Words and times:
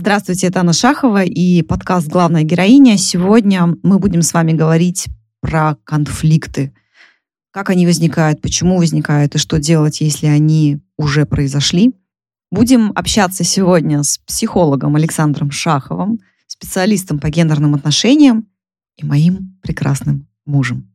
Здравствуйте, 0.00 0.46
это 0.46 0.60
Анна 0.60 0.72
Шахова 0.72 1.24
и 1.24 1.60
подкаст 1.62 2.06
«Главная 2.06 2.44
героиня». 2.44 2.96
Сегодня 2.96 3.66
мы 3.82 3.98
будем 3.98 4.22
с 4.22 4.32
вами 4.32 4.52
говорить 4.52 5.08
про 5.40 5.74
конфликты. 5.82 6.72
Как 7.50 7.68
они 7.68 7.84
возникают, 7.84 8.40
почему 8.40 8.78
возникают 8.78 9.34
и 9.34 9.38
что 9.38 9.58
делать, 9.58 10.00
если 10.00 10.28
они 10.28 10.78
уже 10.96 11.26
произошли. 11.26 11.96
Будем 12.52 12.92
общаться 12.94 13.42
сегодня 13.42 14.04
с 14.04 14.18
психологом 14.18 14.94
Александром 14.94 15.50
Шаховым, 15.50 16.20
специалистом 16.46 17.18
по 17.18 17.28
гендерным 17.28 17.74
отношениям 17.74 18.46
и 18.98 19.04
моим 19.04 19.58
прекрасным 19.62 20.28
мужем. 20.46 20.92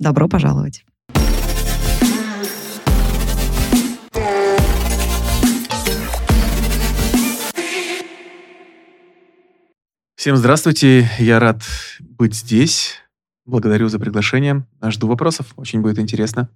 Добро 0.00 0.28
пожаловать! 0.28 0.82
Всем 10.18 10.36
здравствуйте, 10.36 11.08
я 11.20 11.38
рад 11.38 11.62
быть 12.00 12.34
здесь. 12.34 12.96
Благодарю 13.46 13.88
за 13.88 14.00
приглашение. 14.00 14.66
Жду 14.82 15.06
вопросов, 15.06 15.52
очень 15.54 15.80
будет 15.80 16.00
интересно 16.00 16.48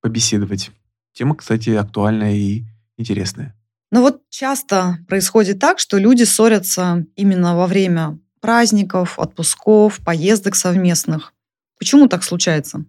побеседовать. 0.00 0.72
Тема, 1.12 1.36
кстати, 1.36 1.70
актуальная 1.70 2.34
и 2.34 2.64
интересная. 2.96 3.54
Ну 3.92 4.00
вот 4.00 4.22
часто 4.30 4.98
происходит 5.06 5.60
так, 5.60 5.78
что 5.78 5.96
люди 5.96 6.24
ссорятся 6.24 7.06
именно 7.14 7.56
во 7.56 7.68
время 7.68 8.18
праздников, 8.40 9.16
отпусков, 9.20 10.00
поездок 10.04 10.56
совместных. 10.56 11.34
Почему 11.78 12.08
так 12.08 12.24
случается? 12.24 12.84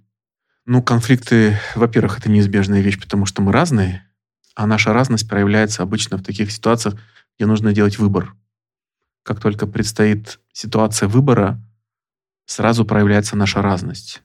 Ну, 0.65 0.81
конфликты, 0.81 1.59
во-первых, 1.75 2.17
это 2.17 2.31
неизбежная 2.31 2.81
вещь, 2.81 2.99
потому 2.99 3.27
что 3.27 3.43
мы 3.43 3.51
разные, 3.51 4.09
а 4.55 4.65
наша 4.65 4.91
разность 4.91 5.29
проявляется 5.29 5.83
обычно 5.83 6.17
в 6.17 6.23
таких 6.23 6.51
ситуациях, 6.51 6.95
где 7.37 7.45
нужно 7.45 7.73
делать 7.73 7.99
выбор– 7.99 8.33
как 9.29 9.39
только 9.39 9.67
предстоит 9.67 10.39
ситуация 10.51 11.07
выбора, 11.07 11.61
сразу 12.47 12.83
проявляется 12.83 13.35
наша 13.35 13.61
разность. 13.61 14.23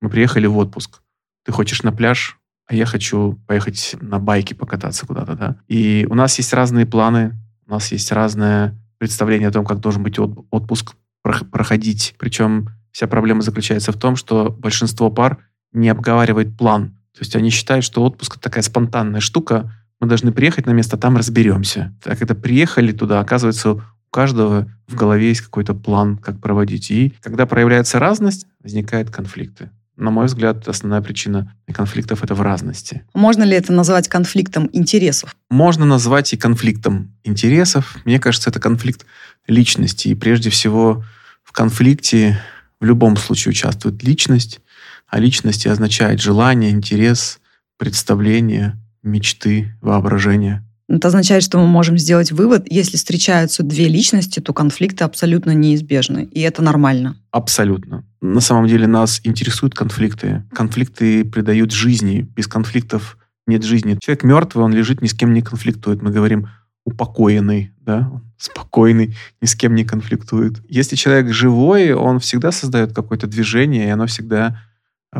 Мы 0.00 0.10
приехали 0.10 0.48
в 0.48 0.56
отпуск. 0.58 1.02
Ты 1.44 1.52
хочешь 1.52 1.84
на 1.84 1.92
пляж, 1.92 2.36
а 2.66 2.74
я 2.74 2.84
хочу 2.84 3.38
поехать 3.46 3.94
на 4.00 4.18
байке 4.18 4.56
покататься 4.56 5.06
куда-то, 5.06 5.36
да? 5.36 5.56
И 5.68 6.04
у 6.10 6.14
нас 6.16 6.36
есть 6.38 6.52
разные 6.52 6.84
планы, 6.84 7.38
у 7.68 7.70
нас 7.70 7.92
есть 7.92 8.10
разное 8.10 8.76
представление 8.98 9.50
о 9.50 9.52
том, 9.52 9.64
как 9.64 9.78
должен 9.78 10.02
быть 10.02 10.18
отпуск 10.18 10.94
проходить. 11.22 12.16
Причем 12.18 12.70
вся 12.90 13.06
проблема 13.06 13.42
заключается 13.42 13.92
в 13.92 13.98
том, 13.98 14.16
что 14.16 14.50
большинство 14.50 15.12
пар 15.12 15.38
не 15.72 15.90
обговаривает 15.90 16.56
план. 16.56 16.88
То 17.12 17.20
есть 17.20 17.36
они 17.36 17.50
считают, 17.50 17.84
что 17.84 18.02
отпуск– 18.02 18.36
такая 18.40 18.64
спонтанная 18.64 19.20
штука, 19.20 19.72
мы 20.00 20.08
должны 20.08 20.32
приехать 20.32 20.66
на 20.66 20.72
место, 20.72 20.96
там 20.96 21.16
разберемся. 21.16 21.94
Так 22.02 22.18
когда 22.18 22.34
приехали 22.34 22.90
туда, 22.90 23.20
оказывается, 23.20 23.80
у 24.10 24.14
каждого 24.14 24.68
в 24.88 24.96
голове 24.96 25.28
есть 25.28 25.40
какой-то 25.40 25.72
план, 25.72 26.16
как 26.16 26.40
проводить. 26.40 26.90
И 26.90 27.14
когда 27.20 27.46
проявляется 27.46 28.00
разность, 28.00 28.46
возникают 28.60 29.10
конфликты. 29.10 29.70
На 29.96 30.10
мой 30.10 30.26
взгляд, 30.26 30.66
основная 30.66 31.00
причина 31.00 31.54
конфликтов– 31.72 32.22
это 32.24 32.34
в 32.34 32.40
разности. 32.40 33.04
Можно 33.14 33.44
ли 33.44 33.54
это 33.54 33.72
назвать 33.72 34.08
конфликтом 34.08 34.68
интересов? 34.72 35.36
Можно 35.48 35.84
назвать 35.84 36.32
и 36.32 36.36
конфликтом 36.36 37.14
интересов. 37.22 37.96
Мне 38.04 38.18
кажется, 38.18 38.50
это 38.50 38.58
конфликт 38.58 39.06
личности. 39.46 40.08
И 40.08 40.14
прежде 40.16 40.50
всего 40.50 41.04
в 41.44 41.52
конфликте 41.52 42.40
в 42.80 42.86
любом 42.86 43.16
случае 43.16 43.50
участвует 43.50 44.02
личность, 44.02 44.60
а 45.06 45.20
личность 45.20 45.66
означает 45.66 46.20
желание, 46.20 46.70
интерес, 46.70 47.38
представление, 47.76 48.76
мечты, 49.04 49.76
воображение– 49.80 50.64
это 50.96 51.08
означает, 51.08 51.42
что 51.42 51.58
мы 51.58 51.66
можем 51.66 51.96
сделать 51.98 52.32
вывод, 52.32 52.66
если 52.68 52.96
встречаются 52.96 53.62
две 53.62 53.88
личности, 53.88 54.40
то 54.40 54.52
конфликты 54.52 55.04
абсолютно 55.04 55.52
неизбежны, 55.52 56.24
и 56.24 56.40
это 56.40 56.62
нормально. 56.62 57.16
Абсолютно. 57.30 58.04
На 58.20 58.40
самом 58.40 58.66
деле 58.66 58.86
нас 58.86 59.20
интересуют 59.24 59.74
конфликты. 59.74 60.44
Конфликты 60.52 61.24
придают 61.24 61.72
жизни. 61.72 62.28
Без 62.34 62.46
конфликтов 62.46 63.18
нет 63.46 63.62
жизни. 63.62 63.98
Человек 64.00 64.24
мертвый, 64.24 64.64
он 64.64 64.72
лежит, 64.72 65.00
ни 65.00 65.06
с 65.06 65.14
кем 65.14 65.32
не 65.32 65.42
конфликтует. 65.42 66.02
Мы 66.02 66.10
говорим 66.10 66.48
упокоенный, 66.84 67.72
да, 67.80 68.10
спокойный, 68.36 69.16
ни 69.40 69.46
с 69.46 69.54
кем 69.54 69.74
не 69.74 69.84
конфликтует. 69.84 70.60
Если 70.68 70.96
человек 70.96 71.32
живой, 71.32 71.92
он 71.92 72.18
всегда 72.18 72.52
создает 72.52 72.92
какое-то 72.92 73.26
движение, 73.26 73.86
и 73.86 73.90
оно 73.90 74.06
всегда 74.06 74.60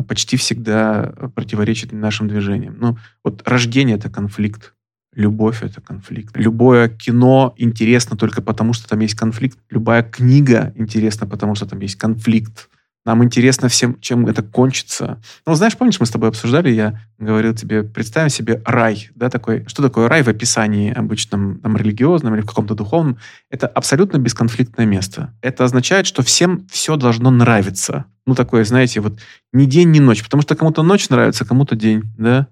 почти 0.07 0.37
всегда 0.37 1.13
противоречит 1.35 1.91
нашим 1.91 2.27
движениям. 2.27 2.77
Ну, 2.79 2.97
вот 3.23 3.47
рождение— 3.47 3.95
это 3.97 4.09
конфликт. 4.09 4.73
Любовь— 5.13 5.61
это 5.63 5.81
конфликт. 5.81 6.37
Любое 6.37 6.87
кино 6.87 7.53
интересно 7.57 8.15
только 8.15 8.41
потому, 8.41 8.73
что 8.73 8.87
там 8.87 8.99
есть 8.99 9.15
конфликт. 9.15 9.57
Любая 9.69 10.03
книга 10.03 10.71
интересна, 10.75 11.27
потому 11.27 11.55
что 11.55 11.65
там 11.65 11.79
есть 11.79 11.95
конфликт. 11.95 12.69
Нам 13.03 13.23
интересно 13.23 13.67
всем, 13.67 13.99
чем 13.99 14.27
это 14.27 14.43
кончится. 14.43 15.19
Ну, 15.47 15.55
знаешь, 15.55 15.75
помнишь, 15.75 15.99
мы 15.99 16.05
с 16.05 16.11
тобой 16.11 16.29
обсуждали, 16.29 16.69
я 16.69 16.99
говорил 17.17 17.55
тебе, 17.55 17.81
представим 17.81 18.29
себе 18.29 18.61
рай, 18.63 19.09
да, 19.15 19.29
такой, 19.29 19.65
что 19.67 19.81
такое 19.81 20.07
рай 20.07 20.21
в 20.21 20.27
описании 20.27 20.93
обычном, 20.93 21.59
там, 21.59 21.75
религиозном 21.75 22.35
или 22.35 22.41
в 22.41 22.45
каком-то 22.45 22.75
духовном? 22.75 23.17
Это 23.49 23.65
абсолютно 23.65 24.17
бесконфликтное 24.17 24.85
место. 24.85 25.33
Это 25.41 25.63
означает, 25.63 26.05
что 26.05 26.21
всем 26.21 26.67
все 26.69 26.95
должно 26.95 27.31
нравиться. 27.31 28.05
Ну, 28.27 28.35
такое, 28.35 28.63
знаете, 28.65 28.99
вот 28.99 29.19
ни 29.51 29.65
день, 29.65 29.89
ни 29.89 29.99
ночь, 29.99 30.23
потому 30.23 30.43
что 30.43 30.55
кому-то 30.55 30.83
ночь 30.83 31.09
нравится, 31.09 31.43
кому-то 31.43 31.75
день, 31.75 32.03
да, 32.19 32.47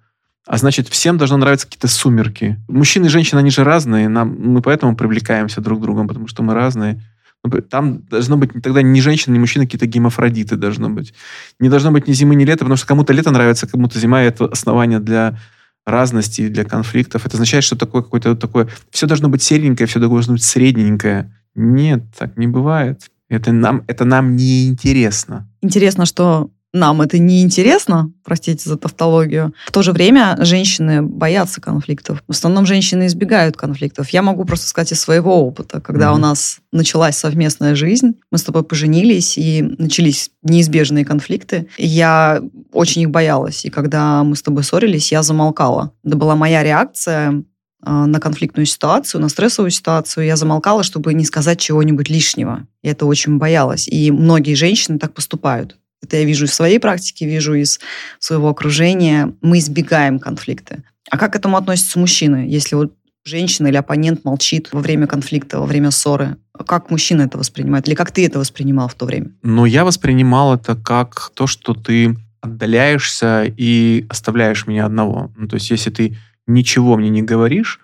а 0.49 0.57
значит, 0.57 0.87
всем 0.87 1.19
должно 1.19 1.37
нравиться 1.37 1.67
какие-то 1.67 1.87
сумерки. 1.87 2.57
Мужчины 2.67 3.05
и 3.05 3.09
женщины, 3.09 3.37
они 3.37 3.51
же 3.51 3.63
разные. 3.63 4.09
Нам, 4.09 4.35
мы 4.35 4.63
поэтому 4.63 4.95
привлекаемся 4.95 5.61
друг 5.61 5.77
к 5.77 5.81
другу, 5.83 6.07
потому 6.07 6.27
что 6.27 6.41
мы 6.41 6.55
разные. 6.55 6.99
Ну, 7.43 7.51
там 7.61 7.99
должно 8.09 8.35
быть 8.35 8.49
тогда 8.63 8.81
ни 8.81 8.99
женщины, 8.99 9.35
ни 9.35 9.39
мужчины, 9.39 9.65
какие-то 9.65 9.85
гемофродиты 9.85 10.55
должно 10.55 10.89
быть. 10.89 11.13
Не 11.59 11.69
должно 11.69 11.91
быть 11.91 12.07
ни 12.07 12.13
зимы, 12.13 12.33
ни 12.33 12.45
лета, 12.45 12.65
потому 12.65 12.77
что 12.77 12.87
кому-то 12.87 13.13
лето 13.13 13.29
нравится, 13.29 13.67
кому-то 13.67 13.99
зима. 13.99 14.23
Это 14.23 14.45
основание 14.45 14.99
для 14.99 15.37
разности, 15.85 16.47
для 16.47 16.63
конфликтов. 16.63 17.27
Это 17.27 17.35
означает, 17.35 17.63
что 17.63 17.75
такое 17.75 18.01
какое-то 18.01 18.35
такое... 18.35 18.69
Все 18.89 19.05
должно 19.05 19.29
быть 19.29 19.43
серенькое, 19.43 19.85
все 19.85 19.99
должно 19.99 20.33
быть 20.33 20.43
средненькое. 20.43 21.31
Нет, 21.53 22.05
так 22.17 22.37
не 22.37 22.47
бывает. 22.47 23.11
Это 23.29 23.51
нам, 23.51 23.83
это 23.85 24.03
нам 24.03 24.35
не 24.35 24.67
интересно. 24.67 25.47
Интересно, 25.61 26.07
что 26.07 26.49
нам 26.73 27.01
это 27.01 27.17
не 27.17 27.41
интересно, 27.41 28.11
простите 28.23 28.69
за 28.69 28.77
тавтологию. 28.77 29.53
В 29.65 29.71
то 29.71 29.81
же 29.81 29.91
время 29.91 30.37
женщины 30.39 31.01
боятся 31.01 31.61
конфликтов. 31.61 32.23
В 32.27 32.31
основном 32.31 32.65
женщины 32.65 33.07
избегают 33.07 33.57
конфликтов. 33.57 34.09
Я 34.09 34.21
могу 34.21 34.45
просто 34.45 34.67
сказать 34.67 34.91
из 34.91 35.01
своего 35.01 35.45
опыта, 35.45 35.81
когда 35.81 36.07
mm-hmm. 36.07 36.15
у 36.15 36.17
нас 36.17 36.59
началась 36.71 37.17
совместная 37.17 37.75
жизнь, 37.75 38.19
мы 38.31 38.37
с 38.37 38.43
тобой 38.43 38.63
поженились 38.63 39.37
и 39.37 39.61
начались 39.61 40.29
неизбежные 40.43 41.05
конфликты. 41.05 41.67
Я 41.77 42.41
очень 42.71 43.03
их 43.03 43.09
боялась, 43.09 43.65
и 43.65 43.69
когда 43.69 44.23
мы 44.23 44.35
с 44.35 44.43
тобой 44.43 44.63
ссорились, 44.63 45.11
я 45.11 45.23
замолкала. 45.23 45.91
Это 46.03 46.15
была 46.15 46.35
моя 46.35 46.63
реакция 46.63 47.43
а, 47.81 48.05
на 48.05 48.19
конфликтную 48.19 48.65
ситуацию, 48.65 49.21
на 49.21 49.29
стрессовую 49.29 49.71
ситуацию, 49.71 50.25
я 50.25 50.35
замолкала, 50.35 50.83
чтобы 50.83 51.13
не 51.13 51.23
сказать 51.23 51.59
чего-нибудь 51.59 52.09
лишнего. 52.09 52.67
Я 52.83 52.91
это 52.91 53.05
очень 53.05 53.37
боялась. 53.37 53.87
И 53.87 54.11
многие 54.11 54.53
женщины 54.55 54.99
так 54.99 55.13
поступают. 55.13 55.77
Это 56.01 56.17
я 56.17 56.23
вижу 56.23 56.45
из 56.45 56.53
своей 56.53 56.79
практики, 56.79 57.23
вижу 57.23 57.53
из 57.53 57.79
своего 58.19 58.49
окружения. 58.49 59.33
Мы 59.41 59.59
избегаем 59.59 60.19
конфликты. 60.19 60.83
А 61.09 61.17
как 61.17 61.33
к 61.33 61.35
этому 61.35 61.57
относятся 61.57 61.99
мужчины? 61.99 62.45
Если 62.47 62.75
вот 62.75 62.93
женщина 63.25 63.67
или 63.67 63.77
оппонент 63.77 64.23
молчит 64.23 64.69
во 64.71 64.79
время 64.79 65.07
конфликта, 65.07 65.59
во 65.59 65.65
время 65.65 65.91
ссоры, 65.91 66.37
как 66.65 66.89
мужчина 66.89 67.23
это 67.23 67.37
воспринимает? 67.37 67.87
Или 67.87 67.95
как 67.95 68.11
ты 68.11 68.25
это 68.25 68.39
воспринимал 68.39 68.87
в 68.87 68.95
то 68.95 69.05
время? 69.05 69.31
Ну, 69.43 69.65
я 69.65 69.85
воспринимал 69.85 70.55
это 70.55 70.75
как 70.75 71.31
то, 71.33 71.47
что 71.47 71.73
ты 71.73 72.17
отдаляешься 72.41 73.43
и 73.45 74.05
оставляешь 74.09 74.67
меня 74.67 74.85
одного. 74.85 75.31
Ну, 75.35 75.47
то 75.47 75.55
есть, 75.55 75.69
если 75.69 75.89
ты 75.89 76.17
ничего 76.47 76.97
мне 76.97 77.09
не 77.09 77.21
говоришь, 77.21 77.79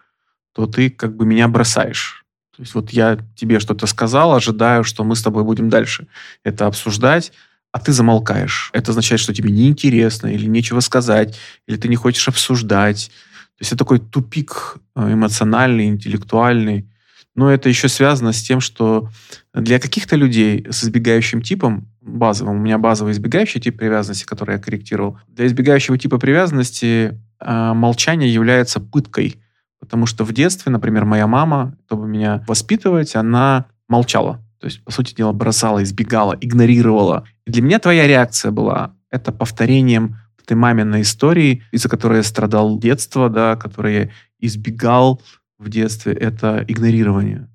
то 0.54 0.66
ты 0.66 0.90
как 0.90 1.16
бы 1.16 1.26
меня 1.26 1.48
бросаешь. 1.48 2.26
То 2.56 2.62
есть 2.62 2.74
вот 2.74 2.92
я 2.92 3.20
тебе 3.36 3.60
что-то 3.60 3.86
сказал, 3.86 4.34
ожидаю, 4.34 4.86
что 4.86 5.04
мы 5.04 5.18
с 5.18 5.22
тобой 5.22 5.44
будем 5.44 5.70
дальше 5.70 6.08
это 6.44 6.68
обсуждать, 6.68 7.34
а 7.76 7.80
ты 7.80 7.92
замолкаешь. 7.92 8.70
Это 8.72 8.92
означает, 8.92 9.20
что 9.20 9.34
тебе 9.34 9.52
неинтересно 9.52 10.28
или 10.28 10.46
нечего 10.46 10.80
сказать, 10.80 11.38
или 11.68 11.76
ты 11.76 11.90
не 11.90 11.98
хочешь 11.98 12.26
обсуждать. 12.30 13.12
То 13.58 13.62
есть 13.62 13.74
это 13.74 13.80
такой 13.80 14.00
тупик 14.00 14.78
э, 14.96 15.12
эмоциональный, 15.12 15.88
интеллектуальный. 15.88 16.90
Но 17.36 17.52
это 17.52 17.68
еще 17.68 17.90
связано 17.90 18.32
с 18.32 18.42
тем, 18.42 18.62
что 18.62 19.10
для 19.54 19.78
каких-то 19.78 20.16
людей 20.16 20.66
с 20.70 20.86
избегающим 20.86 21.42
типом, 21.42 21.90
базовым, 22.00 22.56
у 22.56 22.60
меня 22.62 22.78
базовый 22.78 23.12
избегающий 23.12 23.60
тип 23.60 23.78
привязанности, 23.78 24.24
который 24.24 24.56
я 24.56 24.62
корректировал, 24.62 25.20
для 25.28 25.46
избегающего 25.46 25.98
типа 25.98 26.18
привязанности 26.18 27.20
э, 27.42 27.74
молчание 27.74 28.34
является 28.34 28.80
пыткой. 28.80 29.36
Потому 29.82 30.06
что 30.06 30.24
в 30.24 30.32
детстве, 30.32 30.72
например, 30.72 31.04
моя 31.04 31.28
мама, 31.28 31.78
чтобы 31.88 32.08
меня 32.08 32.42
воспитывать, 32.48 33.18
она 33.18 33.66
молчала. 33.90 34.45
То 34.66 34.68
есть, 34.68 34.84
по 34.84 34.92
сути 34.92 35.14
дела, 35.14 35.32
бросала, 35.32 35.84
избегала, 35.84 36.36
игнорировала. 36.42 37.24
И 37.46 37.52
для 37.52 37.62
меня 37.62 37.78
твоя 37.78 38.08
реакция 38.08 38.50
была 38.50 38.96
это 39.12 39.32
повторением 39.32 40.18
этой 40.42 40.58
маминой 40.58 41.04
истории, 41.04 41.62
из-за 41.72 41.88
которой 41.88 42.18
я 42.18 42.24
страдал 42.24 42.80
детство, 42.80 43.30
да, 43.30 43.58
которой 43.58 43.94
я 43.94 44.10
избегал 44.40 45.22
в 45.60 45.70
детстве, 45.70 46.14
это 46.14 46.66
игнорирование. 46.68 47.48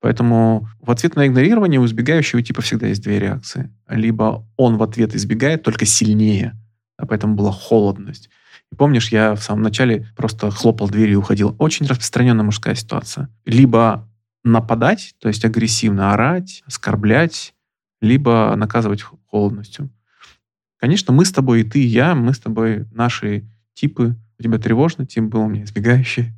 Поэтому 0.00 0.68
в 0.80 0.90
ответ 0.90 1.14
на 1.14 1.28
игнорирование 1.28 1.78
у 1.78 1.86
избегающего 1.86 2.42
типа 2.42 2.62
всегда 2.62 2.88
есть 2.88 3.04
две 3.04 3.20
реакции. 3.20 3.72
Либо 3.88 4.44
он 4.56 4.76
в 4.76 4.82
ответ 4.82 5.14
избегает, 5.14 5.62
только 5.62 5.86
сильнее, 5.86 6.60
а 6.96 7.06
поэтому 7.06 7.36
была 7.36 7.52
холодность. 7.52 8.28
И 8.72 8.74
помнишь, 8.74 9.10
я 9.10 9.36
в 9.36 9.40
самом 9.40 9.62
начале 9.62 10.08
просто 10.16 10.50
хлопал 10.50 10.88
дверью 10.88 11.12
и 11.12 11.18
уходил. 11.18 11.54
Очень 11.60 11.86
распространенная 11.86 12.44
мужская 12.44 12.74
ситуация. 12.74 13.28
Либо 13.44 14.08
нападать, 14.46 15.14
то 15.18 15.28
есть 15.28 15.44
агрессивно 15.44 16.12
орать, 16.12 16.62
оскорблять, 16.66 17.54
либо 18.00 18.54
наказывать 18.56 19.02
холодностью. 19.02 19.90
Конечно, 20.78 21.12
мы 21.12 21.24
с 21.24 21.32
тобой, 21.32 21.62
и 21.62 21.64
ты, 21.64 21.80
и 21.80 21.86
я, 21.86 22.14
мы 22.14 22.34
с 22.34 22.38
тобой, 22.38 22.86
наши 22.92 23.44
типы, 23.74 24.16
у 24.38 24.42
тебя 24.42 24.58
тревожный 24.58 25.06
тип 25.06 25.24
был, 25.24 25.42
у 25.42 25.48
меня 25.48 25.64
избегающий. 25.64 26.32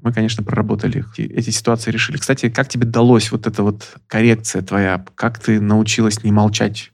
Мы, 0.00 0.12
конечно, 0.12 0.42
проработали 0.42 0.98
их. 0.98 1.18
Эти 1.18 1.50
ситуации 1.50 1.90
решили. 1.90 2.18
Кстати, 2.18 2.50
как 2.50 2.68
тебе 2.68 2.86
далось 2.86 3.32
вот 3.32 3.46
эта 3.46 3.62
вот 3.62 3.96
коррекция 4.06 4.62
твоя? 4.62 5.04
Как 5.14 5.38
ты 5.38 5.60
научилась 5.60 6.22
не 6.22 6.32
молчать? 6.32 6.92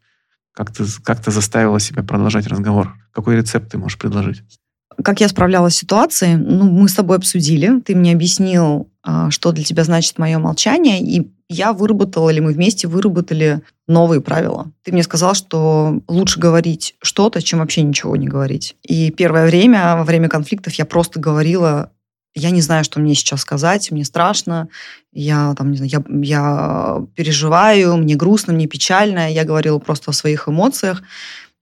Как 0.53 0.73
ты, 0.73 0.85
как 1.03 1.23
ты 1.23 1.31
заставила 1.31 1.81
себя 1.81 2.03
продолжать 2.03 2.47
разговор? 2.47 2.97
Какой 3.13 3.37
рецепт 3.37 3.71
ты 3.71 3.79
можешь 3.79 3.99
предложить? 3.99 4.61
Как 5.03 5.21
я 5.21 5.29
справлялась 5.29 5.75
с 5.75 5.79
ситуацией? 5.79 6.37
Ну, 6.37 6.65
мы 6.65 6.89
с 6.89 6.95
тобой 6.95 7.17
обсудили. 7.17 7.81
Ты 7.81 7.95
мне 7.95 8.13
объяснил, 8.13 8.89
а, 9.03 9.31
что 9.31 9.53
для 9.53 9.65
тебя 9.65 9.85
значит 9.85 10.19
мое 10.19 10.39
молчание, 10.39 11.01
и 11.01 11.31
я 11.49 11.73
выработала, 11.73 12.31
или 12.31 12.41
мы 12.41 12.53
вместе 12.53 12.87
выработали 12.87 13.63
новые 13.89 14.21
правила. 14.21 14.71
Ты 14.85 14.93
мне 14.93 15.03
сказал, 15.03 15.35
что 15.35 16.01
лучше 16.07 16.39
говорить 16.39 16.95
что-то, 17.03 17.43
чем 17.43 17.61
вообще 17.61 17.83
ничего 17.83 18.15
не 18.17 18.29
говорить. 18.29 18.77
И 18.83 19.11
первое 19.11 19.47
время, 19.47 19.97
во 19.97 20.05
время 20.05 20.29
конфликтов, 20.29 20.75
я 20.75 20.85
просто 20.85 21.19
говорила 21.19 21.91
я 22.35 22.51
не 22.51 22.61
знаю, 22.61 22.85
что 22.85 23.01
мне 23.01 23.15
сейчас 23.15 23.41
сказать, 23.41 23.91
мне 23.91 24.05
страшно, 24.05 24.69
я 25.13 25.55
там, 25.57 25.73
не 25.73 25.79
знаю, 25.79 25.91
я, 25.91 26.05
я 26.23 27.03
переживаю, 27.17 27.97
мне 27.97 28.15
грустно, 28.15 28.53
мне 28.53 28.67
печально. 28.67 29.33
Я 29.33 29.45
говорила 29.45 29.79
просто 29.79 30.11
о 30.11 30.15
своих 30.15 30.49
эмоциях, 30.49 31.03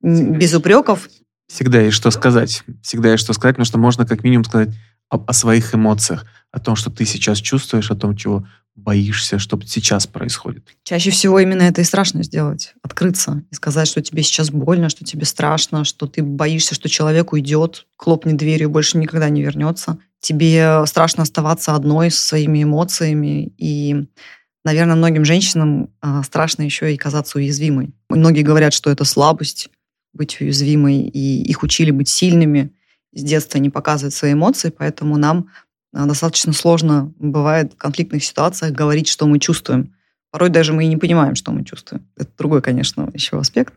без 0.03 0.55
упреков. 0.55 1.09
Всегда 1.49 1.81
есть 1.81 1.97
что 1.97 2.11
сказать. 2.11 2.63
Всегда 2.83 3.13
есть 3.13 3.25
что 3.25 3.33
сказать, 3.33 3.57
потому 3.57 3.65
что 3.65 3.79
можно 3.79 4.07
как 4.07 4.23
минимум 4.23 4.45
сказать 4.45 4.71
о, 5.11 5.23
о 5.27 5.33
своих 5.33 5.75
эмоциях, 5.75 6.27
о 6.53 6.61
том, 6.61 6.77
что 6.77 6.91
ты 6.91 7.05
сейчас 7.05 7.39
чувствуешь, 7.39 7.91
о 7.91 7.97
том, 7.97 8.17
чего 8.17 8.47
боишься, 8.79 9.39
что 9.39 9.61
сейчас 9.65 10.07
происходит? 10.07 10.65
Чаще 10.85 11.11
всего 11.11 11.41
именно 11.41 11.63
это 11.63 11.81
и 11.81 11.85
страшно 11.85 12.23
сделать. 12.23 12.75
Открыться 12.83 13.43
и 13.51 13.55
сказать, 13.55 13.89
что 13.89 14.01
тебе 14.01 14.23
сейчас 14.23 14.51
больно, 14.51 14.89
что 14.89 15.05
тебе 15.05 15.25
страшно, 15.25 15.85
что 15.85 16.07
ты 16.07 16.23
боишься, 16.23 16.75
что 16.75 16.89
человек 16.89 17.33
уйдет, 17.33 17.87
хлопнет 17.97 18.37
дверью, 18.37 18.71
больше 18.71 18.99
никогда 18.99 19.29
не 19.29 19.43
вернется. 19.43 19.99
Тебе 20.21 20.85
страшно 20.87 21.25
оставаться 21.25 21.75
одной 21.75 22.11
со 22.11 22.21
своими 22.21 22.63
эмоциями. 22.63 23.53
И, 23.59 24.07
наверное, 24.65 24.97
многим 24.97 25.25
женщинам 25.25 25.91
а, 26.01 26.23
страшно 26.23 26.63
еще 26.63 26.95
и 26.95 26.97
казаться 26.97 27.39
уязвимой. 27.39 27.95
Многие 28.09 28.43
говорят, 28.43 28.73
что 28.73 28.91
это 28.91 29.05
слабость 29.05 29.71
быть 30.13 30.41
уязвимой, 30.41 31.01
и 31.03 31.43
их 31.43 31.63
учили 31.63 31.91
быть 31.91 32.09
сильными, 32.09 32.73
с 33.13 33.23
детства 33.23 33.59
не 33.59 33.71
показывать 33.71 34.15
свои 34.15 34.33
эмоции, 34.35 34.71
поэтому 34.71 35.17
нам 35.17 35.49
а, 35.93 36.07
достаточно 36.07 36.53
сложно 36.53 37.13
бывает 37.19 37.73
в 37.73 37.77
конфликтных 37.77 38.25
ситуациях 38.25 38.73
говорить, 38.73 39.09
что 39.09 39.27
мы 39.27 39.39
чувствуем. 39.39 39.95
Порой 40.31 40.51
даже 40.51 40.73
мы 40.73 40.85
и 40.85 40.89
не 40.89 40.97
понимаем, 40.97 41.35
что 41.35 41.53
мы 41.53 41.65
чувствуем. 41.65 42.07
Это 42.17 42.31
другой, 42.37 42.61
конечно, 42.61 43.11
еще 43.15 43.39
аспект, 43.39 43.75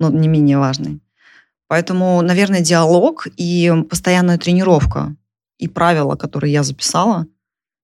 но 0.00 0.10
не 0.10 0.26
менее 0.26 0.58
важный. 0.58 1.00
Поэтому, 1.68 2.20
наверное, 2.22 2.60
диалог 2.60 3.28
и 3.36 3.72
постоянная 3.88 4.38
тренировка 4.38 5.14
и 5.58 5.68
правила, 5.68 6.16
которые 6.16 6.52
я 6.52 6.62
записала, 6.62 7.26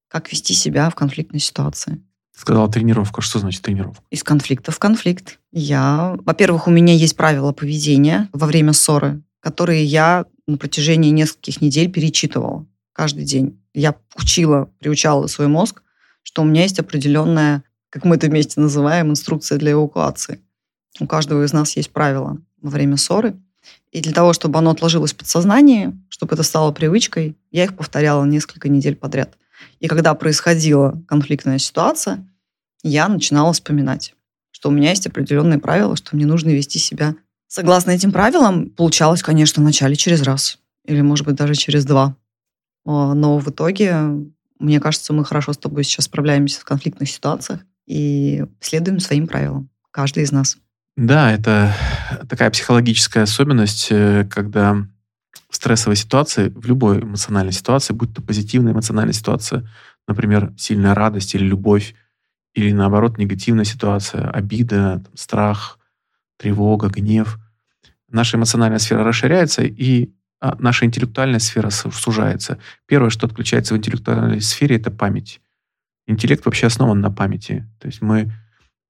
как 0.08 0.32
вести 0.32 0.54
себя 0.54 0.90
в 0.90 0.94
конфликтной 0.94 1.40
ситуации. 1.40 2.02
Сказала 2.36 2.70
тренировка. 2.70 3.22
Что 3.22 3.38
значит 3.38 3.62
тренировка? 3.62 4.02
Из 4.10 4.22
конфликта 4.22 4.72
в 4.72 4.78
конфликт. 4.78 5.38
Я, 5.52 6.16
во-первых, 6.25 6.66
у 6.66 6.70
меня 6.70 6.92
есть 6.92 7.16
правила 7.16 7.52
поведения 7.52 8.28
во 8.32 8.46
время 8.46 8.72
ссоры, 8.72 9.22
которые 9.40 9.84
я 9.84 10.26
на 10.46 10.56
протяжении 10.56 11.10
нескольких 11.10 11.60
недель 11.60 11.90
перечитывала 11.90 12.66
каждый 12.92 13.25
день. 13.25 13.60
Я 13.72 13.94
учила, 14.16 14.69
приучала 14.81 15.26
свой 15.28 15.46
мозг, 15.46 15.82
что 16.22 16.42
у 16.42 16.44
меня 16.44 16.62
есть 16.62 16.78
определенная, 16.78 17.62
как 17.90 18.04
мы 18.04 18.16
это 18.16 18.26
вместе 18.26 18.60
называем, 18.60 19.10
инструкция 19.10 19.58
для 19.58 19.72
эвакуации. 19.72 20.40
У 21.00 21.06
каждого 21.06 21.44
из 21.44 21.52
нас 21.52 21.76
есть 21.76 21.90
правила 21.90 22.38
во 22.60 22.70
время 22.70 22.96
ссоры. 22.96 23.36
И 23.92 24.00
для 24.00 24.12
того, 24.12 24.32
чтобы 24.32 24.58
оно 24.58 24.70
отложилось 24.70 25.12
в 25.12 25.16
подсознании, 25.16 25.92
чтобы 26.08 26.34
это 26.34 26.42
стало 26.42 26.72
привычкой, 26.72 27.36
я 27.50 27.64
их 27.64 27.76
повторяла 27.76 28.25
несколько 28.25 28.69
недель 28.69 28.96
подряд. 28.96 29.36
И 29.81 29.88
когда 29.88 30.14
происходила 30.14 31.02
конфликтная 31.06 31.58
ситуация, 31.58 32.26
я 32.82 33.08
начинала 33.08 33.52
вспоминать, 33.52 34.14
что 34.50 34.69
у 34.69 34.72
меня 34.72 34.90
есть 34.90 35.06
определенные 35.06 35.58
правила, 35.58 35.96
что 35.96 36.14
мне 36.14 36.26
нужно 36.26 36.50
вести 36.50 36.78
себя 36.78 37.14
согласно 37.49 37.93
этим 37.93 38.12
правилам. 38.12 38.70
Получалось, 38.70 39.22
конечно, 39.22 39.62
вначале 39.62 39.96
через 39.96 40.22
раз. 40.22 40.58
Или, 40.84 41.00
может 41.00 41.25
быть, 41.26 41.37
даже 41.37 41.55
через 41.55 41.84
два. 41.84 42.16
А, 42.84 43.14
но 43.14 43.38
в 43.38 43.49
итоге, 43.49 43.94
мне 44.58 44.81
кажется, 44.81 45.12
мы 45.12 45.25
хорошо 45.25 45.52
с 45.52 45.58
тобой 45.58 45.84
сейчас 45.84 46.06
справляемся 46.06 46.60
в 46.60 46.64
конфликтных 46.64 47.08
ситуациях 47.08 47.60
и 47.87 48.44
следуем 48.60 49.00
своим 49.00 49.26
правилам. 49.26 49.70
Каждый 49.90 50.25
из 50.25 50.32
нас. 50.32 50.58
Да, 50.96 51.32
это 51.32 51.75
такая 52.28 52.50
психологическая 52.50 53.25
особенность, 53.25 53.88
э, 53.90 54.28
когда 54.31 54.87
в 55.48 55.56
стрессовой 55.56 55.96
ситуации, 55.96 56.48
в 56.48 56.66
любой 56.66 57.00
эмоциональной 57.00 57.52
ситуации, 57.52 57.94
будь 57.94 58.14
то 58.14 58.22
позитивная 58.22 58.72
эмоциональная 58.72 59.12
ситуация, 59.12 59.69
например, 60.08 60.52
сильная 60.56 60.94
радость 60.94 61.34
или 61.34 61.44
любовь, 61.44 61.94
или 62.54 62.72
наоборот 62.72 63.19
негативная 63.19 63.64
ситуация, 63.64 64.31
обида, 64.31 65.02
там, 65.04 65.16
страх, 65.16 65.78
тревога, 66.36 66.88
гнев, 66.88 67.38
наша 68.08 68.36
эмоциональная 68.36 68.78
сфера 68.78 69.04
расширяется, 69.04 69.62
и 69.62 70.10
а, 70.40 70.56
наша 70.58 70.84
интеллектуальная 70.84 71.40
сфера 71.40 71.70
сужается. 71.70 72.58
Первое, 72.86 73.10
что 73.10 73.26
отключается 73.26 73.75
в 73.75 73.78
интеллектуальной 73.78 74.40
сфере, 74.40 74.76
это 74.76 74.90
память. 74.90 75.40
Интеллект 76.06 76.44
вообще 76.44 76.66
основан 76.66 77.00
на 77.00 77.10
памяти. 77.10 77.66
То 77.81 77.86
есть 77.86 78.02
мы, 78.02 78.31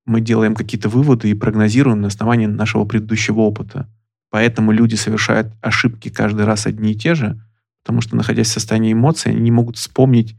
мы 0.05 0.21
делаем 0.21 0.55
какие-то 0.55 0.89
выводы 0.89 1.31
и 1.31 1.35
прогнозируем 1.35 2.01
на 2.01 2.09
основании 2.09 2.47
нашего 2.47 2.85
предыдущего 2.85 3.41
опыта. 3.41 3.89
Поэтому 4.35 4.73
люди 4.73 4.97
совершают 4.97 5.55
ошибки 5.61 6.09
каждый 6.09 6.45
раз 6.45 6.67
одни 6.67 6.91
и 6.91 6.97
те 6.97 7.15
же, 7.15 7.41
потому 7.85 8.01
что, 8.01 8.17
находясь 8.17 8.49
в 8.49 8.53
состоянии 8.53 8.93
эмоций, 8.93 9.31
они 9.31 9.43
не 9.43 9.53
могут 9.53 9.77
вспомнить 9.77 10.35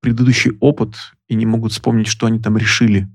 предыдущий 0.00 0.52
опыт 0.60 0.94
и 1.28 1.34
не 1.34 1.44
могут 1.44 1.72
вспомнить, 1.72 2.06
что 2.06 2.24
они 2.24 2.38
там 2.38 2.56
решили. 2.56 3.06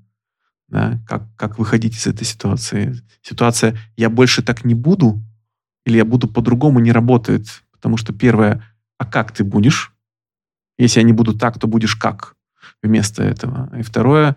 Да? 0.67 0.99
Как, 1.07 1.23
как 1.35 1.57
выходить 1.57 1.95
из 1.95 2.05
этой 2.05 2.23
ситуации. 2.23 3.01
Ситуация 3.23 3.79
«я 3.97 4.11
больше 4.11 4.43
так 4.43 4.63
не 4.63 4.75
буду» 4.75 5.23
или 5.87 5.97
я 5.97 6.05
буду 6.05 6.27
по-другому 6.27 6.79
не 6.79 6.91
работает. 6.91 7.47
Потому 7.71 7.97
что 7.97 8.13
первое, 8.13 8.63
а 8.99 9.05
как 9.05 9.31
ты 9.31 9.43
будешь? 9.43 9.91
Если 10.77 10.99
я 10.99 11.03
не 11.03 11.13
буду 11.13 11.35
так, 11.35 11.57
то 11.57 11.65
будешь 11.65 11.95
как 11.95 12.35
вместо 12.83 13.23
этого. 13.23 13.75
И 13.75 13.81
второе, 13.81 14.35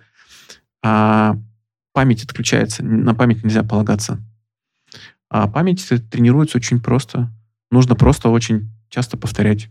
а, 0.83 1.37
память 1.93 2.25
отключается. 2.25 2.83
На 2.83 3.15
память 3.15 3.45
нельзя 3.45 3.63
полагаться. 3.63 4.19
А 5.35 5.49
память 5.49 5.89
тренируется 6.11 6.59
очень 6.59 6.79
просто. 6.79 7.33
Нужно 7.71 7.95
просто 7.95 8.29
очень 8.29 8.71
часто 8.91 9.17
повторять. 9.17 9.71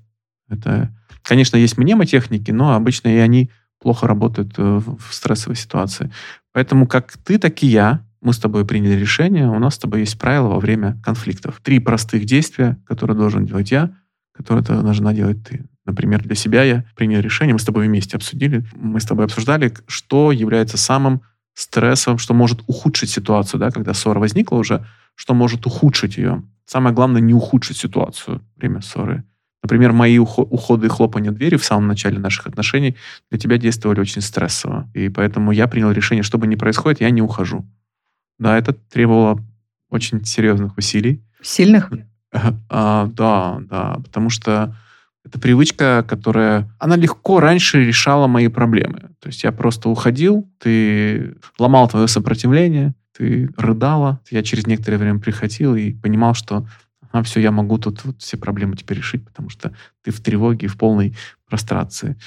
Это, 0.50 0.92
конечно, 1.22 1.56
есть 1.56 1.78
мнемотехники, 1.78 2.50
но 2.50 2.74
обычно 2.74 3.10
и 3.10 3.18
они 3.18 3.52
плохо 3.80 4.08
работают 4.08 4.56
э, 4.58 4.82
в 4.82 5.14
стрессовой 5.14 5.56
ситуации. 5.56 6.12
Поэтому 6.52 6.88
как 6.88 7.16
ты, 7.16 7.38
так 7.38 7.62
и 7.62 7.68
я 7.68 8.04
мы 8.22 8.34
с 8.34 8.40
тобой 8.40 8.66
приняли 8.66 9.00
решение, 9.00 9.48
у 9.48 9.60
нас 9.60 9.76
с 9.76 9.78
тобой 9.78 10.00
есть 10.00 10.18
правила 10.18 10.48
во 10.48 10.60
время 10.60 11.00
конфликтов. 11.04 11.62
Три 11.62 11.78
простых 11.78 12.26
действия, 12.26 12.80
которые 12.88 13.16
должен 13.16 13.46
делать 13.46 13.70
я, 13.70 13.96
которые 14.34 14.66
ты 14.66 14.74
должна 14.74 15.14
делать 15.14 15.44
ты. 15.44 15.66
Например, 15.86 16.24
для 16.24 16.36
себя 16.36 16.64
я 16.64 16.86
принял 16.96 17.20
решение, 17.20 17.54
мы 17.54 17.60
с 17.60 17.66
тобой 17.66 17.86
вместе 17.86 18.18
обсудили, 18.18 18.66
мы 18.74 19.00
с 19.00 19.06
тобой 19.06 19.26
обсуждали, 19.26 19.72
что 19.86 20.32
является 20.32 20.78
самым 20.78 21.22
стрессовым, 21.54 22.18
что 22.18 22.34
может 22.34 22.62
ухудшить 22.68 23.10
ситуацию, 23.10 23.60
да, 23.60 23.72
когда 23.72 23.94
ссора 23.94 24.20
возникла 24.20 24.58
уже, 24.58 24.86
что 25.16 25.34
может 25.34 25.66
ухудшить 25.66 26.18
ее. 26.18 26.44
Самое 26.66 26.96
главное, 26.96 27.22
не 27.22 27.34
ухудшить 27.34 27.78
ситуацию 27.78 28.38
во 28.38 28.60
время 28.60 28.82
ссоры. 28.82 29.24
Например, 29.64 29.92
мои 29.92 30.18
уходы 30.18 30.88
и 30.88 30.90
хлопания 30.90 31.32
двери 31.32 31.56
в 31.56 31.64
самом 31.64 31.88
начале 31.88 32.18
наших 32.18 32.48
отношений 32.48 32.96
для 33.30 33.38
тебя 33.38 33.58
действовали 33.58 34.00
очень 34.00 34.22
стрессово. 34.22 34.90
И 34.94 35.10
поэтому 35.10 35.52
я 35.52 35.68
принял 35.68 35.92
решение, 35.92 36.24
что 36.24 36.38
бы 36.38 36.48
ни 36.48 36.56
происходит, 36.56 37.02
я 37.02 37.12
не 37.12 37.22
ухожу. 37.22 37.66
Да, 38.40 38.58
это 38.58 38.74
требовало 38.74 39.40
очень 39.90 40.26
серьезных 40.26 40.78
усилий. 40.78 41.22
Сильных? 41.44 41.92
А, 42.70 43.08
да, 43.14 43.60
да, 43.70 44.00
потому 44.04 44.30
что 44.30 44.76
это 45.24 45.40
привычка, 45.40 46.04
которая... 46.08 46.70
Она 46.80 46.96
легко 46.96 47.40
раньше 47.40 47.86
решала 47.86 48.28
мои 48.28 48.48
проблемы. 48.48 49.12
То 49.20 49.28
есть 49.28 49.44
я 49.44 49.52
просто 49.52 49.90
уходил, 49.90 50.50
ты 50.60 51.36
ломал 51.60 51.88
твое 51.88 52.08
сопротивление, 52.08 52.96
ты 53.16 53.50
рыдала. 53.58 54.20
Я 54.32 54.42
через 54.44 54.66
некоторое 54.66 54.98
время 54.98 55.20
приходил 55.20 55.76
и 55.76 55.94
понимал, 55.94 56.34
что 56.34 56.66
а, 57.12 57.24
все, 57.24 57.40
я 57.40 57.52
могу 57.52 57.78
тут 57.78 58.04
вот 58.04 58.22
все 58.22 58.38
проблемы 58.38 58.76
теперь 58.76 58.98
решить, 58.98 59.24
потому 59.24 59.50
что 59.50 59.74
ты 60.02 60.12
в 60.12 60.22
тревоге, 60.22 60.68
в 60.68 60.78
полной 60.78 61.16
прострации. 61.48 62.18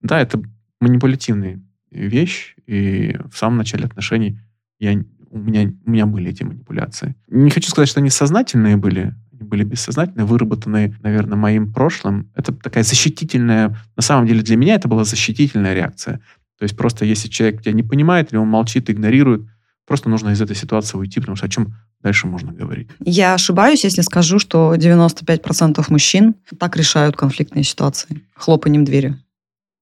Да, 0.00 0.20
это 0.20 0.40
манипулятивный 0.80 1.62
вещь, 1.90 2.54
и 2.66 3.16
в 3.30 3.36
самом 3.36 3.58
начале 3.58 3.84
отношений 3.84 4.38
я, 4.78 4.92
у, 5.30 5.38
меня, 5.38 5.72
у 5.86 5.90
меня 5.90 6.06
были 6.06 6.30
эти 6.30 6.42
манипуляции. 6.42 7.16
Не 7.28 7.50
хочу 7.50 7.70
сказать, 7.70 7.88
что 7.88 8.00
они 8.00 8.10
сознательные 8.10 8.76
были, 8.76 9.14
были 9.46 9.64
бессознательные, 9.64 10.26
выработанные, 10.26 10.96
наверное, 11.02 11.36
моим 11.36 11.72
прошлым. 11.72 12.30
Это 12.34 12.52
такая 12.52 12.84
защитительная, 12.84 13.76
на 13.96 14.02
самом 14.02 14.26
деле 14.26 14.42
для 14.42 14.56
меня 14.56 14.74
это 14.74 14.88
была 14.88 15.04
защитительная 15.04 15.74
реакция. 15.74 16.20
То 16.58 16.62
есть 16.62 16.76
просто 16.76 17.04
если 17.04 17.28
человек 17.28 17.62
тебя 17.62 17.72
не 17.72 17.82
понимает, 17.82 18.32
или 18.32 18.38
он 18.38 18.48
молчит, 18.48 18.90
игнорирует, 18.90 19.42
просто 19.86 20.08
нужно 20.08 20.30
из 20.30 20.40
этой 20.40 20.56
ситуации 20.56 20.96
уйти, 20.96 21.20
потому 21.20 21.36
что 21.36 21.46
о 21.46 21.48
чем 21.48 21.74
дальше 22.02 22.26
можно 22.26 22.52
говорить. 22.52 22.88
Я 23.00 23.34
ошибаюсь, 23.34 23.84
если 23.84 24.02
скажу, 24.02 24.38
что 24.38 24.74
95% 24.74 25.84
мужчин 25.88 26.34
так 26.58 26.76
решают 26.76 27.16
конфликтные 27.16 27.64
ситуации, 27.64 28.22
хлопанием 28.34 28.84
двери. 28.84 29.16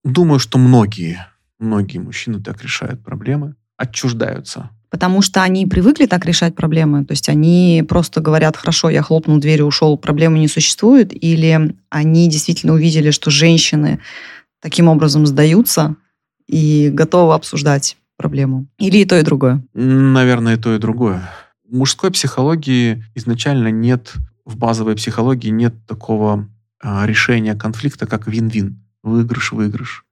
Думаю, 0.04 0.38
что 0.38 0.58
многие, 0.58 1.26
многие 1.58 1.98
мужчины 1.98 2.40
так 2.40 2.62
решают 2.62 3.04
проблемы, 3.04 3.54
отчуждаются. 3.76 4.70
Потому 4.92 5.22
что 5.22 5.42
они 5.42 5.64
привыкли 5.64 6.04
так 6.04 6.26
решать 6.26 6.54
проблемы. 6.54 7.06
То 7.06 7.12
есть 7.12 7.30
они 7.30 7.82
просто 7.88 8.20
говорят, 8.20 8.58
хорошо, 8.58 8.90
я 8.90 9.00
хлопнул 9.00 9.38
дверь 9.38 9.60
и 9.60 9.62
ушел, 9.62 9.96
проблемы 9.96 10.38
не 10.38 10.48
существует. 10.48 11.12
Или 11.14 11.74
они 11.88 12.28
действительно 12.28 12.74
увидели, 12.74 13.10
что 13.10 13.30
женщины 13.30 14.00
таким 14.60 14.88
образом 14.88 15.24
сдаются 15.24 15.96
и 16.46 16.90
готовы 16.92 17.32
обсуждать 17.32 17.96
проблему. 18.18 18.66
Или 18.78 18.98
и 18.98 19.06
то, 19.06 19.18
и 19.18 19.22
другое. 19.22 19.64
Наверное, 19.72 20.56
и 20.56 20.58
то, 20.58 20.74
и 20.74 20.78
другое. 20.78 21.26
В 21.66 21.74
мужской 21.74 22.10
психологии 22.10 23.02
изначально 23.14 23.68
нет, 23.68 24.12
в 24.44 24.58
базовой 24.58 24.94
психологии 24.94 25.48
нет 25.48 25.74
такого 25.86 26.50
а, 26.82 27.06
решения 27.06 27.54
конфликта, 27.54 28.06
как 28.06 28.28
вин-вин. 28.28 28.84
Выигрыш-выигрыш. 29.02 30.04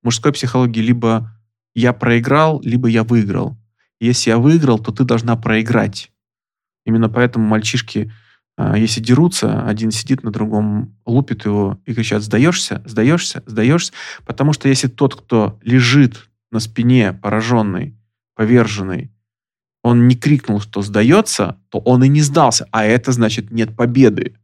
В 0.00 0.06
мужской 0.06 0.32
психологии 0.32 0.80
либо 0.80 1.30
я 1.74 1.92
проиграл, 1.92 2.62
либо 2.62 2.88
я 2.88 3.04
выиграл. 3.04 3.58
Если 4.02 4.30
я 4.30 4.38
выиграл, 4.38 4.80
то 4.80 4.90
ты 4.90 5.04
должна 5.04 5.36
проиграть. 5.36 6.10
Именно 6.84 7.08
поэтому 7.08 7.46
мальчишки, 7.46 8.12
а, 8.56 8.76
если 8.76 9.00
дерутся, 9.00 9.64
один 9.64 9.92
сидит 9.92 10.24
на 10.24 10.32
другом, 10.32 10.98
лупит 11.06 11.44
его 11.44 11.80
и 11.86 11.94
кричат 11.94 12.24
«сдаешься, 12.24 12.82
сдаешься, 12.84 13.44
сдаешься». 13.46 13.92
Потому 14.26 14.54
что 14.54 14.68
если 14.68 14.88
тот, 14.88 15.14
кто 15.14 15.60
лежит 15.62 16.28
на 16.50 16.58
спине 16.58 17.12
пораженный, 17.12 17.96
поверженный, 18.34 19.12
он 19.84 20.08
не 20.08 20.16
крикнул, 20.16 20.60
что 20.60 20.82
сдается, 20.82 21.60
то 21.68 21.78
он 21.78 22.02
и 22.02 22.08
не 22.08 22.22
сдался. 22.22 22.66
А 22.72 22.84
это 22.84 23.12
значит 23.12 23.52
нет 23.52 23.76
победы. 23.76 24.36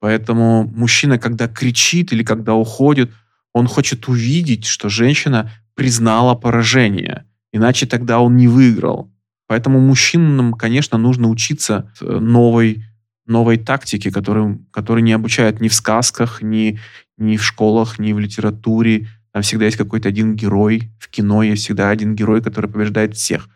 Поэтому 0.00 0.64
мужчина, 0.66 1.18
когда 1.18 1.46
кричит 1.46 2.14
или 2.14 2.24
когда 2.24 2.54
уходит, 2.54 3.12
он 3.52 3.66
хочет 3.66 4.08
увидеть, 4.08 4.64
что 4.64 4.88
женщина 4.88 5.52
признала 5.74 6.34
поражение. 6.34 7.26
Иначе 7.52 7.86
тогда 7.86 8.20
он 8.20 8.36
не 8.36 8.48
выиграл. 8.48 9.10
Поэтому 9.46 9.80
мужчинам, 9.80 10.52
конечно, 10.52 10.98
нужно 10.98 11.28
учиться 11.28 11.90
э, 12.00 12.18
новой, 12.18 12.84
новой 13.26 13.56
тактике, 13.56 14.10
которую, 14.10 14.66
которую 14.70 15.02
не 15.02 15.12
обучают 15.12 15.60
ни 15.60 15.68
в 15.68 15.74
сказках, 15.74 16.42
ни, 16.42 16.78
ни 17.16 17.36
в 17.36 17.44
школах, 17.44 17.98
ни 17.98 18.12
в 18.12 18.18
литературе. 18.18 19.08
Там 19.32 19.42
всегда 19.42 19.64
есть 19.64 19.78
какой-то 19.78 20.08
один 20.08 20.36
герой. 20.36 20.90
В 20.98 21.08
кино 21.08 21.42
есть 21.42 21.64
всегда 21.64 21.88
один 21.88 22.14
герой, 22.14 22.42
который 22.42 22.70
побеждает 22.70 23.16
всех. 23.16 23.48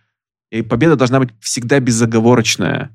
И 0.51 0.63
победа 0.63 0.97
должна 0.97 1.19
быть 1.21 1.31
всегда 1.41 1.79
безоговорочная. 1.79 2.91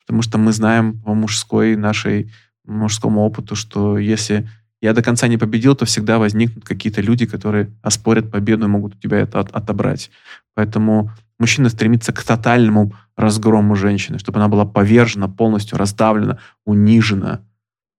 Потому 0.00 0.22
что 0.22 0.38
мы 0.38 0.52
знаем 0.52 1.00
по 1.00 1.14
мужской 1.14 1.76
нашей 1.76 2.32
мужскому 2.64 3.20
опыту, 3.20 3.54
что 3.54 3.98
если 3.98 4.48
я 4.80 4.92
до 4.92 5.02
конца 5.02 5.26
не 5.28 5.36
победил, 5.36 5.74
то 5.74 5.84
всегда 5.84 6.18
возникнут 6.18 6.64
какие-то 6.64 7.00
люди, 7.00 7.26
которые 7.26 7.70
оспорят 7.82 8.30
победу 8.30 8.66
и 8.66 8.68
могут 8.68 8.94
у 8.94 8.98
тебя 8.98 9.18
это 9.18 9.40
от, 9.40 9.50
отобрать. 9.50 10.10
Поэтому 10.54 11.10
мужчина 11.38 11.68
стремится 11.68 12.12
к 12.12 12.22
тотальному 12.22 12.94
разгрому 13.16 13.74
женщины, 13.74 14.18
чтобы 14.18 14.38
она 14.38 14.48
была 14.48 14.64
повержена, 14.64 15.28
полностью 15.28 15.78
раздавлена, 15.78 16.38
унижена. 16.64 17.40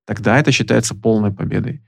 Тогда 0.05 0.39
это 0.39 0.51
считается 0.51 0.95
полной 0.95 1.31
победой. 1.31 1.83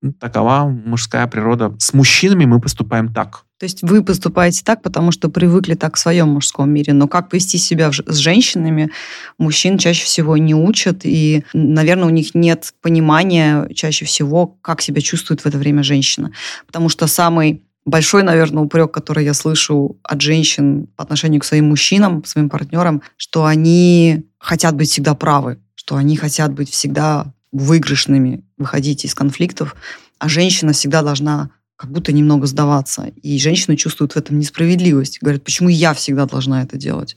Ну, 0.00 0.12
такова 0.12 0.64
мужская 0.68 1.26
природа. 1.26 1.76
С 1.78 1.92
мужчинами 1.92 2.44
мы 2.44 2.60
поступаем 2.60 3.12
так. 3.12 3.44
То 3.62 3.66
есть 3.66 3.82
вы 3.82 4.02
поступаете 4.02 4.62
так, 4.64 4.82
потому 4.82 5.12
что 5.12 5.28
привыкли 5.28 5.74
так 5.74 5.94
в 5.94 5.98
своем 6.00 6.30
мужском 6.30 6.68
мире. 6.68 6.94
Но 6.94 7.06
как 7.06 7.32
вести 7.32 7.58
себя 7.58 7.92
с 7.92 8.16
женщинами, 8.16 8.90
мужчин 9.38 9.78
чаще 9.78 10.04
всего 10.04 10.36
не 10.36 10.52
учат. 10.52 11.02
И, 11.04 11.44
наверное, 11.52 12.06
у 12.06 12.10
них 12.10 12.34
нет 12.34 12.74
понимания 12.82 13.68
чаще 13.72 14.04
всего, 14.04 14.58
как 14.62 14.82
себя 14.82 15.00
чувствует 15.00 15.42
в 15.42 15.46
это 15.46 15.58
время 15.58 15.84
женщина. 15.84 16.32
Потому 16.66 16.88
что 16.88 17.06
самый 17.06 17.62
большой, 17.84 18.24
наверное, 18.24 18.64
упрек, 18.64 18.90
который 18.90 19.24
я 19.24 19.32
слышу 19.32 19.96
от 20.02 20.20
женщин 20.20 20.88
по 20.96 21.04
отношению 21.04 21.40
к 21.40 21.44
своим 21.44 21.68
мужчинам, 21.68 22.24
своим 22.24 22.50
партнерам, 22.50 23.00
что 23.16 23.44
они 23.44 24.24
хотят 24.40 24.74
быть 24.74 24.90
всегда 24.90 25.14
правы, 25.14 25.60
что 25.76 25.94
они 25.94 26.16
хотят 26.16 26.52
быть 26.52 26.68
всегда 26.68 27.32
выигрышными, 27.52 28.42
выходить 28.58 29.04
из 29.04 29.14
конфликтов, 29.14 29.76
а 30.18 30.28
женщина 30.28 30.72
всегда 30.72 31.02
должна 31.02 31.50
как 31.82 31.90
будто 31.90 32.12
немного 32.12 32.46
сдаваться. 32.46 33.10
И 33.22 33.40
женщины 33.40 33.76
чувствуют 33.76 34.12
в 34.12 34.16
этом 34.16 34.38
несправедливость. 34.38 35.18
Говорят, 35.20 35.42
почему 35.42 35.68
я 35.68 35.94
всегда 35.94 36.26
должна 36.26 36.62
это 36.62 36.76
делать? 36.76 37.16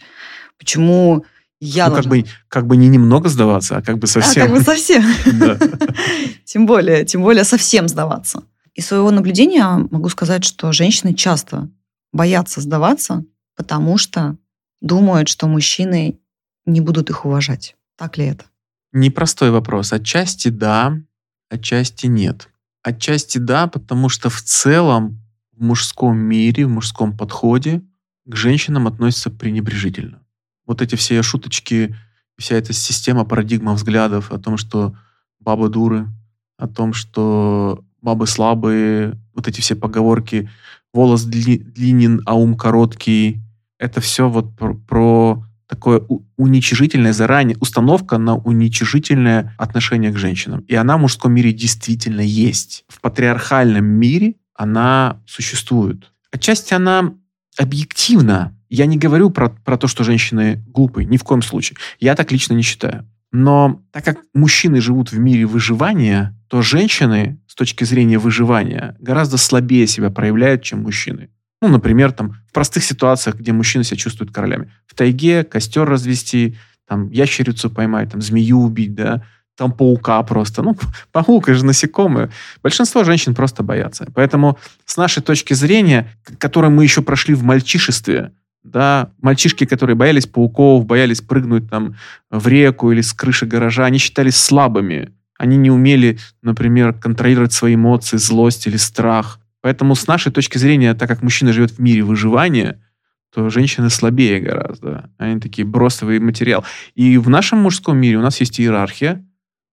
Почему 0.58 1.24
я 1.60 1.86
ну, 1.86 1.94
должна... 1.94 2.12
как, 2.12 2.24
бы, 2.24 2.30
как 2.48 2.66
бы 2.66 2.76
не 2.76 2.88
немного 2.88 3.30
сдаваться, 3.30 3.78
а 3.78 3.84
как 3.84 4.00
бы 4.00 4.08
совсем. 4.08 4.42
А, 4.42 4.48
как 4.48 4.58
бы 4.58 4.64
совсем. 4.64 5.04
Тем 6.46 6.66
более, 6.66 7.06
тем 7.06 7.22
более 7.22 7.44
совсем 7.44 7.88
сдаваться. 7.88 8.42
Из 8.74 8.88
своего 8.88 9.12
наблюдения 9.12 9.68
могу 9.92 10.10
сказать, 10.10 10.44
что 10.44 10.72
женщины 10.72 11.14
часто 11.14 11.70
боятся 12.12 12.60
сдаваться, 12.60 13.24
потому 13.56 14.00
что 14.00 14.36
думают, 14.82 15.28
что 15.28 15.46
мужчины 15.46 16.18
не 16.66 16.82
будут 16.82 17.12
их 17.12 17.24
уважать. 17.26 17.76
Так 17.98 18.18
ли 18.18 18.26
это? 18.26 18.46
Непростой 18.94 19.52
вопрос. 19.52 19.94
Отчасти 19.94 20.48
да, 20.48 20.98
отчасти 21.50 22.08
нет. 22.08 22.50
Отчасти 22.86 23.40
да, 23.40 23.66
потому 23.66 24.10
что 24.10 24.30
в 24.30 24.40
целом 24.44 25.20
в 25.58 25.64
мужском 25.64 26.16
мире, 26.20 26.68
в 26.68 26.70
мужском 26.70 27.18
подходе 27.18 27.82
к 28.28 28.36
женщинам 28.36 28.86
относятся 28.86 29.32
пренебрежительно. 29.32 30.22
Вот 30.68 30.84
эти 30.84 30.94
все 30.94 31.24
шуточки, 31.24 31.96
вся 32.38 32.58
эта 32.58 32.74
система, 32.74 33.26
парадигма 33.26 33.74
взглядов 33.74 34.32
о 34.32 34.38
том, 34.38 34.58
что 34.58 34.96
бабы 35.40 35.70
дуры, 35.70 36.06
о 36.60 36.68
том, 36.68 36.94
что 36.94 37.84
бабы 38.04 38.28
слабые, 38.28 39.20
вот 39.34 39.48
эти 39.48 39.62
все 39.62 39.76
поговорки 39.76 40.48
«волос 40.94 41.24
длинен, 41.24 42.22
а 42.28 42.36
ум 42.36 42.56
короткий», 42.56 43.42
это 43.80 44.00
все 44.00 44.30
вот 44.30 44.56
про, 44.56 44.76
про 44.76 45.44
такое 45.68 46.02
уничижительное 46.38 47.14
заранее, 47.14 47.58
установка 47.60 48.18
на 48.18 48.36
уничижительное 48.36 49.56
отношение 49.58 50.12
к 50.12 50.18
женщинам. 50.18 50.62
И 50.62 50.76
она 50.76 50.98
в 50.98 51.02
мужском 51.02 51.34
мире 51.34 51.54
действительно 51.54 52.22
есть. 52.22 52.86
В 52.88 53.02
патриархальном 53.02 53.86
мире 53.86 54.36
она 54.54 55.22
существует. 55.26 56.12
Отчасти 56.32 56.74
она 56.74 57.14
объективна. 57.58 58.58
Я 58.70 58.86
не 58.86 58.98
говорю 58.98 59.30
про, 59.30 59.50
про 59.50 59.78
то, 59.78 59.88
что 59.88 60.04
женщины 60.04 60.64
глупые, 60.68 61.06
ни 61.06 61.18
в 61.18 61.24
коем 61.24 61.42
случае. 61.42 61.78
Я 62.00 62.16
так 62.16 62.32
лично 62.32 62.54
не 62.54 62.64
считаю. 62.64 63.08
Но 63.32 63.82
так 63.92 64.06
как 64.06 64.20
мужчины 64.34 64.80
живут 64.80 65.12
в 65.12 65.20
мире 65.20 65.46
выживания, 65.46 66.34
то 66.48 66.62
женщины 66.62 67.40
с 67.48 67.56
точки 67.56 67.84
зрения 67.84 68.18
выживания 68.18 68.96
гораздо 69.00 69.38
слабее 69.38 69.88
себя 69.88 70.10
проявляют, 70.10 70.64
чем 70.64 70.84
мужчины. 70.84 71.30
Ну, 71.62 71.68
например, 71.70 72.12
там, 72.12 72.36
в 72.48 72.54
простых 72.54 72.84
ситуациях, 72.84 73.38
где 73.38 73.52
мужчины 73.52 73.84
себя 73.84 73.98
чувствуют 73.98 74.32
королями. 74.32 74.72
В 74.86 74.94
тайге 74.94 75.44
костер 75.44 75.88
развести, 75.88 76.58
там, 76.88 77.10
ящерицу 77.10 77.70
поймать, 77.70 78.12
там, 78.12 78.22
змею 78.22 78.60
убить, 78.60 78.94
да, 78.94 79.24
там 79.58 79.72
паука 79.72 80.22
просто. 80.24 80.62
Ну, 80.62 80.78
паук, 81.12 81.48
же 81.48 81.66
насекомые. 81.66 82.30
Большинство 82.62 83.04
женщин 83.04 83.34
просто 83.34 83.64
боятся. 83.64 84.08
Поэтому 84.14 84.58
с 84.86 84.98
нашей 84.98 85.24
точки 85.24 85.54
зрения, 85.54 86.12
которую 86.38 86.72
мы 86.72 86.84
еще 86.84 87.02
прошли 87.02 87.34
в 87.34 87.44
мальчишестве, 87.44 88.32
да, 88.64 89.12
мальчишки, 89.22 89.66
которые 89.66 89.96
боялись 89.96 90.26
пауков, 90.26 90.86
боялись 90.86 91.22
прыгнуть 91.22 91.70
там 91.70 91.96
в 92.32 92.48
реку 92.48 92.92
или 92.92 93.02
с 93.02 93.14
крыши 93.14 93.46
гаража, 93.46 93.86
они 93.86 94.00
считались 94.00 94.38
слабыми. 94.38 95.14
Они 95.38 95.58
не 95.58 95.70
умели, 95.70 96.18
например, 96.42 96.94
контролировать 96.94 97.54
свои 97.54 97.76
эмоции, 97.76 98.18
злость 98.18 98.68
или 98.68 98.78
страх. 98.78 99.40
Поэтому 99.66 99.96
с 99.96 100.06
нашей 100.06 100.32
точки 100.32 100.60
зрения, 100.60 100.94
так 100.94 101.10
как 101.10 101.24
мужчина 101.24 101.52
живет 101.52 101.72
в 101.72 101.80
мире 101.80 102.04
выживания, 102.04 102.80
то 103.34 103.50
женщины 103.50 103.90
слабее 103.90 104.40
гораздо. 104.40 105.10
Они 105.18 105.40
такие 105.40 105.66
бросовый 105.66 106.20
материал. 106.20 106.64
И 106.94 107.18
в 107.18 107.30
нашем 107.30 107.64
мужском 107.64 107.98
мире 107.98 108.18
у 108.18 108.22
нас 108.22 108.40
есть 108.40 108.60
иерархия. 108.60 109.26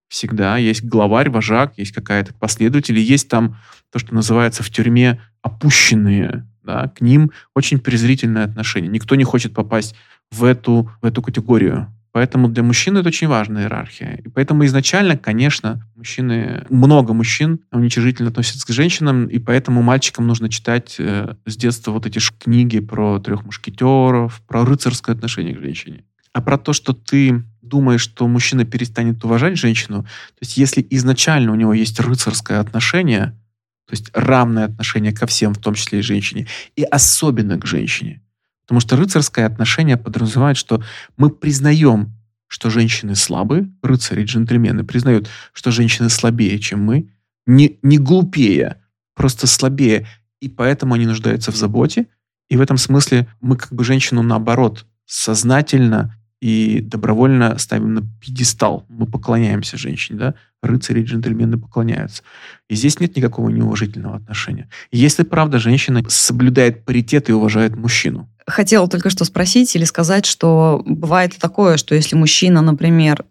Всегда 0.09 0.57
есть 0.57 0.83
главарь, 0.83 1.29
вожак, 1.29 1.75
есть 1.77 1.93
какая-то 1.93 2.33
последователь. 2.33 2.99
И 2.99 3.03
есть 3.03 3.29
там 3.29 3.59
то, 3.93 3.99
что 3.99 4.15
называется 4.15 4.63
в 4.63 4.71
тюрьме 4.71 5.21
опущенные. 5.43 6.49
Да, 6.63 6.89
к 6.89 7.03
ним 7.03 7.31
очень 7.55 7.79
презрительное 7.79 8.47
отношение. 8.47 8.91
Никто 8.91 9.15
не 9.15 9.25
хочет 9.25 9.53
попасть 9.53 9.95
в 10.31 10.45
эту, 10.45 10.91
в 11.03 11.05
эту 11.05 11.21
категорию. 11.21 11.93
Поэтому 12.13 12.49
для 12.49 12.63
мужчин 12.63 12.99
это 12.99 13.09
очень 13.09 13.27
важная 13.27 13.63
иерархия. 13.63 14.21
И 14.23 14.29
поэтому 14.29 14.67
изначально, 14.67 15.17
конечно, 15.17 15.83
мужчины, 15.97 16.65
много 16.69 17.15
мужчин 17.15 17.61
уничижительно 17.73 18.29
относятся 18.29 18.67
к 18.67 18.71
женщинам, 18.71 19.27
и 19.27 19.39
поэтому 19.39 19.81
мальчикам 19.83 20.27
нужно 20.27 20.51
читать 20.51 20.97
э, 20.99 21.35
с 21.47 21.57
детства 21.57 21.91
вот 21.91 22.07
эти 22.07 22.21
книги 22.39 22.81
про 22.81 23.19
трех 23.19 23.45
мушкетеров, 23.47 24.43
про 24.47 24.67
рыцарское 24.67 25.17
отношение 25.17 25.55
к 25.55 25.61
женщине. 25.61 26.05
А 26.35 26.43
про 26.43 26.59
то, 26.59 26.75
что 26.75 26.93
ты 26.93 27.45
думаешь, 27.63 28.03
что 28.03 28.29
мужчина 28.29 28.67
перестанет 28.67 29.25
уважать 29.25 29.57
женщину, 29.57 30.03
то 30.03 30.39
есть 30.43 30.59
если 30.59 30.87
изначально 30.91 31.53
у 31.53 31.55
него 31.55 31.73
есть 31.73 31.99
рыцарское 31.99 32.61
отношение, 32.61 33.39
то 33.87 33.93
есть 33.93 34.11
равное 34.13 34.67
отношение 34.67 35.13
ко 35.13 35.27
всем, 35.27 35.55
в 35.55 35.59
том 35.59 35.75
числе 35.75 36.01
и 36.01 36.03
женщине, 36.03 36.47
и 36.77 36.83
особенно 36.83 37.59
к 37.59 37.67
женщине, 37.67 38.23
Потому 38.63 38.81
что 38.81 38.97
рыцарское 38.97 39.47
отношение 39.47 39.97
подразумевает, 39.97 40.57
что 40.57 40.83
мы 41.17 41.31
признаем, 41.31 42.13
что 42.47 42.71
женщины 42.71 43.15
слабые, 43.15 43.71
рыцари, 43.83 44.25
джентльмены 44.25 44.85
признают, 44.85 45.29
что 45.53 45.71
женщины 45.71 46.09
слабее, 46.09 46.59
чем 46.59 46.83
мы, 46.83 47.11
не, 47.47 47.79
не 47.83 47.99
глупее, 47.99 48.77
просто 49.15 49.47
слабее, 49.47 50.07
и 50.41 50.49
поэтому 50.49 50.95
они 50.95 51.07
нуждаются 51.07 51.53
в 51.53 51.57
заботе. 51.57 52.07
И 52.49 52.57
в 52.57 52.61
этом 52.61 52.77
смысле 52.77 53.29
мы 53.41 53.57
как 53.57 53.73
бы 53.73 53.85
женщину 53.85 54.23
наоборот 54.23 54.87
сознательно 55.07 56.17
и 56.43 56.81
добровольно 56.81 57.57
ставим 57.59 57.95
на 57.95 58.03
пьедестал. 58.21 58.85
Мы 58.89 59.07
поклоняемся 59.07 59.77
женщине, 59.77 60.19
да? 60.19 60.35
Рыцари 60.61 61.01
и 61.01 61.05
джентльмены 61.05 61.57
поклоняются. 61.57 62.25
И 62.69 62.75
здесь 62.75 62.99
нет 62.99 63.17
никакого 63.17 63.49
неуважительного 63.49 64.17
отношения. 64.17 64.69
Если, 64.91 65.23
правда, 65.23 65.61
женщина 65.61 66.03
соблюдает 66.09 66.85
паритет 66.85 67.29
и 67.29 67.33
уважает 67.33 67.77
мужчину. 67.77 68.29
Хотела 68.47 68.89
только 68.89 69.11
что 69.11 69.25
спросить 69.25 69.75
или 69.77 69.85
сказать, 69.85 70.27
что 70.27 70.83
бывает 70.85 71.37
такое, 71.39 71.77
что 71.77 71.95
если 71.95 72.17
мужчина, 72.17 72.61
например, 72.63 73.25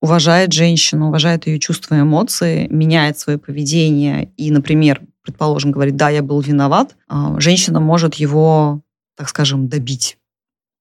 уважает 0.00 0.52
женщину, 0.52 1.08
уважает 1.08 1.46
ее 1.46 1.58
чувства 1.58 1.96
и 1.96 2.00
эмоции, 2.00 2.66
меняет 2.70 3.18
свое 3.18 3.38
поведение 3.38 4.32
и, 4.36 4.50
например, 4.50 5.02
предположим, 5.22 5.72
говорит, 5.72 5.96
да, 5.96 6.08
я 6.08 6.22
был 6.22 6.40
виноват, 6.40 6.96
а, 7.08 7.38
женщина 7.40 7.80
может 7.80 8.14
его, 8.14 8.80
так 9.16 9.28
скажем, 9.28 9.68
добить 9.68 10.18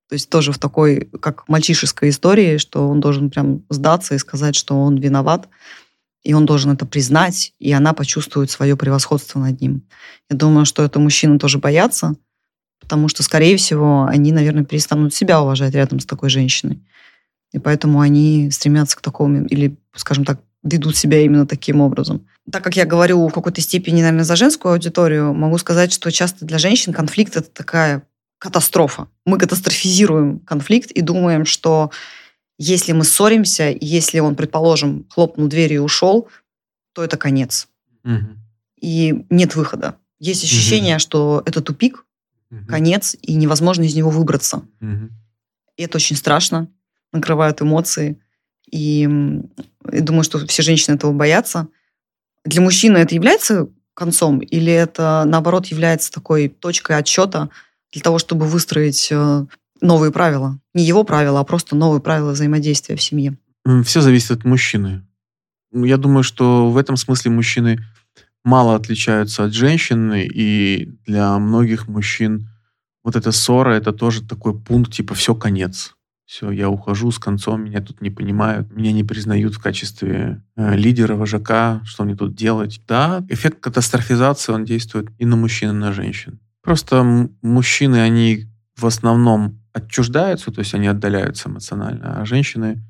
то 0.09 0.13
есть 0.13 0.29
тоже 0.29 0.51
в 0.51 0.57
такой, 0.57 1.09
как 1.19 1.47
мальчишеской 1.49 2.09
истории, 2.09 2.57
что 2.57 2.87
он 2.87 2.99
должен 2.99 3.29
прям 3.29 3.63
сдаться 3.69 4.15
и 4.15 4.17
сказать, 4.17 4.55
что 4.55 4.79
он 4.81 4.95
виноват, 4.95 5.49
и 6.23 6.33
он 6.33 6.45
должен 6.45 6.71
это 6.71 6.85
признать, 6.85 7.53
и 7.59 7.71
она 7.71 7.93
почувствует 7.93 8.49
свое 8.49 8.77
превосходство 8.77 9.39
над 9.39 9.59
ним. 9.59 9.83
Я 10.29 10.37
думаю, 10.37 10.65
что 10.65 10.83
это 10.83 10.99
мужчины 10.99 11.39
тоже 11.39 11.57
боятся, 11.57 12.15
потому 12.79 13.07
что, 13.07 13.23
скорее 13.23 13.57
всего, 13.57 14.05
они, 14.05 14.31
наверное, 14.31 14.63
перестанут 14.63 15.13
себя 15.13 15.41
уважать 15.41 15.73
рядом 15.73 15.99
с 15.99 16.05
такой 16.05 16.29
женщиной. 16.29 16.81
И 17.53 17.59
поэтому 17.59 18.01
они 18.01 18.51
стремятся 18.51 18.97
к 18.97 19.01
такому, 19.01 19.45
или, 19.45 19.75
скажем 19.95 20.25
так, 20.25 20.39
ведут 20.63 20.97
себя 20.97 21.21
именно 21.21 21.47
таким 21.47 21.81
образом. 21.81 22.25
Так 22.51 22.63
как 22.63 22.75
я 22.75 22.85
говорю 22.85 23.27
в 23.27 23.31
какой-то 23.31 23.61
степени, 23.61 24.01
наверное, 24.01 24.23
за 24.23 24.35
женскую 24.35 24.73
аудиторию, 24.73 25.33
могу 25.33 25.57
сказать, 25.57 25.93
что 25.93 26.11
часто 26.11 26.45
для 26.45 26.57
женщин 26.57 26.93
конфликт– 26.93 27.35
это 27.37 27.49
такая 27.49 28.03
катастрофа. 28.39 29.07
Мы 29.25 29.37
катастрофизируем 29.37 30.39
конфликт 30.39 30.91
и 30.91 31.01
думаем, 31.01 31.45
что 31.45 31.91
если 32.59 32.91
мы 32.91 33.03
ссоримся, 33.03 33.75
если 33.79 34.19
он, 34.19 34.35
предположим, 34.35 35.05
хлопнул 35.09 35.47
дверью 35.47 35.81
и 35.81 35.85
ушел, 35.85 36.27
то 36.93 37.03
это 37.03 37.17
конец. 37.17 37.67
Угу. 38.03 38.37
И 38.81 39.25
нет 39.29 39.55
выхода. 39.55 39.97
Есть 40.19 40.43
ощущение, 40.43 40.95
угу. 40.95 41.01
что 41.01 41.43
это 41.45 41.61
тупик, 41.61 42.05
угу. 42.51 42.65
конец, 42.67 43.15
и 43.21 43.35
невозможно 43.35 43.83
из 43.83 43.95
него 43.95 44.09
выбраться. 44.09 44.63
Угу. 44.81 45.09
И 45.77 45.83
это 45.83 45.97
очень 45.97 46.15
страшно, 46.15 46.69
накрывают 47.11 47.61
эмоции. 47.61 48.19
И, 48.69 49.03
и 49.91 49.99
думаю, 50.01 50.23
что 50.23 50.45
все 50.47 50.63
женщины 50.63 50.95
этого 50.95 51.13
боятся. 51.13 51.67
Для 52.43 52.61
мужчины 52.61 52.97
это 52.97 53.15
является 53.15 53.69
концом, 53.93 54.39
или 54.39 54.71
это, 54.71 55.23
наоборот, 55.25 55.67
является 55.67 56.11
такой 56.11 56.49
точкой 56.49 56.97
отсчета– 56.97 57.49
для 57.91 58.01
того, 58.01 58.19
чтобы 58.19 58.45
выстроить 58.45 59.07
э, 59.11 59.45
новые 59.81 60.11
правила. 60.11 60.59
Не 60.73 60.83
его 60.83 61.03
правила, 61.03 61.39
а 61.39 61.43
просто 61.43 61.75
новые 61.75 62.01
правила 62.01 62.31
взаимодействия 62.31 62.95
в 62.95 63.01
семье. 63.01 63.37
Все 63.83 64.01
зависит 64.01 64.31
от 64.31 64.45
мужчины. 64.45 65.05
Я 65.73 65.97
думаю, 65.97 66.23
что 66.23 66.69
в 66.69 66.77
этом 66.77 66.95
смысле 66.97 67.31
мужчины 67.31 67.79
мало 68.43 68.75
отличаются 68.75 69.45
от 69.45 69.53
женщин, 69.53 70.13
и 70.13 70.85
для 71.05 71.37
многих 71.39 71.87
мужчин 71.87 72.49
вот 73.03 73.15
эта 73.15 73.31
ссора, 73.31 73.71
это 73.71 73.93
тоже 73.93 74.21
такой 74.21 74.59
пункт, 74.59 74.91
типа, 74.91 75.15
все, 75.15 75.33
конец. 75.33 75.95
Все, 76.25 76.51
я 76.51 76.69
ухожу 76.69 77.09
с 77.11 77.19
концом, 77.19 77.63
меня 77.63 77.79
тут 77.79 78.01
не 78.01 78.09
понимают, 78.09 78.69
меня 78.75 78.91
не 78.91 79.05
признают 79.05 79.55
в 79.55 79.61
качестве 79.61 80.43
э, 80.57 80.75
лидера, 80.75 81.15
вожака, 81.15 81.81
что 81.85 82.03
мне 82.03 82.17
тут 82.17 82.35
делать. 82.35 82.81
Да, 82.85 83.25
эффект 83.29 83.61
катастрофизации, 83.61 84.51
он 84.51 84.65
действует 84.65 85.07
и 85.17 85.25
на 85.25 85.37
мужчин, 85.37 85.69
и 85.69 85.73
на 85.73 85.93
женщин. 85.93 86.41
Просто 86.61 87.29
мужчины, 87.41 88.01
они 88.01 88.45
в 88.75 88.85
основном 88.85 89.61
отчуждаются, 89.71 90.51
то 90.51 90.59
есть 90.59 90.73
они 90.73 90.87
отдаляются 90.87 91.47
эмоционально, 91.47 92.19
а 92.19 92.25
женщины 92.25 92.83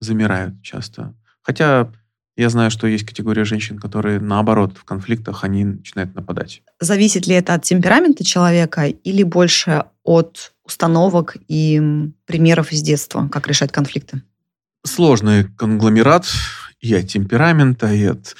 замирают 0.00 0.60
часто. 0.62 1.14
Хотя 1.40 1.90
я 2.36 2.48
знаю, 2.48 2.70
что 2.70 2.86
есть 2.86 3.04
категория 3.04 3.44
женщин, 3.44 3.78
которые, 3.78 4.18
наоборот, 4.20 4.76
в 4.76 4.84
конфликтах 4.84 5.44
они 5.44 5.64
начинают 5.64 6.14
нападать. 6.14 6.62
Зависит 6.80 7.26
ли 7.26 7.34
это 7.34 7.54
от 7.54 7.64
темперамента 7.64 8.24
человека 8.24 8.86
или 8.86 9.22
больше 9.22 9.84
от 10.02 10.52
установок 10.64 11.36
и 11.48 11.80
примеров 12.24 12.72
из 12.72 12.82
детства, 12.82 13.28
как 13.30 13.48
решать 13.48 13.72
конфликты? 13.72 14.22
Сложный 14.84 15.44
конгломерат 15.44 16.26
и 16.80 16.94
от 16.94 17.08
темперамента, 17.08 17.92
и 17.92 18.04
от 18.04 18.34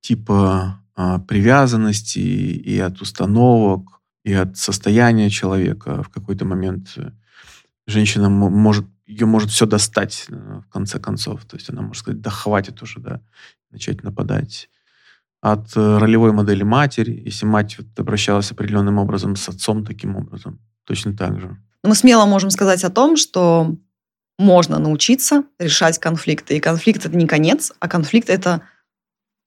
типа 0.00 0.82
а, 0.94 1.18
привязанности, 1.20 2.18
и 2.18 2.78
от 2.78 3.00
установок, 3.00 4.00
и 4.24 4.32
от 4.32 4.56
состояния 4.56 5.30
человека 5.30 6.02
в 6.02 6.08
какой-то 6.08 6.44
момент 6.44 6.88
э, 6.96 7.10
женщина 7.86 8.28
может, 8.28 8.86
ее 9.06 9.26
может 9.26 9.50
все 9.50 9.66
достать 9.66 10.26
э, 10.28 10.34
в 10.34 10.68
конце 10.70 10.98
концов. 10.98 11.44
То 11.44 11.56
есть 11.56 11.70
она 11.70 11.82
может 11.82 12.02
сказать, 12.02 12.20
да 12.20 12.30
хватит 12.30 12.82
уже, 12.82 13.00
да, 13.00 13.20
начать 13.70 14.02
нападать. 14.02 14.68
От 15.40 15.76
э, 15.76 15.98
ролевой 15.98 16.32
модели 16.32 16.64
матери, 16.64 17.22
если 17.24 17.46
мать 17.46 17.78
вот 17.78 17.86
обращалась 17.98 18.50
определенным 18.50 18.98
образом 18.98 19.36
с 19.36 19.48
отцом 19.48 19.84
таким 19.84 20.16
образом, 20.16 20.58
точно 20.84 21.16
так 21.16 21.40
же. 21.40 21.56
Мы 21.82 21.94
смело 21.94 22.26
можем 22.26 22.50
сказать 22.50 22.82
о 22.84 22.90
том, 22.90 23.16
что 23.16 23.76
можно 24.38 24.78
научиться 24.78 25.44
решать 25.58 25.98
конфликты. 25.98 26.56
И 26.56 26.60
конфликт 26.60 27.06
это 27.06 27.16
не 27.16 27.26
конец, 27.26 27.72
а 27.78 27.88
конфликт 27.88 28.28
это 28.28 28.62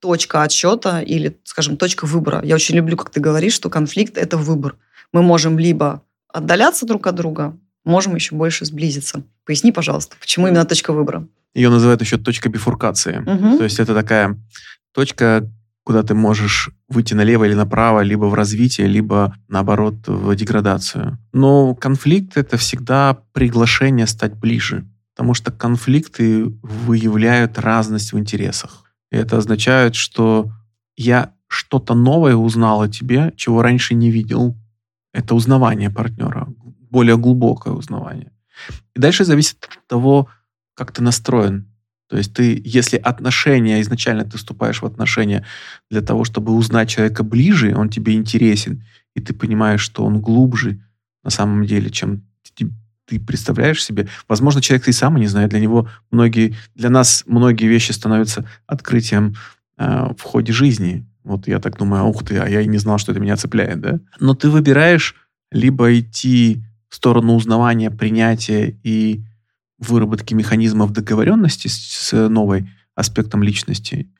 точка 0.00 0.42
отсчета 0.42 1.00
или, 1.02 1.38
скажем, 1.44 1.76
точка 1.76 2.06
выбора. 2.06 2.40
Я 2.42 2.54
очень 2.54 2.74
люблю, 2.74 2.96
как 2.96 3.10
ты 3.10 3.20
говоришь, 3.20 3.52
что 3.52 3.68
конфликт– 3.68 4.16
это 4.18 4.38
выбор. 4.38 4.76
Мы 5.12 5.22
можем 5.22 5.58
либо 5.58 6.02
отдаляться 6.28 6.86
друг 6.86 7.06
от 7.06 7.14
друга, 7.14 7.58
можем 7.84 8.14
еще 8.14 8.34
больше 8.34 8.64
сблизиться. 8.64 9.22
Поясни, 9.50 9.72
пожалуйста, 9.72 10.14
почему 10.20 10.46
именно 10.46 10.64
точка 10.64 10.92
выбора? 10.92 11.26
Ее 11.54 11.70
называют 11.70 12.00
еще 12.00 12.18
точка 12.18 12.48
бифуркации. 12.48 13.18
Угу. 13.18 13.58
То 13.58 13.64
есть 13.64 13.80
это 13.80 13.94
такая 13.94 14.38
точка, 14.94 15.50
куда 15.82 16.04
ты 16.04 16.14
можешь 16.14 16.70
выйти 16.88 17.14
налево 17.14 17.46
или 17.46 17.54
направо, 17.54 17.98
либо 18.02 18.26
в 18.26 18.34
развитие, 18.34 18.86
либо, 18.86 19.34
наоборот, 19.48 20.06
в 20.06 20.36
деградацию. 20.36 21.18
Но 21.32 21.74
конфликт– 21.74 22.32
это 22.36 22.58
всегда 22.58 23.18
приглашение 23.32 24.06
стать 24.06 24.34
ближе, 24.36 24.84
потому 25.16 25.34
что 25.34 25.50
конфликты 25.50 26.44
выявляют 26.62 27.58
разность 27.58 28.12
в 28.12 28.18
интересах. 28.20 28.84
И 29.10 29.16
это 29.16 29.38
означает, 29.38 29.96
что 29.96 30.52
я 30.96 31.32
что-то 31.48 31.94
новое 31.94 32.36
узнал 32.36 32.82
о 32.82 32.88
тебе, 32.88 33.32
чего 33.36 33.62
раньше 33.62 33.94
не 33.94 34.12
видел. 34.12 34.56
Это 35.12 35.34
узнавание 35.34 35.90
партнера, 35.90 36.46
более 36.88 37.16
глубокое 37.16 37.74
узнавание. 37.74 38.30
И 38.94 39.00
дальше 39.00 39.24
зависит 39.24 39.68
от 39.70 39.86
того, 39.86 40.28
как 40.74 40.92
ты 40.92 41.02
настроен. 41.02 41.66
То 42.08 42.16
есть 42.16 42.34
ты, 42.34 42.60
если 42.64 42.96
отношения, 42.96 43.80
изначально 43.80 44.24
ты 44.24 44.36
вступаешь 44.36 44.82
в 44.82 44.86
отношения 44.86 45.46
для 45.90 46.00
того, 46.00 46.24
чтобы 46.24 46.52
узнать 46.52 46.90
человека 46.90 47.22
ближе, 47.22 47.74
он 47.76 47.88
тебе 47.88 48.14
интересен, 48.14 48.84
и 49.14 49.20
ты 49.20 49.32
понимаешь, 49.32 49.80
что 49.80 50.04
он 50.04 50.20
глубже 50.20 50.80
на 51.22 51.30
самом 51.30 51.66
деле, 51.66 51.90
чем 51.90 52.24
ты 53.10 53.18
представляешь 53.18 53.84
себе. 53.84 54.08
Возможно, 54.28 54.62
человек 54.62 54.86
и 54.86 54.92
сам 54.92 55.16
не 55.16 55.26
знает. 55.26 55.50
Для 55.50 55.58
него 55.58 55.88
многие, 56.12 56.56
для 56.76 56.90
нас 56.90 57.24
многие 57.26 57.66
вещи 57.66 57.90
становятся 57.90 58.48
открытием 58.66 59.34
э, 59.76 60.12
в 60.16 60.22
ходе 60.22 60.52
жизни. 60.52 61.04
Вот 61.24 61.48
я 61.48 61.58
так 61.58 61.76
думаю, 61.76 62.04
ух 62.04 62.24
ты, 62.24 62.38
а 62.38 62.48
я 62.48 62.60
и 62.60 62.66
не 62.66 62.78
знал, 62.78 62.98
что 62.98 63.10
это 63.10 63.20
меня 63.20 63.36
цепляет, 63.36 63.80
да? 63.80 63.98
Но 64.20 64.34
ты 64.34 64.48
выбираешь 64.48 65.16
либо 65.50 65.98
идти 65.98 66.62
сторону 66.94 67.34
узнавания, 67.34 67.90
принятия 67.90 68.78
и 68.82 69.24
выработки 69.78 70.34
механизмов 70.34 70.92
договоренности 70.92 71.68
с, 71.68 71.76
с 71.76 72.28
новой 72.28 72.68
аспектом 72.94 73.42
личности, 73.42 74.10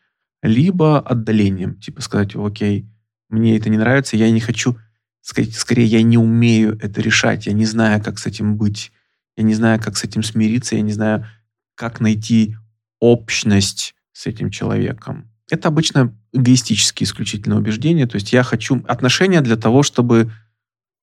либо 0.42 0.98
отдалением, 1.00 1.78
типа 1.78 2.00
сказать, 2.00 2.34
окей, 2.34 2.86
мне 3.28 3.56
это 3.56 3.68
не 3.68 3.76
нравится, 3.76 4.16
я 4.16 4.30
не 4.30 4.40
хочу 4.40 4.76
сказать, 5.20 5.54
скорее, 5.54 5.86
я 5.86 6.02
не 6.02 6.18
умею 6.18 6.78
это 6.80 7.00
решать, 7.00 7.46
я 7.46 7.52
не 7.52 7.66
знаю, 7.66 8.02
как 8.02 8.18
с 8.18 8.26
этим 8.26 8.56
быть, 8.56 8.90
я 9.36 9.44
не 9.44 9.54
знаю, 9.54 9.80
как 9.80 9.96
с 9.96 10.04
этим 10.04 10.22
смириться, 10.22 10.76
я 10.76 10.82
не 10.82 10.92
знаю, 10.92 11.26
как 11.74 12.00
найти 12.00 12.56
общность 12.98 13.94
с 14.12 14.26
этим 14.26 14.50
человеком. 14.50 15.30
Это 15.50 15.68
обычно 15.68 16.16
эгоистические 16.32 17.06
исключительно 17.06 17.56
убеждения. 17.56 18.06
То 18.06 18.16
есть 18.16 18.32
я 18.32 18.42
хочу 18.42 18.84
отношения 18.86 19.40
для 19.40 19.56
того, 19.56 19.82
чтобы 19.82 20.32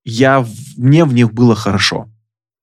я, 0.10 0.46
мне 0.78 1.04
в 1.04 1.14
них 1.14 1.34
было 1.34 1.54
хорошо. 1.54 2.10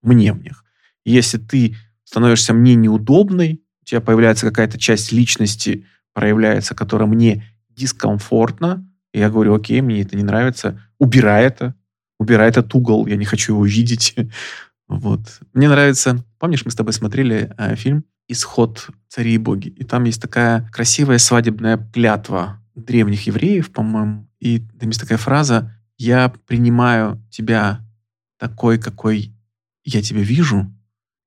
Мне 0.03 0.33
в 0.33 0.43
них. 0.43 0.65
Если 1.05 1.37
ты 1.37 1.77
становишься 2.03 2.55
мне 2.55 2.75
неудобной, 2.75 3.63
у 3.83 3.85
тебя 3.85 4.01
появляется 4.01 4.47
какая-то 4.47 4.79
часть 4.79 5.13
личности, 5.13 5.85
проявляется, 6.15 6.75
которая 6.75 7.07
мне 7.07 7.45
дискомфортно, 7.69 8.89
и 9.13 9.19
я 9.19 9.29
говорю, 9.29 9.55
окей, 9.55 9.83
мне 9.83 10.01
это 10.01 10.17
не 10.17 10.23
нравится, 10.23 10.81
убирай 10.99 11.45
это, 11.45 11.75
убирай 12.19 12.49
этот 12.49 12.75
угол, 12.75 13.07
я 13.07 13.17
не 13.17 13.27
хочу 13.27 13.53
его 13.53 13.67
видеть. 13.67 14.17
вот. 14.89 15.41
Мне 15.53 15.69
нравится, 15.69 16.25
помнишь, 16.39 16.65
мы 16.65 16.71
с 16.71 16.77
тобой 16.77 16.95
смотрели 16.95 17.53
э, 17.59 17.77
фильм 17.77 18.05
«Исход 18.27 18.89
цари 19.09 19.35
и 19.35 19.39
боги», 19.39 19.69
и 19.69 19.85
там 19.85 20.05
есть 20.05 20.23
такая 20.23 20.67
красивая 20.73 21.19
свадебная 21.19 21.77
клятва 21.93 22.63
древних 22.75 23.27
евреев, 23.27 23.71
по-моему, 23.71 24.27
и 24.41 24.61
там 24.81 24.89
есть 24.89 25.01
такая 25.01 25.19
фраза 25.19 25.71
«Я 25.99 26.29
принимаю 26.47 27.23
тебя 27.31 27.81
такой, 28.39 28.79
какой 28.79 29.33
я 29.85 30.03
тебя 30.03 30.23
вижу, 30.23 30.73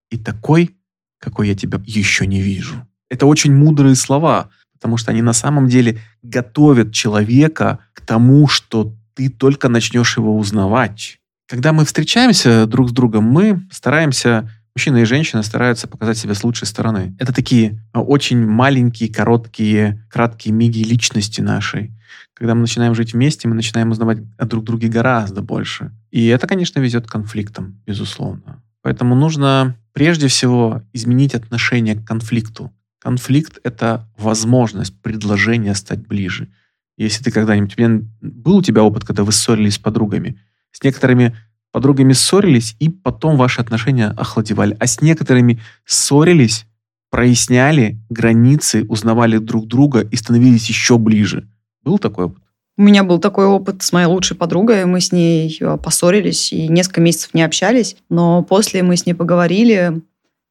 и 0.09 0.17
такой, 0.17 0.75
какой 1.19 1.47
я 1.47 1.55
тебя 1.55 1.81
еще 1.85 2.27
не 2.27 2.41
вижу». 2.41 2.87
Это 3.09 3.25
очень 3.25 3.53
мудрые 3.53 3.95
слова, 3.95 4.49
потому 4.73 4.97
что 4.97 5.11
они 5.11 5.21
на 5.21 5.33
самом 5.33 5.67
деле 5.67 5.99
готовят 6.21 6.93
человека 6.93 7.79
к 7.93 8.01
тому, 8.01 8.47
что 8.47 8.93
ты 9.15 9.29
только 9.29 9.69
начнешь 9.69 10.17
его 10.17 10.37
узнавать. 10.37 11.19
Когда 11.47 11.73
мы 11.73 11.85
встречаемся 11.85 12.65
друг 12.65 12.89
с 12.89 12.91
другом, 12.91 13.23
мы 13.23 13.65
стараемся, 13.71 14.51
мужчина 14.77 14.97
и 14.97 15.05
женщина 15.05 15.41
стараются 15.41 15.87
показать 15.87 16.19
себя 16.19 16.35
с 16.35 16.43
лучшей 16.43 16.67
стороны. 16.67 17.15
Это 17.17 17.33
такие 17.33 17.81
а, 17.93 18.01
очень 18.03 18.45
маленькие, 18.45 19.11
короткие, 19.11 20.05
краткие 20.07 20.53
миги 20.53 20.83
личности 20.83 21.41
нашей. 21.41 21.93
Когда 22.35 22.53
мы 22.53 22.61
начинаем 22.61 22.93
жить 22.93 23.13
вместе, 23.13 23.47
мы 23.47 23.55
начинаем 23.55 23.89
узнавать 23.89 24.19
о 24.37 24.45
друг 24.45 24.63
друге 24.63 24.87
гораздо 24.87 25.41
больше. 25.41 25.91
И 26.11 26.27
это, 26.27 26.45
конечно, 26.45 26.79
везет 26.79 27.07
к 27.07 27.11
конфликтам, 27.11 27.81
безусловно. 27.87 28.61
Поэтому 28.83 29.15
нужно 29.15 29.75
прежде 29.93 30.27
всего 30.27 30.83
изменить 30.93 31.33
отношение 31.33 31.95
к 31.95 32.05
конфликту. 32.05 32.71
Конфликт— 32.99 33.57
это 33.63 34.07
возможность, 34.15 35.01
предложение 35.01 35.73
стать 35.73 36.05
ближе. 36.05 36.49
Если 36.97 37.23
ты 37.23 37.31
когда-нибудь... 37.31 37.75
Был 38.21 38.57
у 38.57 38.61
тебя 38.61 38.83
опыт, 38.83 39.05
когда 39.05 39.23
вы 39.23 39.31
ссорились 39.31 39.73
с 39.73 39.79
подругами? 39.79 40.39
С 40.71 40.83
некоторыми 40.83 41.35
подругами 41.71 42.13
ссорились, 42.13 42.75
и 42.79 42.89
потом 42.89 43.37
ваши 43.37 43.61
отношения 43.61 44.13
охладевали. 44.17 44.75
А 44.79 44.87
с 44.87 45.01
некоторыми 45.01 45.59
ссорились, 45.85 46.65
проясняли 47.09 47.97
границы, 48.09 48.85
узнавали 48.89 49.37
друг 49.37 49.67
друга 49.67 50.01
и 50.01 50.15
становились 50.15 50.69
еще 50.69 50.97
ближе. 50.97 51.47
Был 51.83 51.99
такой 51.99 52.25
опыт? 52.25 52.43
У 52.77 52.83
меня 52.83 53.03
был 53.03 53.19
такой 53.19 53.45
опыт 53.45 53.81
с 53.81 53.91
моей 53.91 54.05
лучшей 54.05 54.37
подругой. 54.37 54.85
Мы 54.85 55.01
с 55.01 55.11
ней 55.11 55.57
э, 55.59 55.77
поссорились 55.77 56.53
и 56.53 56.67
несколько 56.67 57.01
месяцев 57.01 57.33
не 57.33 57.41
общались. 57.41 57.95
Но 58.09 58.43
после 58.43 58.83
мы 58.83 58.97
с 58.97 59.05
ней 59.07 59.13
поговорили, 59.13 60.01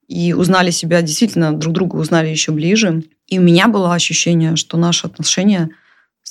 и 0.08 0.32
узнали 0.32 0.70
себя, 0.70 1.02
действительно 1.02 1.52
друг 1.52 1.74
друга 1.74 1.96
узнали 1.96 2.28
еще 2.28 2.52
ближе. 2.52 3.04
И 3.26 3.38
у 3.38 3.42
меня 3.42 3.68
было 3.68 3.92
ощущение, 3.92 4.56
что 4.56 4.76
наши 4.76 5.06
отношения 5.06 5.70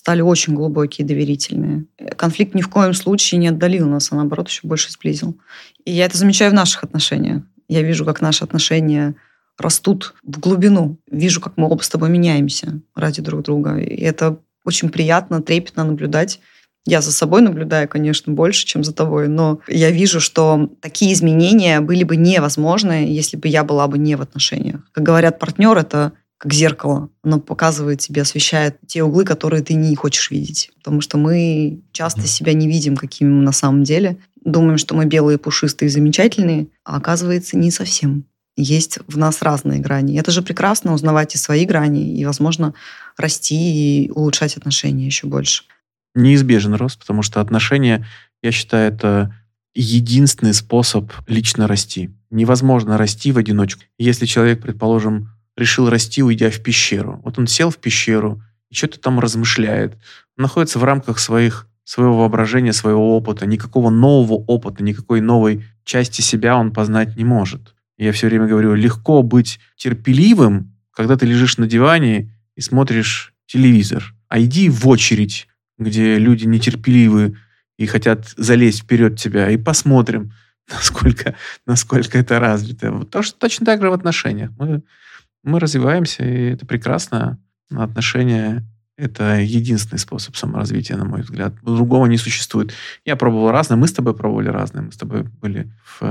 стали 0.05 0.21
очень 0.21 0.53
глубокие 0.53 1.03
и 1.03 1.07
доверительные. 1.07 1.85
Конфликт 2.15 2.53
ни 2.53 2.61
в 2.61 2.69
коем 2.69 2.93
случае 2.93 3.39
не 3.39 3.47
отдалил 3.47 3.89
нас, 3.89 4.11
а 4.11 4.15
наоборот 4.15 4.47
еще 4.47 4.67
больше 4.67 4.91
сблизил. 4.91 5.35
И 5.83 5.91
я 5.91 6.05
это 6.05 6.15
замечаю 6.15 6.51
в 6.51 6.53
наших 6.53 6.83
отношениях. 6.83 7.41
Я 7.67 7.81
вижу, 7.81 8.05
как 8.05 8.21
наши 8.21 8.43
отношения 8.43 9.15
растут 9.57 10.13
в 10.21 10.39
глубину. 10.39 10.99
Вижу, 11.09 11.41
как 11.41 11.53
мы 11.57 11.67
оба 11.67 11.81
с 11.81 11.89
тобой 11.89 12.09
меняемся 12.11 12.81
ради 12.93 13.23
друг 13.23 13.41
друга. 13.41 13.77
И 13.77 13.99
это 13.99 14.37
очень 14.63 14.89
приятно, 14.89 15.41
трепетно 15.41 15.83
наблюдать 15.83 16.39
я 16.87 17.01
за 17.01 17.11
собой 17.11 17.41
наблюдаю, 17.41 17.89
конечно, 17.89 18.31
больше, 18.31 18.63
чем 18.67 18.83
за 18.83 18.93
тобой, 18.93 19.27
но 19.27 19.59
я 19.67 19.89
вижу, 19.89 20.19
что 20.19 20.69
такие 20.81 21.13
изменения 21.13 21.81
были 21.81 22.03
бы 22.03 22.15
невозможны, 22.15 23.07
если 23.09 23.37
бы 23.37 23.47
я 23.47 23.63
была 23.63 23.87
бы 23.87 23.97
не 23.97 24.15
в 24.15 24.21
отношениях. 24.21 24.81
Как 24.91 25.03
говорят, 25.03 25.39
партнер— 25.39 25.75
это 25.79 26.11
как 26.45 26.53
зеркало. 26.53 27.09
Оно 27.23 27.39
показывает 27.39 27.99
тебе, 27.99 28.21
освещает 28.21 28.77
те 28.85 29.03
углы, 29.03 29.25
которые 29.25 29.63
ты 29.63 29.73
не 29.73 29.95
хочешь 29.95 30.29
видеть. 30.29 30.71
Потому 30.77 31.01
что 31.01 31.17
мы 31.17 31.81
часто 31.91 32.21
себя 32.27 32.53
не 32.53 32.67
видим, 32.67 32.95
какими 32.95 33.29
мы 33.29 33.41
на 33.41 33.51
самом 33.51 33.83
деле. 33.83 34.17
Думаем, 34.43 34.77
что 34.77 34.95
мы 34.95 35.05
белые, 35.05 35.39
пушистые, 35.39 35.89
замечательные, 35.89 36.67
а 36.83 36.97
оказывается, 36.97 37.57
не 37.57 37.71
совсем. 37.71 38.25
Есть 38.55 38.99
в 39.07 39.17
нас 39.17 39.41
разные 39.41 39.79
грани. 39.79 40.19
Это 40.19 40.29
же 40.29 40.41
прекрасно 40.41 40.93
узнавать 40.93 41.33
и 41.33 41.39
свои 41.39 41.65
грани, 41.65 42.15
и, 42.17 42.23
возможно, 42.25 42.75
расти 43.17 44.05
и 44.05 44.11
улучшать 44.11 44.55
отношения 44.55 45.05
еще 45.07 45.27
больше 45.27 45.63
неизбежен 46.15 46.73
рост, 46.73 46.99
потому 46.99 47.21
что 47.21 47.41
отношения, 47.41 48.07
я 48.41 48.51
считаю, 48.51 48.91
это 48.91 49.35
единственный 49.75 50.53
способ 50.53 51.11
лично 51.27 51.67
расти. 51.67 52.09
Невозможно 52.31 52.97
расти 52.97 53.31
в 53.31 53.37
одиночку. 53.37 53.83
Если 53.99 54.25
человек, 54.25 54.61
предположим, 54.61 55.29
решил 55.57 55.89
расти, 55.89 56.23
уйдя 56.23 56.49
в 56.49 56.61
пещеру. 56.61 57.21
Вот 57.23 57.37
он 57.39 57.47
сел 57.47 57.69
в 57.69 57.77
пещеру 57.77 58.41
и 58.69 58.75
что-то 58.75 58.99
там 58.99 59.19
размышляет. 59.19 59.93
Он 60.37 60.43
находится 60.43 60.79
в 60.79 60.83
рамках 60.83 61.19
своих, 61.19 61.67
своего 61.83 62.17
воображения, 62.17 62.73
своего 62.73 63.15
опыта. 63.15 63.45
Никакого 63.45 63.89
нового 63.89 64.43
опыта, 64.47 64.83
никакой 64.83 65.21
новой 65.21 65.65
части 65.83 66.21
себя 66.21 66.57
он 66.57 66.71
познать 66.71 67.15
не 67.15 67.23
может. 67.23 67.75
Я 67.97 68.11
все 68.11 68.27
время 68.27 68.47
говорю, 68.47 68.73
легко 68.73 69.21
быть 69.21 69.59
терпеливым, 69.77 70.73
когда 70.91 71.15
ты 71.15 71.25
лежишь 71.25 71.57
на 71.57 71.67
диване 71.67 72.33
и 72.55 72.61
смотришь 72.61 73.33
телевизор. 73.45 74.13
А 74.27 74.39
иди 74.41 74.69
в 74.69 74.87
очередь 74.87 75.47
где 75.77 76.17
люди 76.17 76.45
нетерпеливы 76.45 77.37
и 77.77 77.85
хотят 77.85 78.27
залезть 78.37 78.83
вперед 78.83 79.19
тебя, 79.19 79.49
и 79.49 79.57
посмотрим, 79.57 80.31
насколько, 80.71 81.35
насколько 81.65 82.17
это 82.17 82.39
развито. 82.39 82.91
Вот 82.91 83.09
то, 83.09 83.21
что 83.21 83.37
точно 83.37 83.65
так 83.65 83.81
же 83.81 83.89
в 83.89 83.93
отношениях. 83.93 84.51
Мы, 84.57 84.81
мы 85.45 85.59
развиваемся, 85.59 86.23
и 86.23 86.51
это 86.51 86.65
прекрасно. 86.65 87.39
Отношения– 87.71 88.63
это 88.97 89.39
единственный 89.39 89.99
способ 89.99 90.35
саморазвития, 90.35 90.97
на 90.97 91.05
мой 91.05 91.21
взгляд. 91.21 91.53
Другого 91.63 92.05
не 92.07 92.17
существует. 92.17 92.73
Я 93.05 93.15
пробовал 93.15 93.51
разное, 93.51 93.77
мы 93.77 93.87
с 93.87 93.93
тобой 93.93 94.15
пробовали 94.15 94.49
разное. 94.49 94.83
Мы 94.83 94.91
с 94.91 94.97
тобой 94.97 95.23
были 95.23 95.71
в, 95.83 96.01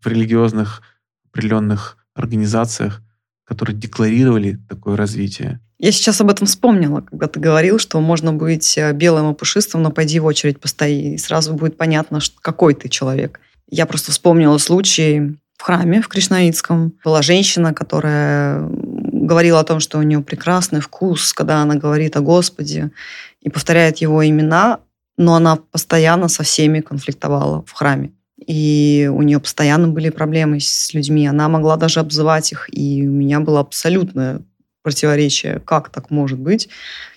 в 0.00 0.06
религиозных 0.06 0.82
определенных 1.30 1.98
организациях, 2.14 3.02
которые 3.44 3.76
декларировали 3.76 4.58
такое 4.68 4.96
развитие. 4.96 5.60
Я 5.78 5.92
сейчас 5.92 6.20
об 6.20 6.30
этом 6.30 6.46
вспомнила, 6.46 7.02
когда 7.02 7.26
ты 7.26 7.38
говорил, 7.38 7.78
что 7.78 8.00
можно 8.00 8.32
быть 8.32 8.78
э, 8.78 8.92
белым 8.92 9.32
и 9.32 9.34
пушистым, 9.34 9.82
но 9.82 9.90
пойди 9.90 10.18
в 10.18 10.24
очередь 10.24 10.58
постои, 10.58 11.14
и 11.14 11.18
сразу 11.18 11.52
будет 11.52 11.76
понятно, 11.76 12.18
какой 12.40 12.74
ты 12.74 12.88
человек. 12.88 13.40
Я 13.68 13.84
просто 13.84 14.10
вспомнила 14.10 14.56
случай 14.58 15.36
храме 15.66 16.00
в 16.00 16.06
Кришнаитском. 16.06 16.92
Была 17.04 17.22
женщина, 17.22 17.74
которая 17.74 18.68
говорила 18.70 19.58
о 19.58 19.64
том, 19.64 19.80
что 19.80 19.98
у 19.98 20.02
нее 20.02 20.20
прекрасный 20.20 20.80
вкус, 20.80 21.32
когда 21.32 21.60
она 21.62 21.74
говорит 21.74 22.16
о 22.16 22.20
Господе 22.20 22.92
и 23.40 23.50
повторяет 23.50 23.96
его 23.98 24.24
имена, 24.24 24.78
но 25.16 25.34
она 25.34 25.56
постоянно 25.56 26.28
со 26.28 26.44
всеми 26.44 26.80
конфликтовала 26.80 27.64
в 27.66 27.72
храме. 27.72 28.12
И 28.46 29.10
у 29.12 29.22
нее 29.22 29.40
постоянно 29.40 29.88
были 29.88 30.10
проблемы 30.10 30.60
с 30.60 30.94
людьми. 30.94 31.26
Она 31.26 31.48
могла 31.48 31.76
даже 31.76 31.98
обзывать 31.98 32.52
их. 32.52 32.68
И 32.70 33.04
у 33.04 33.10
меня 33.10 33.40
было 33.40 33.58
абсолютное 33.58 34.42
противоречие. 34.82 35.58
Как 35.58 35.88
так 35.88 36.10
может 36.10 36.38
быть? 36.38 36.68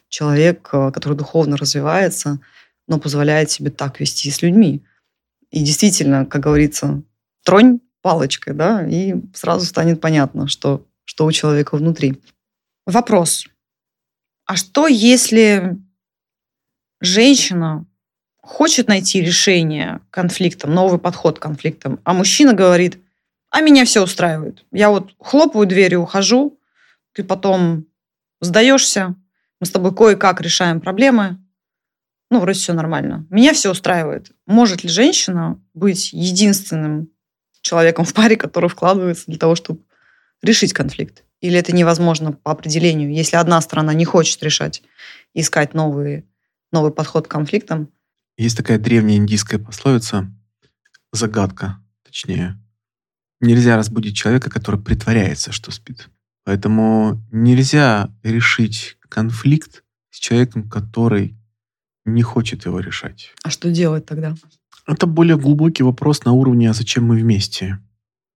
Человек, 0.07 0.69
э, 0.71 0.91
который 0.91 1.15
духовно 1.15 1.55
развивается, 1.55 2.39
но 2.87 2.97
позволяет 2.99 3.51
себе 3.51 3.69
так 3.69 3.99
вести 3.99 4.31
с 4.31 4.41
людьми. 4.41 4.81
И 5.51 5.63
действительно, 5.63 6.25
как 6.25 6.41
говорится, 6.41 7.03
тронь 7.43 7.79
палочкой, 8.01 8.53
да, 8.53 8.85
и 8.87 9.15
сразу 9.33 9.65
станет 9.65 10.01
понятно, 10.01 10.47
что, 10.47 10.85
что 11.05 11.25
у 11.25 11.31
человека 11.31 11.75
внутри. 11.75 12.21
Вопрос. 12.85 13.45
А 14.45 14.55
что, 14.55 14.87
если 14.87 15.77
женщина 17.01 17.85
хочет 18.41 18.87
найти 18.87 19.21
решение 19.21 20.01
конфликтам, 20.09 20.73
новый 20.73 20.99
подход 20.99 21.39
к 21.39 21.41
конфликтам, 21.41 21.99
а 22.03 22.13
мужчина 22.13 22.53
говорит, 22.53 22.97
а 23.51 23.61
меня 23.61 23.85
все 23.85 24.03
устраивает. 24.03 24.65
Я 24.71 24.89
вот 24.89 25.13
хлопаю 25.19 25.65
дверью, 25.65 26.01
ухожу, 26.01 26.59
ты 27.13 27.23
потом 27.23 27.85
сдаешься, 28.41 29.15
мы 29.59 29.65
с 29.65 29.71
тобой 29.71 29.93
кое-как 29.93 30.41
решаем 30.41 30.79
проблемы, 30.79 31.37
ну, 32.31 32.39
вроде 32.39 32.59
все 32.59 32.73
нормально. 32.73 33.25
Меня 33.29 33.53
все 33.53 33.71
устраивает. 33.71 34.31
Может 34.45 34.83
ли 34.83 34.89
женщина 34.89 35.59
быть 35.73 36.13
единственным 36.13 37.09
человеком 37.69 38.05
в 38.05 38.13
паре, 38.13 38.35
который 38.35 38.69
вкладывается 38.69 39.25
для 39.27 39.37
того, 39.37 39.55
чтобы 39.55 39.81
решить 40.41 40.73
конфликт? 40.73 41.23
Или 41.41 41.57
это 41.59 41.73
невозможно 41.73 42.33
по 42.33 42.51
определению? 42.51 43.13
Если 43.13 43.35
одна 43.37 43.61
сторона 43.61 43.93
не 43.93 44.05
хочет 44.05 44.41
решать, 44.43 44.81
искать 45.33 45.73
новые, 45.73 46.25
новый 46.71 46.91
подход 46.91 47.27
к 47.27 47.31
конфликтам, 47.31 47.89
есть 48.37 48.55
такая 48.55 48.79
древняя 48.79 49.17
индийская 49.17 49.59
пословица, 49.59 50.31
загадка, 51.11 51.83
точнее. 52.05 52.57
Нельзя 53.41 53.75
разбудить 53.75 54.15
человека, 54.15 54.49
который 54.49 54.79
притворяется, 54.79 55.51
что 55.51 55.71
спит. 55.71 56.07
Поэтому 56.45 57.21
нельзя 57.33 58.09
решить 58.23 58.97
конфликт 59.09 59.83
с 60.09 60.19
человеком, 60.19 60.69
который 60.69 61.35
не 62.05 62.21
хочет 62.21 62.65
его 62.65 62.79
решать. 62.79 63.33
А 63.43 63.49
что 63.49 63.71
делать 63.71 64.05
тогда? 64.05 64.35
Это 64.89 65.05
более 65.05 65.37
глубокий 65.37 65.83
вопрос 65.83 66.25
на 66.25 66.31
уровне 66.31 66.67
«а 66.67 66.73
зачем 66.73 67.03
мы 67.05 67.17
вместе?» 67.17 67.77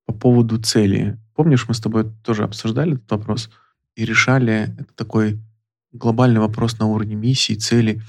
по 0.06 0.14
поводу 0.14 0.62
цели. 0.62 1.18
Помнишь, 1.34 1.68
мы 1.68 1.74
с 1.74 1.80
тобой 1.80 2.06
тоже 2.24 2.44
обсуждали 2.44 2.94
этот 2.94 3.10
вопрос 3.10 3.50
и 3.96 4.06
решали 4.06 4.76
это 4.78 4.94
такой 4.96 5.40
глобальный 5.92 6.40
вопрос 6.40 6.78
на 6.78 6.86
уровне 6.86 7.16
миссии, 7.16 7.56
цели. 7.56 8.04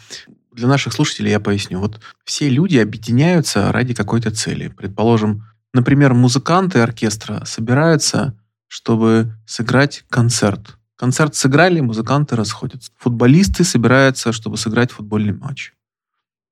Для 0.52 0.68
наших 0.68 0.92
слушателей 0.92 1.30
я 1.30 1.40
поясню. 1.40 1.80
Вот 1.80 2.00
все 2.24 2.50
люди 2.50 2.76
объединяются 2.76 3.72
ради 3.72 3.94
какой-то 3.94 4.30
цели. 4.30 4.68
Предположим, 4.68 5.44
например, 5.72 6.12
музыканты 6.12 6.80
оркестра 6.80 7.46
собираются, 7.46 8.38
чтобы 8.68 9.32
сыграть 9.46 10.04
концерт. 10.10 10.76
Концерт 10.96 11.34
сыграли, 11.34 11.80
музыканты 11.80 12.36
расходятся. 12.36 12.92
Футболисты 12.98 13.64
собираются, 13.64 14.32
чтобы 14.32 14.58
сыграть 14.58 14.90
футбольный 14.90 15.32
матч. 15.32 15.72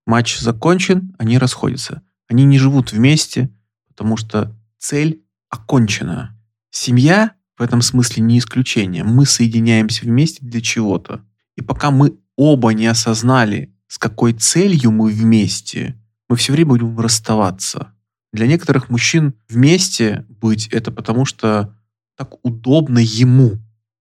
Матч 0.07 0.39
закончен, 0.39 1.15
они 1.19 1.39
расходятся. 1.39 2.03
Они 2.29 2.45
не 2.45 2.59
живут 2.59 2.93
вместе, 2.93 3.51
потому 3.89 4.17
что 4.17 4.57
цель 4.79 5.23
окончена. 5.49 6.37
Семья 6.71 7.33
в 7.57 7.63
этом 7.63 7.83
смысле 7.83 8.23
не 8.23 8.39
исключение. 8.39 9.05
Мы 9.05 9.27
соединяемся 9.27 10.05
вместе 10.05 10.45
для 10.45 10.61
чего-то. 10.61 11.25
И 11.57 11.63
пока 11.63 11.91
мы 11.91 12.17
оба 12.37 12.73
не 12.73 12.87
осознали, 12.87 13.75
с 13.87 13.99
какой 13.99 14.33
целью 14.33 14.91
мы 14.91 15.11
вместе, 15.11 16.01
мы 16.29 16.37
все 16.37 16.53
время 16.53 16.71
будем 16.71 16.99
расставаться. 16.99 17.93
Для 18.33 18.47
некоторых 18.47 18.89
мужчин 18.89 19.35
вместе 19.49 20.25
быть 20.29 20.67
это 20.69 20.91
потому, 20.91 21.27
что 21.27 21.77
так 22.17 22.45
удобно 22.45 22.99
ему. 22.99 23.59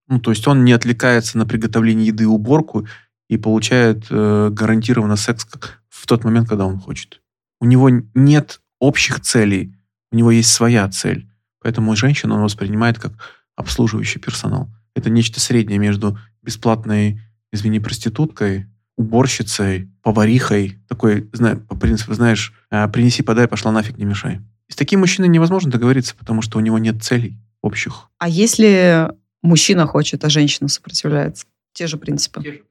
Ну, 0.08 0.20
то 0.20 0.32
есть 0.32 0.48
он 0.48 0.64
не 0.64 0.72
отвлекается 0.72 1.38
на 1.38 1.46
приготовление 1.46 2.08
еды 2.08 2.24
и 2.24 2.28
уборку 2.28 2.88
и 3.28 3.38
получает 3.38 4.06
э, 4.10 4.50
гарантированно 4.52 5.18
секс 5.18 5.46
как 5.46 5.81
в 6.02 6.08
тот 6.08 6.24
момент, 6.24 6.50
когда 6.50 6.66
он 6.66 6.80
хочет. 6.80 7.22
У 7.60 7.66
него 7.66 7.90
нет 8.16 8.60
общих 8.80 9.20
целей, 9.22 9.76
у 10.12 10.16
него 10.16 10.32
есть 10.32 10.52
своя 10.52 10.90
цель. 10.90 11.30
Поэтому 11.62 11.96
женщину 11.96 12.36
он 12.36 12.42
воспринимает 12.42 12.98
как 12.98 13.14
обслуживающий 13.56 14.20
персонал. 14.20 14.68
Это 14.96 15.12
нечто 15.12 15.40
среднее 15.40 15.78
между 15.78 16.18
бесплатной, 16.42 17.22
извини, 17.54 17.80
проституткой, 17.80 18.66
уборщицей, 18.98 19.92
поварихой. 20.02 20.80
Такой, 20.90 21.22
по 21.22 21.76
принципу, 21.76 22.16
знаешь, 22.16 22.52
«А, 22.72 22.88
принеси, 22.88 23.22
подай, 23.22 23.48
пошла 23.48 23.72
нафиг, 23.72 23.98
не 24.00 24.06
мешай. 24.06 24.42
И 24.68 24.74
с 24.74 24.76
таким 24.76 25.02
мужчиной 25.02 25.28
невозможно 25.28 25.70
договориться, 25.70 26.16
потому 26.16 26.42
что 26.42 26.58
у 26.58 26.62
него 26.62 26.80
нет 26.80 27.04
целей 27.04 27.38
общих. 27.62 28.10
А 28.18 28.28
если 28.28 29.12
мужчина 29.44 29.86
хочет, 29.86 30.26
а 30.26 30.30
женщина 30.30 30.68
сопротивляется? 30.68 31.46
Те 31.74 31.86
же 31.86 31.98
принципы? 31.98 32.42
Те 32.42 32.52
же, 32.52 32.64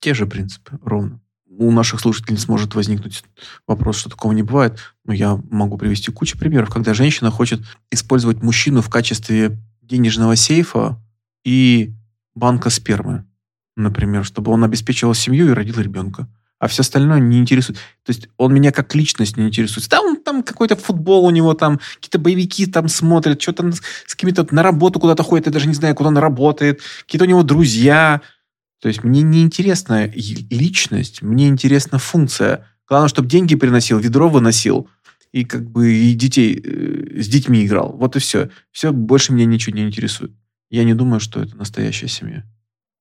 Те 0.00 0.14
же 0.14 0.26
принципы, 0.26 0.80
ровно. 0.82 1.20
У 1.58 1.70
наших 1.70 2.00
слушателей 2.00 2.38
сможет 2.38 2.74
возникнуть 2.74 3.24
вопрос, 3.66 3.96
что 3.96 4.10
такого 4.10 4.32
не 4.32 4.42
бывает. 4.42 4.78
Но 5.04 5.14
я 5.14 5.40
могу 5.50 5.78
привести 5.78 6.10
кучу 6.10 6.36
примеров, 6.38 6.70
когда 6.70 6.92
женщина 6.92 7.30
хочет 7.30 7.60
использовать 7.90 8.42
мужчину 8.42 8.82
в 8.82 8.90
качестве 8.90 9.58
денежного 9.80 10.36
сейфа 10.36 11.00
и 11.44 11.94
банка 12.34 12.68
спермы, 12.68 13.24
например, 13.76 14.24
чтобы 14.24 14.52
он 14.52 14.64
обеспечивал 14.64 15.14
семью 15.14 15.48
и 15.48 15.52
родил 15.52 15.80
ребенка. 15.80 16.28
А 16.58 16.68
все 16.68 16.80
остальное 16.80 17.20
не 17.20 17.38
интересует. 17.38 17.78
То 18.02 18.10
есть 18.10 18.28
он 18.38 18.52
меня 18.54 18.72
как 18.72 18.94
личность 18.94 19.36
не 19.36 19.46
интересует. 19.46 19.88
Там, 19.88 20.16
там 20.16 20.42
какой-то 20.42 20.76
футбол 20.76 21.26
у 21.26 21.30
него, 21.30 21.52
там 21.54 21.80
какие-то 21.96 22.18
боевики 22.18 22.66
там 22.66 22.88
смотрят, 22.88 23.40
что-то 23.40 23.72
с 23.72 24.14
какими-то 24.14 24.46
на 24.50 24.62
работу 24.62 24.98
куда-то 24.98 25.22
ходит, 25.22 25.46
я 25.46 25.52
даже 25.52 25.68
не 25.68 25.74
знаю, 25.74 25.94
куда 25.94 26.08
он 26.08 26.18
работает, 26.18 26.80
какие-то 27.02 27.24
у 27.26 27.28
него 27.28 27.42
друзья. 27.42 28.22
То 28.80 28.88
есть 28.88 29.02
мне 29.04 29.22
не 29.22 29.42
интересна 29.42 30.06
личность, 30.14 31.22
мне 31.22 31.48
интересна 31.48 31.98
функция. 31.98 32.66
Главное, 32.88 33.08
чтобы 33.08 33.28
деньги 33.28 33.54
приносил, 33.56 33.98
ведро 33.98 34.28
выносил, 34.28 34.88
и 35.32 35.44
как 35.44 35.68
бы 35.68 35.92
и 35.92 36.14
детей 36.14 36.60
э, 36.62 37.20
с 37.20 37.28
детьми 37.28 37.64
играл. 37.64 37.96
Вот 37.96 38.16
и 38.16 38.20
все. 38.20 38.48
Все, 38.72 38.92
больше 38.92 39.32
меня 39.32 39.44
ничего 39.44 39.76
не 39.76 39.82
интересует. 39.82 40.32
Я 40.70 40.84
не 40.84 40.94
думаю, 40.94 41.20
что 41.20 41.42
это 41.42 41.56
настоящая 41.56 42.08
семья. 42.08 42.44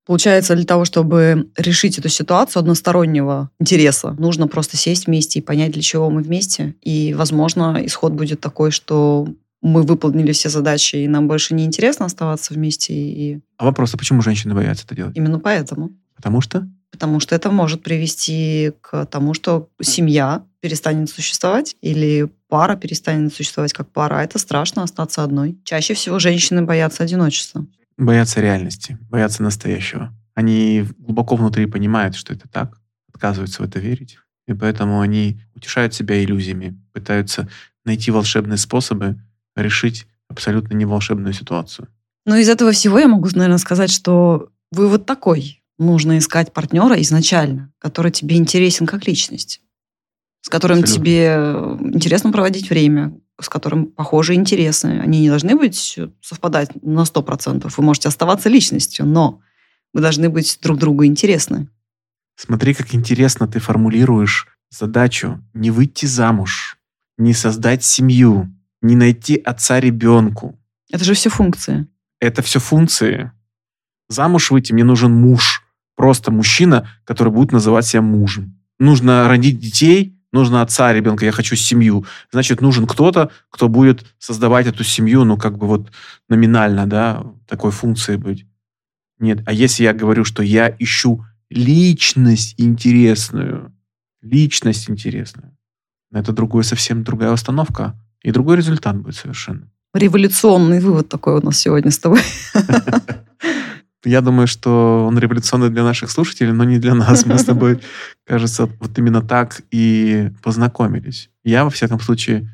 Получается, 0.05 0.55
для 0.55 0.65
того, 0.65 0.85
чтобы 0.85 1.49
решить 1.57 1.97
эту 1.97 2.09
ситуацию 2.09 2.59
одностороннего 2.59 3.49
интереса, 3.59 4.11
нужно 4.19 4.47
просто 4.47 4.77
сесть 4.77 5.07
вместе 5.07 5.39
и 5.39 5.41
понять, 5.41 5.71
для 5.71 5.81
чего 5.81 6.11
мы 6.11 6.21
вместе. 6.21 6.75
И, 6.81 7.15
возможно, 7.15 7.81
исход 7.83 8.13
будет 8.13 8.39
такой, 8.39 8.69
что 8.69 9.27
мы 9.65 9.81
выполнили 9.81 10.31
все 10.31 10.49
задачи, 10.49 10.95
и 10.97 11.07
нам 11.07 11.27
больше 11.27 11.55
не 11.55 11.65
интересно 11.65 12.05
оставаться 12.05 12.53
вместе. 12.53 12.93
И... 12.93 13.39
А 13.57 13.65
вопрос, 13.65 13.95
а 13.95 13.97
почему 13.97 14.21
женщины 14.21 14.53
боятся 14.53 14.85
это 14.85 14.95
делать? 14.95 15.17
Именно 15.17 15.39
поэтому. 15.39 15.91
Потому 16.15 16.39
что? 16.39 16.69
Потому 16.91 17.19
что 17.19 17.33
это 17.33 17.49
может 17.49 17.81
привести 17.81 18.73
к 18.81 19.07
тому, 19.07 19.33
что 19.33 19.67
семья 19.81 20.43
перестанет 20.61 21.09
существовать 21.09 21.75
или 21.81 22.29
пара 22.47 22.75
перестанет 22.75 23.33
существовать 23.33 23.73
как 23.73 23.91
пара. 23.91 24.23
Это 24.23 24.37
страшно 24.37 24.83
остаться 24.83 25.23
одной. 25.23 25.57
Чаще 25.63 25.95
всего 25.95 26.19
женщины 26.19 26.61
боятся 26.61 27.03
одиночества. 27.03 27.65
Боятся 27.97 28.41
реальности, 28.41 28.99
боятся 29.09 29.41
настоящего. 29.41 30.13
Они 30.35 30.85
глубоко 30.99 31.35
внутри 31.37 31.65
понимают, 31.65 32.15
что 32.15 32.33
это 32.33 32.47
так, 32.47 32.79
отказываются 33.11 33.63
в 33.63 33.65
это 33.65 33.79
верить. 33.79 34.19
И 34.47 34.53
поэтому 34.53 35.01
они 35.01 35.41
утешают 35.55 35.95
себя 35.95 36.23
иллюзиями, 36.23 36.79
пытаются 36.93 37.49
найти 37.83 38.11
волшебные 38.11 38.57
способы 38.57 39.19
решить 39.55 40.07
абсолютно 40.29 40.73
не 40.75 40.85
волшебную 40.85 41.33
ситуацию. 41.33 41.87
Но 42.25 42.37
из 42.37 42.49
этого 42.49 42.71
всего 42.71 42.99
я 42.99 43.07
могу, 43.07 43.27
наверное, 43.33 43.57
сказать, 43.57 43.91
что 43.91 44.49
вы 44.71 44.87
вот 44.87 45.05
такой 45.05 45.63
нужно 45.77 46.17
искать 46.17 46.53
партнера 46.53 46.99
изначально, 47.01 47.71
который 47.79 48.11
тебе 48.11 48.37
интересен 48.37 48.87
как 48.87 49.07
личность, 49.07 49.61
с 50.41 50.49
которым 50.49 50.79
Абсолютно. 50.79 51.05
тебе 51.05 51.35
э, 51.37 51.77
интересно 51.93 52.31
проводить 52.31 52.69
время, 52.69 53.17
с 53.39 53.49
которым 53.49 53.87
похожи 53.87 54.33
интересы. 54.33 54.85
Они 55.01 55.21
не 55.21 55.29
должны 55.29 55.55
быть 55.55 55.99
совпадать 56.21 56.69
на 56.81 57.01
100%. 57.01 57.71
Вы 57.75 57.83
можете 57.83 58.07
оставаться 58.07 58.49
личностью, 58.49 59.05
но 59.05 59.41
вы 59.93 60.01
должны 60.01 60.29
быть 60.29 60.57
друг 60.61 60.77
другу 60.77 61.05
интересны. 61.05 61.69
Смотри, 62.37 62.73
как 62.73 62.93
интересно 62.95 63.47
ты 63.47 63.59
формулируешь 63.59 64.47
задачу 64.69 65.41
не 65.53 65.71
выйти 65.71 66.05
замуж, 66.05 66.77
не 67.17 67.33
создать 67.33 67.83
семью, 67.83 68.54
не 68.85 68.95
найти 68.95 69.35
отца 69.35 69.79
ребенку. 69.79 70.59
Это 70.91 71.03
же 71.03 71.13
все 71.13 71.29
функции. 71.29 71.87
Это 72.19 72.41
все 72.41 72.59
функции. 72.59 73.31
Замуж 74.07 74.51
выйти 74.51 74.73
мне 74.73 74.83
нужен 74.83 75.11
муж. 75.11 75.63
Просто 75.95 76.31
мужчина, 76.31 76.89
который 77.05 77.31
будет 77.31 77.51
называть 77.51 77.85
себя 77.85 78.01
мужем. 78.01 78.59
Нужно 78.79 79.27
родить 79.27 79.59
детей, 79.59 80.19
нужно 80.31 80.61
отца 80.61 80.93
ребенка, 80.93 81.25
я 81.25 81.31
хочу 81.31 81.55
семью. 81.55 82.05
Значит, 82.31 82.61
нужен 82.61 82.85
кто-то, 82.85 83.31
кто 83.49 83.69
будет 83.69 84.05
создавать 84.19 84.67
эту 84.67 84.83
семью, 84.83 85.23
ну, 85.23 85.37
как 85.37 85.57
бы 85.57 85.67
вот 85.67 85.91
номинально, 86.27 86.85
да, 86.85 87.23
такой 87.47 87.71
функции 87.71 88.17
быть. 88.17 88.45
Нет, 89.17 89.41
а 89.45 89.53
если 89.53 89.83
я 89.83 89.93
говорю, 89.93 90.25
что 90.25 90.43
я 90.43 90.75
ищу 90.77 91.25
личность 91.49 92.55
интересную, 92.57 93.73
личность 94.21 94.89
интересную, 94.89 95.57
это 96.11 96.33
другое, 96.33 96.63
совсем 96.63 97.03
другая 97.03 97.31
установка, 97.31 97.97
и 98.25 98.31
другой 98.31 98.57
результат 98.57 98.97
будет 98.97 99.15
совершенно. 99.15 99.69
Революционный 99.93 100.79
вывод 100.79 101.07
такой 101.09 101.35
у 101.35 101.45
нас 101.45 101.59
сегодня 101.59 101.91
с 101.91 101.99
тобой. 101.99 102.21
Я 104.03 104.21
думаю, 104.21 104.47
что 104.47 105.05
он 105.07 105.19
революционный 105.19 105.69
для 105.69 105.83
наших 105.83 106.09
слушателей, 106.09 106.51
но 106.51 106.63
не 106.63 106.79
для 106.79 106.95
нас. 106.95 107.25
Мы 107.27 107.37
с 107.37 107.45
тобой, 107.45 107.81
кажется, 108.25 108.65
вот 108.79 108.97
именно 108.97 109.21
так 109.21 109.61
и 109.69 110.31
познакомились. 110.41 111.29
Я, 111.43 111.65
во 111.65 111.69
всяком 111.69 111.99
случае, 111.99 112.49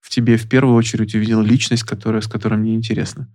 в 0.00 0.10
тебе 0.10 0.36
в 0.36 0.46
первую 0.46 0.76
очередь 0.76 1.14
увидел 1.14 1.40
личность, 1.40 1.84
которая, 1.84 2.20
с 2.20 2.28
которой 2.28 2.58
мне 2.58 2.74
интересно. 2.74 3.26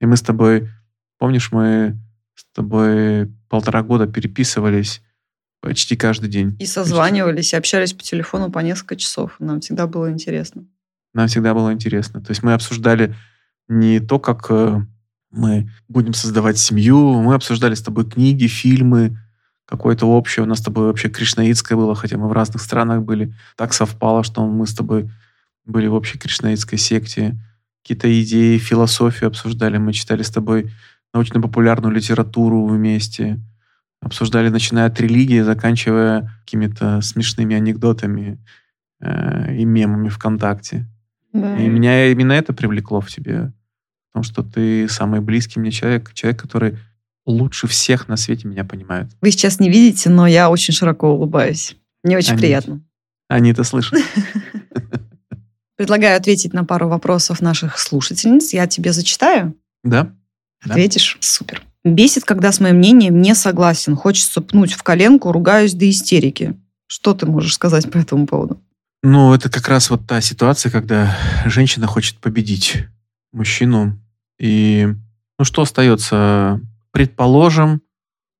И 0.00 0.06
мы 0.06 0.16
с 0.16 0.22
тобой, 0.22 0.70
помнишь, 1.18 1.52
мы 1.52 1.98
с 2.34 2.46
тобой 2.54 3.30
полтора 3.50 3.82
года 3.82 4.06
переписывались 4.06 5.02
почти 5.60 5.96
каждый 5.96 6.30
день. 6.30 6.56
И 6.58 6.66
созванивались, 6.66 7.52
и 7.52 7.56
общались 7.56 7.92
по 7.92 8.02
телефону 8.02 8.50
по 8.50 8.60
несколько 8.60 8.96
часов. 8.96 9.36
Нам 9.38 9.60
всегда 9.60 9.86
было 9.86 10.10
интересно. 10.10 10.66
Нам 11.16 11.28
всегда 11.28 11.54
было 11.54 11.72
интересно. 11.72 12.20
То 12.20 12.30
есть 12.30 12.42
мы 12.42 12.52
обсуждали 12.52 13.14
не 13.68 14.00
то, 14.00 14.18
как 14.18 14.46
э, 14.50 14.82
мы 15.30 15.70
будем 15.88 16.12
создавать 16.12 16.58
семью, 16.58 17.22
мы 17.22 17.32
обсуждали 17.32 17.72
с 17.72 17.80
тобой 17.80 18.04
книги, 18.04 18.46
фильмы, 18.46 19.16
какое-то 19.64 20.04
общее. 20.06 20.44
У 20.44 20.46
нас 20.46 20.58
с 20.58 20.62
тобой 20.62 20.84
вообще 20.84 21.08
кришнаитское 21.08 21.78
было, 21.78 21.94
хотя 21.94 22.18
мы 22.18 22.28
в 22.28 22.32
разных 22.32 22.60
странах 22.60 23.02
были. 23.02 23.32
Так 23.56 23.72
совпало, 23.72 24.24
что 24.24 24.46
мы 24.46 24.66
с 24.66 24.74
тобой 24.74 25.10
были 25.64 25.86
в 25.86 25.94
общей 25.94 26.18
кришнаитской 26.18 26.76
секте. 26.76 27.34
Какие-то 27.82 28.22
идеи, 28.22 28.58
философию 28.58 29.28
обсуждали. 29.28 29.78
Мы 29.78 29.94
читали 29.94 30.22
с 30.22 30.30
тобой 30.30 30.70
научно-популярную 31.14 31.94
литературу 31.94 32.66
вместе. 32.66 33.40
Обсуждали, 34.02 34.50
начиная 34.50 34.88
от 34.88 35.00
религии, 35.00 35.40
заканчивая 35.40 36.30
какими-то 36.44 37.00
смешными 37.00 37.56
анекдотами 37.56 38.38
э, 39.00 39.56
и 39.56 39.64
мемами 39.64 40.10
ВКонтакте. 40.10 40.86
Да. 41.40 41.56
И 41.58 41.68
меня 41.68 42.10
именно 42.10 42.32
это 42.32 42.52
привлекло 42.52 43.00
в 43.00 43.08
тебе 43.08 43.52
потому 44.16 44.32
что 44.32 44.42
ты 44.42 44.88
самый 44.88 45.20
близкий 45.20 45.60
мне 45.60 45.70
человек, 45.70 46.14
человек, 46.14 46.40
который 46.40 46.78
лучше 47.26 47.66
всех 47.66 48.08
на 48.08 48.16
свете 48.16 48.48
меня 48.48 48.64
понимает. 48.64 49.08
Вы 49.20 49.30
сейчас 49.30 49.60
не 49.60 49.68
видите, 49.68 50.08
но 50.08 50.26
я 50.26 50.48
очень 50.48 50.72
широко 50.72 51.12
улыбаюсь. 51.12 51.76
Мне 52.02 52.16
очень 52.16 52.32
Они- 52.32 52.40
приятно. 52.40 52.80
Они 53.28 53.52
это 53.52 53.62
слышат. 53.62 54.00
Предлагаю 55.76 56.16
ответить 56.16 56.54
на 56.54 56.64
пару 56.64 56.88
вопросов 56.88 57.42
наших 57.42 57.78
слушательниц. 57.78 58.54
Я 58.54 58.66
тебе 58.66 58.94
зачитаю. 58.94 59.54
Да? 59.84 60.04
Да. 60.64 60.70
Ответишь? 60.70 61.18
Супер. 61.20 61.62
Бесит, 61.84 62.24
когда 62.24 62.52
с 62.52 62.60
моим 62.60 62.76
мнением 62.76 63.20
не 63.20 63.34
согласен. 63.34 63.96
Хочется 63.96 64.40
пнуть 64.40 64.72
в 64.72 64.82
коленку, 64.82 65.30
ругаюсь 65.30 65.74
до 65.74 65.90
истерики. 65.90 66.56
Что 66.86 67.12
ты 67.12 67.26
можешь 67.26 67.52
сказать 67.52 67.90
по 67.90 67.98
этому 67.98 68.26
поводу? 68.26 68.62
Ну, 69.08 69.32
это 69.32 69.48
как 69.48 69.68
раз 69.68 69.88
вот 69.88 70.04
та 70.04 70.20
ситуация, 70.20 70.72
когда 70.72 71.16
женщина 71.44 71.86
хочет 71.86 72.18
победить 72.18 72.86
мужчину. 73.32 74.00
И, 74.36 74.88
ну, 75.38 75.44
что 75.44 75.62
остается? 75.62 76.60
Предположим, 76.90 77.82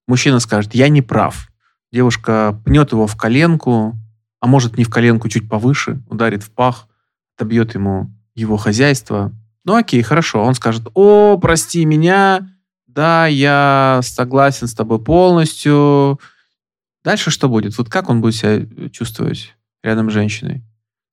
мужчина 0.09 0.41
скажет, 0.41 0.75
я 0.75 0.89
не 0.89 1.03
прав. 1.03 1.53
Девушка 1.93 2.61
пнет 2.65 2.91
его 2.91 3.07
в 3.07 3.17
коленку, 3.17 3.95
а 4.41 4.49
может 4.49 4.77
не 4.77 4.83
в 4.83 4.91
коленку, 4.91 5.29
чуть 5.29 5.49
повыше, 5.49 6.03
ударит 6.09 6.43
в 6.43 6.51
пах, 6.51 6.89
отобьет 7.37 7.77
ему 7.77 8.11
его 8.35 8.57
хозяйство. 8.57 9.31
Ну, 9.63 9.77
окей, 9.77 10.03
хорошо. 10.03 10.43
Он 10.43 10.57
скажет, 10.57 10.89
о, 10.95 11.39
прости 11.39 11.85
меня, 11.85 12.45
да, 12.89 13.29
я 13.29 14.01
согласен 14.03 14.67
с 14.67 14.75
тобой 14.75 14.99
полностью. 14.99 16.19
Дальше 17.05 17.31
что 17.31 17.49
будет? 17.49 17.79
Вот 17.79 17.89
как 17.89 18.11
он 18.11 18.21
будет 18.21 18.35
себя 18.35 18.67
чувствовать 18.91 19.56
рядом 19.87 20.11
с 20.11 20.13
женщиной? 20.13 20.63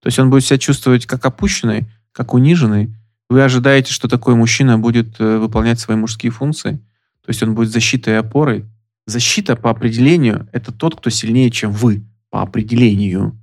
То 0.02 0.08
есть 0.08 0.20
он 0.20 0.30
будет 0.30 0.44
себя 0.44 0.58
чувствовать 0.58 1.06
как 1.06 1.26
опущенный, 1.26 1.88
как 2.12 2.34
униженный. 2.34 2.94
Вы 3.30 3.42
ожидаете, 3.42 3.94
что 3.94 4.08
такой 4.08 4.36
мужчина 4.36 4.78
будет 4.78 5.20
э, 5.20 5.38
выполнять 5.38 5.80
свои 5.80 5.96
мужские 5.96 6.32
функции? 6.32 6.78
То 7.22 7.30
есть 7.30 7.42
он 7.42 7.56
будет 7.56 7.70
защитой 7.70 8.16
и 8.16 8.18
опорой? 8.18 8.66
Защита 9.06 9.56
по 9.56 9.70
определению– 9.70 10.50
это 10.52 10.72
тот, 10.72 10.96
кто 10.96 11.10
сильнее, 11.10 11.52
чем 11.52 11.72
вы, 11.72 12.04
по 12.30 12.42
определению. 12.42 13.40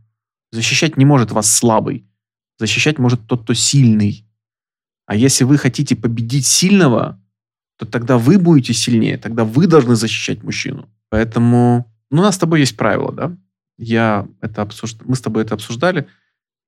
Защищать 0.53 0.97
не 0.97 1.05
может 1.05 1.31
вас 1.31 1.51
слабый. 1.51 2.05
Защищать 2.59 2.99
может 2.99 3.27
тот, 3.27 3.43
кто 3.45 3.55
сильный. 3.55 4.27
А 5.07 5.17
если 5.17 5.45
вы 5.45 5.59
хотите 5.59 5.97
победить 5.97 6.47
сильного, 6.47 7.21
то 7.79 7.87
тогда 7.87 8.19
вы 8.19 8.39
будете 8.39 8.75
сильнее, 8.75 9.17
тогда 9.17 9.45
вы 9.45 9.67
должны 9.67 9.97
защищать 9.97 10.43
мужчину. 10.43 10.89
Поэтому, 11.09 11.91
ну, 12.11 12.21
у 12.21 12.23
нас 12.23 12.35
с 12.35 12.39
тобой 12.39 12.61
есть 12.61 12.77
правило, 12.77 13.11
да? 13.11 13.37
Я 13.83 14.29
это 14.43 14.61
обсужд... 14.61 14.99
Мы 15.05 15.17
с 15.17 15.23
тобой 15.23 15.43
это 15.43 15.55
обсуждали, 15.55 16.07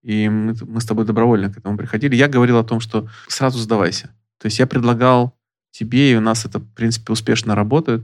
и 0.02 0.28
мы, 0.30 0.54
мы 0.62 0.80
с 0.80 0.86
тобой 0.86 1.04
добровольно 1.04 1.52
к 1.52 1.58
этому 1.58 1.76
приходили. 1.76 2.16
Я 2.16 2.26
говорил 2.26 2.58
о 2.58 2.64
том, 2.64 2.80
что 2.80 3.08
сразу 3.28 3.58
сдавайся. 3.58 4.08
То 4.38 4.46
есть 4.46 4.58
я 4.58 4.66
предлагал 4.66 5.36
тебе, 5.70 6.12
и 6.12 6.16
у 6.16 6.20
нас 6.20 6.46
это, 6.46 6.58
в 6.58 6.74
принципе, 6.74 7.12
успешно 7.12 7.54
работает, 7.54 8.02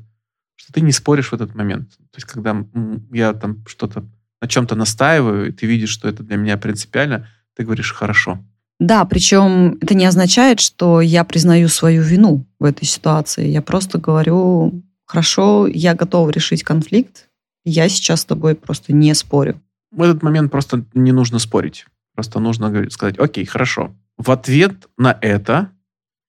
что 0.56 0.72
ты 0.74 0.82
не 0.82 0.92
споришь 0.92 1.30
в 1.30 1.34
этот 1.34 1.54
момент. 1.54 1.90
То 1.96 2.16
есть 2.16 2.26
когда 2.26 2.64
я 3.12 3.32
там 3.32 3.64
что-то 3.66 4.04
на 4.42 4.48
чем-то 4.48 4.74
настаиваю, 4.74 5.48
и 5.48 5.52
ты 5.52 5.66
видишь, 5.66 5.90
что 5.90 6.06
это 6.06 6.22
для 6.22 6.36
меня 6.36 6.58
принципиально, 6.58 7.28
ты 7.56 7.64
говоришь 7.64 7.92
«хорошо». 7.92 8.38
Да, 8.78 9.04
причем 9.06 9.78
это 9.80 9.94
не 9.94 10.04
означает, 10.04 10.60
что 10.60 11.00
я 11.00 11.24
признаю 11.24 11.68
свою 11.68 12.02
вину 12.02 12.46
в 12.60 12.64
этой 12.64 12.84
ситуации. 12.84 13.48
Я 13.48 13.62
просто 13.62 13.98
говорю, 13.98 14.84
хорошо, 15.04 15.66
я 15.66 15.94
готова 15.94 16.30
решить 16.30 16.62
конфликт, 16.62 17.27
я 17.68 17.88
сейчас 17.88 18.22
с 18.22 18.24
тобой 18.24 18.54
просто 18.54 18.92
не 18.92 19.14
спорю. 19.14 19.60
В 19.90 20.02
этот 20.02 20.22
момент 20.22 20.50
просто 20.50 20.84
не 20.94 21.12
нужно 21.12 21.38
спорить. 21.38 21.86
Просто 22.14 22.40
нужно 22.40 22.90
сказать, 22.90 23.18
окей, 23.18 23.44
хорошо. 23.44 23.94
В 24.16 24.30
ответ 24.30 24.74
на 24.96 25.16
это, 25.20 25.70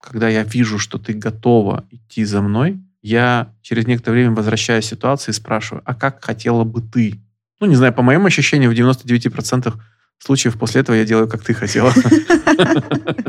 когда 0.02 0.30
я 0.30 0.44
вижу, 0.44 0.78
что 0.78 0.98
ты 0.98 1.14
готова 1.14 1.86
идти 1.90 2.24
за 2.24 2.42
мной, 2.42 2.80
я 3.02 3.54
через 3.62 3.88
некоторое 3.88 4.18
время 4.18 4.36
возвращаюсь 4.36 4.86
к 4.86 4.90
ситуации 4.90 5.32
и 5.32 5.34
спрашиваю, 5.34 5.82
а 5.86 5.96
как 5.96 6.24
хотела 6.24 6.64
бы 6.64 6.82
ты? 6.82 7.20
Ну, 7.60 7.68
не 7.68 7.76
знаю, 7.76 7.94
по 7.94 8.02
моим 8.02 8.26
ощущениям, 8.26 8.72
в 8.72 8.76
99% 8.76 9.74
случаев 10.20 10.58
после 10.58 10.82
этого 10.82 10.96
я 10.96 11.06
делаю, 11.06 11.28
как 11.28 11.44
ты 11.44 11.54
хотела. 11.54 11.94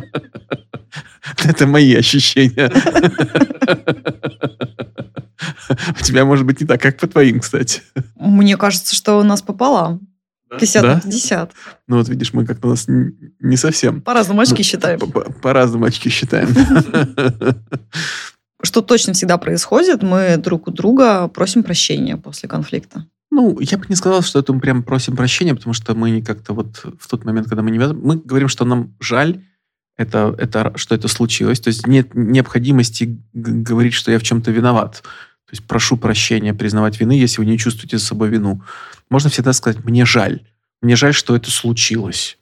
Это 1.45 1.67
мои 1.67 1.95
ощущения. 1.95 2.71
У 6.01 6.03
тебя 6.03 6.25
может 6.25 6.45
быть 6.47 6.61
не 6.61 6.67
так, 6.67 6.81
как 6.81 6.99
по 6.99 7.07
твоим, 7.07 7.41
кстати. 7.41 7.83
Мне 8.17 8.57
кажется, 8.57 8.95
что 8.95 9.19
у 9.19 9.23
нас 9.23 9.43
пополам. 9.43 10.01
50 10.51 10.83
Да? 10.83 10.95
на 10.97 11.01
50. 11.01 11.53
Ну 11.87 11.97
вот 11.99 12.09
видишь, 12.09 12.33
мы 12.33 12.45
как-то 12.45 12.67
у 12.67 12.71
нас 12.71 12.87
не 12.89 13.57
совсем. 13.57 14.01
По-разному 14.03 14.41
очки 14.41 14.57
Ну, 14.59 14.63
считаем. 14.65 14.99
по- 14.99 15.07
по- 15.07 15.33
По-разному 15.33 15.85
очки 15.85 16.09
считаем. 16.11 16.49
Что 18.63 18.83
точно 18.83 19.13
всегда 19.15 19.39
происходит, 19.39 20.03
мы 20.03 20.37
друг 20.37 20.67
у 20.69 20.71
друга 20.73 21.29
просим 21.29 21.63
прощения 21.63 22.17
после 22.17 22.49
конфликта. 22.49 23.07
Ну, 23.31 23.59
я 23.61 23.79
бы 23.79 23.87
не 23.89 23.95
сказал, 23.95 24.23
что 24.23 24.41
это 24.41 24.53
мы 24.53 24.61
прям 24.61 24.83
просим 24.83 25.17
прощения, 25.17 25.55
потому 25.55 25.73
что 25.73 25.95
мы 25.95 26.11
не 26.11 26.21
как-то 26.21 26.53
вот 26.53 26.85
в 26.99 27.09
тот 27.09 27.25
момент, 27.25 27.47
когда 27.49 27.63
мы 27.63 27.71
не 27.71 27.79
мы 27.79 28.17
говорим, 28.17 28.49
что 28.49 28.65
нам 28.65 28.93
жаль, 29.01 29.41
это, 30.01 30.35
это, 30.39 30.73
что 30.77 30.95
это 30.95 31.09
случилось. 31.09 31.61
То 31.61 31.69
есть 31.69 31.87
нет 31.87 32.15
необходимости 32.15 33.19
говорить, 33.35 33.93
что 33.93 34.11
я 34.11 34.19
в 34.19 34.23
чем-то 34.23 34.51
виноват. 34.51 35.03
То 35.03 35.53
есть 35.53 35.67
прошу 35.67 35.99
прощения, 35.99 36.55
признавать 36.55 36.99
вины, 36.99 37.13
если 37.13 37.43
вы 37.43 37.47
не 37.47 37.59
чувствуете 37.59 37.99
за 37.99 38.07
собой 38.07 38.31
вину. 38.31 38.63
Можно 39.11 39.29
всегда 39.29 39.53
сказать, 39.53 39.85
мне 39.85 40.07
жаль. 40.07 40.41
Мне 40.81 40.97
жаль, 40.97 41.13
что 41.13 41.37
это 41.37 41.51
случилось. 41.51 42.39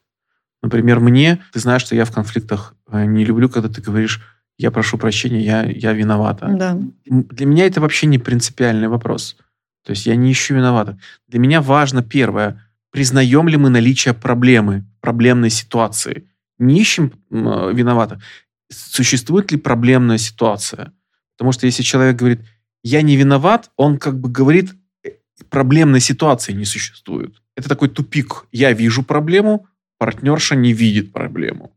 Например, 0.62 1.00
мне, 1.00 1.42
ты 1.52 1.58
знаешь, 1.58 1.82
что 1.82 1.96
я 1.96 2.04
в 2.04 2.12
конфликтах 2.12 2.74
э, 2.92 3.06
не 3.06 3.24
люблю, 3.24 3.48
когда 3.48 3.68
ты 3.68 3.80
говоришь, 3.80 4.20
я 4.56 4.70
прошу 4.70 4.96
прощения, 4.96 5.40
я, 5.40 5.64
я 5.64 5.92
виновата. 5.92 6.46
Да. 6.46 6.78
Для 7.06 7.46
меня 7.46 7.66
это 7.66 7.80
вообще 7.80 8.06
не 8.06 8.18
принципиальный 8.18 8.86
вопрос. 8.86 9.36
То 9.84 9.90
есть 9.90 10.06
я 10.06 10.14
не 10.14 10.30
ищу 10.30 10.54
виноватых. 10.54 10.96
Для 11.26 11.40
меня 11.40 11.60
важно 11.60 12.02
первое, 12.02 12.64
признаем 12.92 13.48
ли 13.48 13.56
мы 13.56 13.68
наличие 13.68 14.14
проблемы, 14.14 14.84
проблемной 15.00 15.50
ситуации. 15.50 16.28
Не 16.58 16.80
ищем 16.80 17.12
э, 17.30 17.72
виноватых. 17.72 18.22
Существует 18.70 19.52
ли 19.52 19.58
проблемная 19.58 20.18
ситуация? 20.18 20.92
Потому 21.36 21.52
что 21.52 21.66
если 21.66 21.82
человек 21.82 22.16
говорит, 22.16 22.40
я 22.82 23.02
не 23.02 23.16
виноват, 23.16 23.70
он 23.76 23.98
как 23.98 24.18
бы 24.18 24.28
говорит, 24.28 24.74
э, 25.04 25.10
проблемной 25.50 26.00
ситуации 26.00 26.52
не 26.52 26.64
существует. 26.64 27.40
Это 27.56 27.68
такой 27.68 27.88
тупик. 27.88 28.46
Я 28.52 28.72
вижу 28.72 29.02
проблему, 29.02 29.66
партнерша 29.98 30.56
не 30.56 30.72
видит 30.72 31.12
проблему. 31.12 31.72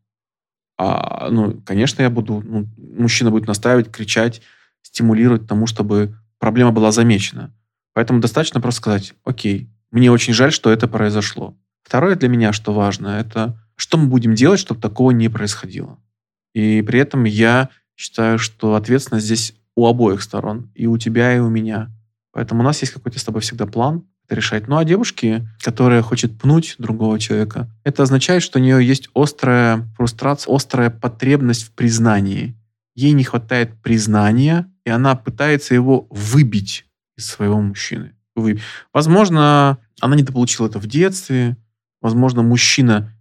А, 0.77 1.29
ну, 1.29 1.61
конечно, 1.65 2.01
я 2.01 2.09
буду, 2.09 2.41
ну, 2.43 2.67
мужчина 2.77 3.29
будет 3.29 3.47
настаивать, 3.47 3.91
кричать, 3.91 4.41
стимулировать 4.81 5.47
тому, 5.47 5.67
чтобы 5.67 6.17
проблема 6.39 6.71
была 6.71 6.91
замечена. 6.91 7.53
Поэтому 7.93 8.19
достаточно 8.19 8.61
просто 8.61 8.81
сказать, 8.81 9.13
окей, 9.23 9.69
мне 9.91 10.11
очень 10.11 10.33
жаль, 10.33 10.51
что 10.51 10.71
это 10.71 10.87
произошло. 10.87 11.55
Второе 11.83 12.15
для 12.15 12.29
меня, 12.29 12.53
что 12.53 12.73
важно, 12.73 13.19
это 13.19 13.60
что 13.75 13.97
мы 13.97 14.07
будем 14.07 14.35
делать, 14.35 14.59
чтобы 14.59 14.81
такого 14.81 15.11
не 15.11 15.29
происходило. 15.29 15.99
И 16.53 16.81
при 16.81 16.99
этом 16.99 17.23
я 17.23 17.69
считаю, 17.95 18.37
что 18.39 18.75
ответственность 18.75 19.25
здесь 19.25 19.55
у 19.75 19.87
обоих 19.87 20.21
сторон, 20.21 20.69
и 20.75 20.87
у 20.87 20.97
тебя, 20.97 21.35
и 21.35 21.39
у 21.39 21.49
меня. 21.49 21.89
Поэтому 22.33 22.61
у 22.61 22.63
нас 22.63 22.81
есть 22.81 22.93
какой-то 22.93 23.19
с 23.19 23.23
тобой 23.23 23.41
всегда 23.41 23.65
план 23.65 24.03
это 24.25 24.35
решать. 24.35 24.67
Ну 24.67 24.77
а 24.77 24.85
девушки, 24.85 25.47
которая 25.59 26.01
хочет 26.01 26.37
пнуть 26.39 26.75
другого 26.77 27.19
человека, 27.19 27.69
это 27.83 28.03
означает, 28.03 28.43
что 28.43 28.59
у 28.59 28.61
нее 28.61 28.85
есть 28.85 29.09
острая 29.13 29.87
фрустрация, 29.97 30.55
острая 30.55 30.89
потребность 30.89 31.63
в 31.63 31.71
признании. 31.71 32.55
Ей 32.95 33.11
не 33.13 33.23
хватает 33.23 33.81
признания, 33.81 34.71
и 34.85 34.89
она 34.89 35.15
пытается 35.15 35.73
его 35.73 36.07
выбить 36.09 36.85
из 37.17 37.25
своего 37.27 37.61
мужчины. 37.61 38.13
Вы- 38.35 38.59
Возможно, 38.93 39.77
она 39.99 40.15
недополучила 40.15 40.67
это 40.67 40.79
в 40.79 40.87
детстве. 40.87 41.57
Возможно, 42.01 42.41
мужчина, 42.41 43.13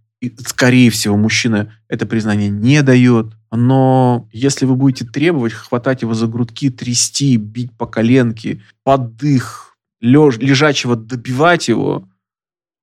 скорее 0.45 0.89
всего, 0.89 1.17
мужчина 1.17 1.73
это 1.87 2.05
признание 2.05 2.49
не 2.49 2.83
дает. 2.83 3.33
Но 3.51 4.29
если 4.31 4.65
вы 4.65 4.75
будете 4.75 5.05
требовать, 5.05 5.53
хватать 5.53 6.03
его 6.03 6.13
за 6.13 6.27
грудки, 6.27 6.69
трясти, 6.69 7.37
бить 7.37 7.75
по 7.77 7.85
коленке, 7.87 8.61
под 8.83 9.15
дых, 9.17 9.77
леж, 9.99 10.37
лежачего 10.37 10.95
добивать 10.95 11.67
его, 11.67 12.07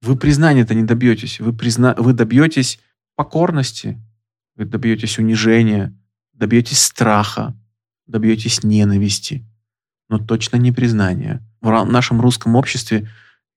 вы 0.02 0.16
признания-то 0.16 0.74
не 0.74 0.82
добьетесь. 0.82 1.40
Вы, 1.40 1.52
призна, 1.52 1.94
вы 1.96 2.12
добьетесь 2.12 2.80
покорности, 3.16 4.00
вы 4.56 4.64
добьетесь 4.64 5.18
унижения, 5.18 5.96
добьетесь 6.32 6.82
страха, 6.82 7.56
добьетесь 8.06 8.62
ненависти, 8.62 9.44
но 10.08 10.18
точно 10.18 10.56
не 10.56 10.72
признания. 10.72 11.42
В 11.60 11.84
нашем 11.84 12.20
русском 12.20 12.56
обществе 12.56 13.08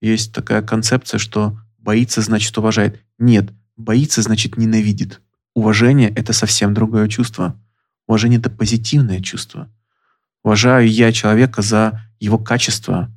есть 0.02 0.34
такая 0.34 0.62
концепция, 0.62 1.18
что 1.18 1.60
боится 1.78 2.22
значит 2.22 2.58
уважает. 2.58 3.00
Нет, 3.20 3.52
боится 3.82 4.22
значит 4.22 4.58
ненавидит. 4.58 5.22
Уважение– 5.54 6.10
это 6.16 6.34
совсем 6.34 6.74
другое 6.74 7.08
чувство. 7.08 7.56
Уважение– 8.08 8.40
это 8.42 8.50
позитивное 8.50 9.20
чувство. 9.20 9.70
Уважаю 10.44 10.90
я 10.90 11.12
человека 11.12 11.62
за 11.62 12.02
его 12.20 12.38
качество, 12.38 13.12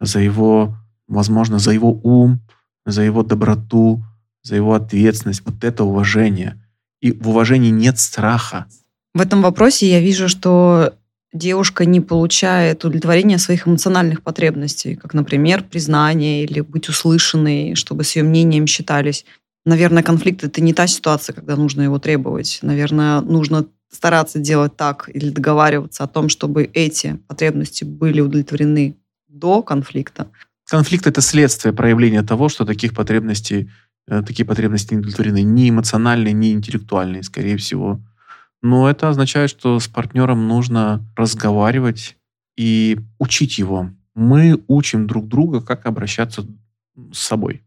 за 0.00 0.20
его, 0.20 0.76
возможно, 1.06 1.58
за 1.58 1.72
его 1.72 1.92
ум, 2.02 2.40
за 2.84 3.02
его 3.02 3.22
доброту, 3.22 4.02
за 4.42 4.56
его 4.56 4.74
ответственность. 4.74 5.42
Вот 5.44 5.62
это 5.64 5.84
уважение. 5.84 6.62
И 7.00 7.12
в 7.12 7.28
уважении 7.28 7.70
нет 7.70 7.98
страха. 7.98 8.66
В 9.14 9.20
этом 9.20 9.42
вопросе 9.42 9.90
я 9.90 10.00
вижу, 10.00 10.28
что 10.28 10.94
девушка 11.32 11.84
не 11.84 12.00
получает 12.00 12.84
удовлетворения 12.84 13.38
своих 13.38 13.66
эмоциональных 13.66 14.22
потребностей, 14.22 14.96
как, 14.96 15.14
например, 15.14 15.62
признание 15.62 16.44
или 16.44 16.60
быть 16.60 16.88
услышанной, 16.88 17.74
чтобы 17.74 18.04
с 18.04 18.16
ее 18.16 18.22
мнением 18.22 18.66
считались. 18.66 19.24
Наверное, 19.66 20.04
конфликт– 20.04 20.44
это 20.44 20.60
не 20.60 20.72
та 20.72 20.86
ситуация, 20.86 21.34
когда 21.34 21.56
нужно 21.56 21.82
его 21.82 21.98
требовать. 21.98 22.60
Наверное, 22.62 23.20
нужно 23.20 23.66
стараться 23.90 24.38
делать 24.38 24.76
так 24.76 25.10
или 25.12 25.30
договариваться 25.30 26.04
о 26.04 26.06
том, 26.06 26.28
чтобы 26.28 26.70
эти 26.72 27.18
потребности 27.26 27.82
были 27.82 28.20
удовлетворены 28.20 28.94
до 29.28 29.62
конфликта. 29.62 30.28
Конфликт– 30.68 31.06
это 31.08 31.20
следствие 31.20 31.72
проявления 31.72 32.22
того, 32.22 32.48
что 32.48 32.64
таких 32.64 32.94
потребностей, 32.94 33.68
э, 34.06 34.22
такие 34.22 34.46
потребности 34.46 34.94
не 34.94 35.00
удовлетворены. 35.00 35.42
Ни 35.42 35.70
эмоциональные, 35.70 36.32
ни 36.32 36.52
интеллектуальные, 36.52 37.24
скорее 37.24 37.56
всего. 37.56 38.00
Но 38.62 38.88
это 38.88 39.08
означает, 39.08 39.50
что 39.50 39.80
с 39.80 39.88
партнером 39.88 40.46
нужно 40.46 41.04
разговаривать 41.16 42.16
и 42.56 43.00
учить 43.18 43.58
его. 43.58 43.90
Мы 44.14 44.62
учим 44.68 45.08
друг 45.08 45.26
друга, 45.26 45.60
как 45.60 45.86
обращаться 45.86 46.46
с 47.12 47.18
собой. 47.18 47.65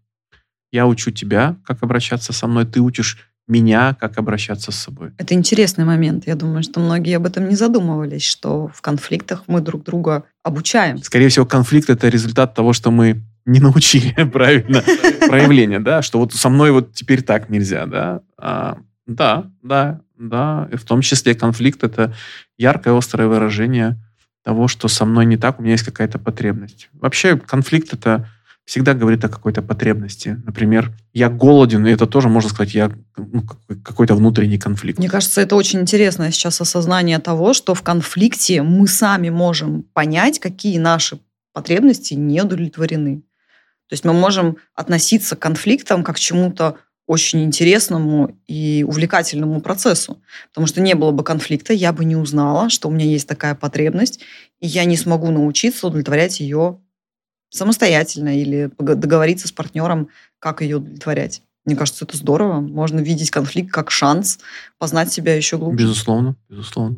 Я 0.72 0.88
учу 0.88 1.12
тебя, 1.12 1.58
как 1.66 1.84
обращаться 1.84 2.34
со 2.34 2.48
мной, 2.48 2.66
ты 2.66 2.80
учишь 2.80 3.18
меня, 3.50 3.96
как 4.00 4.18
обращаться 4.20 4.72
с 4.72 4.76
собой. 4.76 5.12
Это 5.18 5.34
интересный 5.34 5.84
момент. 5.84 6.28
Я 6.28 6.36
думаю, 6.36 6.62
что 6.62 6.80
многие 6.80 7.18
об 7.18 7.26
этом 7.26 7.50
не 7.50 7.56
задумывались, 7.56 8.24
что 8.24 8.68
в 8.68 8.82
конфликтах 8.82 9.46
мы 9.48 9.60
друг 9.60 9.84
друга 9.84 10.24
обучаем. 10.44 11.00
Скорее 11.00 11.30
всего, 11.30 11.46
конфликт— 11.46 11.90
это 11.92 12.08
результат 12.08 12.54
того, 12.54 12.74
что 12.74 12.92
мы 12.92 13.24
не 13.46 13.60
научили 13.60 14.14
правильно 14.32 14.84
проявление, 15.28 15.80
да, 15.80 16.04
что 16.04 16.20
вот 16.20 16.34
со 16.34 16.50
мной 16.50 16.72
вот 16.72 16.94
теперь 16.94 17.24
так 17.24 17.50
нельзя, 17.50 17.88
да. 17.88 18.22
А, 18.38 18.78
да, 19.08 19.50
да, 19.64 20.02
да. 20.18 20.70
И 20.72 20.76
в 20.76 20.84
том 20.84 21.02
числе 21.02 21.34
конфликт— 21.34 21.84
это 21.84 22.14
яркое, 22.58 22.96
острое 22.96 23.28
выражение 23.28 23.98
того, 24.44 24.68
что 24.68 24.88
со 24.88 25.06
мной 25.06 25.26
не 25.26 25.38
так, 25.38 25.60
у 25.60 25.64
меня 25.64 25.74
есть 25.74 25.86
какая-то 25.86 26.20
потребность. 26.20 26.90
Вообще 26.94 27.38
конфликт— 27.38 27.94
это 27.94 28.30
всегда 28.70 28.94
говорит 28.94 29.26
о 29.26 29.30
какой-то 29.30 29.64
потребности. 29.64 30.40
Например, 30.46 30.92
я 31.12 31.28
голоден, 31.30 31.88
и 31.88 31.92
это 31.92 32.06
тоже, 32.06 32.30
можно 32.30 32.52
сказать, 32.52 32.76
я 32.76 32.92
ну, 33.18 33.42
какой-то 33.84 34.14
внутренний 34.14 34.60
конфликт. 34.60 35.00
Мне 35.00 35.10
кажется, 35.10 35.42
это 35.42 35.56
очень 35.56 35.80
интересное 35.80 36.30
сейчас 36.30 36.62
осознание 36.62 37.18
того, 37.18 37.54
что 37.54 37.74
в 37.74 37.82
конфликте 37.82 38.62
мы 38.62 38.88
сами 38.88 39.32
можем 39.32 39.82
понять, 39.82 40.38
какие 40.38 40.78
наши 40.78 41.18
потребности 41.52 42.14
не 42.14 42.44
удовлетворены. 42.44 43.24
То 43.88 43.94
есть 43.94 44.06
мы 44.06 44.14
можем 44.14 44.58
относиться 44.76 45.36
к 45.36 45.40
конфликтам 45.40 46.04
как 46.04 46.18
к 46.18 46.20
чему-то 46.20 46.78
очень 47.08 47.44
интересному 47.44 48.38
и 48.46 48.86
увлекательному 48.88 49.62
процессу. 49.62 50.22
Потому 50.50 50.68
что 50.68 50.80
не 50.80 50.94
было 50.94 51.10
бы 51.10 51.24
конфликта, 51.24 51.74
я 51.74 51.92
бы 51.92 52.06
не 52.06 52.16
узнала, 52.16 52.70
что 52.70 52.88
у 52.88 52.92
меня 52.92 53.06
есть 53.06 53.28
такая 53.28 53.56
потребность, 53.56 54.20
и 54.60 54.68
я 54.68 54.86
не 54.86 54.96
смогу 54.96 55.32
научиться 55.32 55.88
удовлетворять 55.88 56.40
ее 56.40 56.78
самостоятельно 57.50 58.40
или 58.40 58.72
договориться 58.78 59.48
с 59.48 59.52
партнером, 59.52 60.10
как 60.40 60.62
ее 60.62 60.78
удовлетворять. 60.78 61.42
Мне 61.66 61.76
кажется, 61.76 62.06
это 62.06 62.18
здорово. 62.18 62.62
Можно 62.62 63.00
видеть 63.00 63.32
конфликт 63.32 63.72
как 63.72 63.92
шанс 63.92 64.40
познать 64.78 65.12
себя 65.12 65.36
еще 65.36 65.58
глубже. 65.58 65.86
Безусловно, 65.86 66.36
безусловно. 66.48 66.98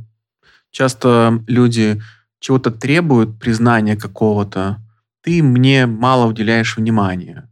Часто 0.70 1.44
люди 1.48 2.02
чего-то 2.40 2.72
требуют, 2.72 3.40
признания 3.40 3.96
какого-то, 3.96 4.82
ты 5.22 5.44
мне 5.44 5.86
мало 5.86 6.28
уделяешь 6.28 6.78
внимания. 6.78 7.50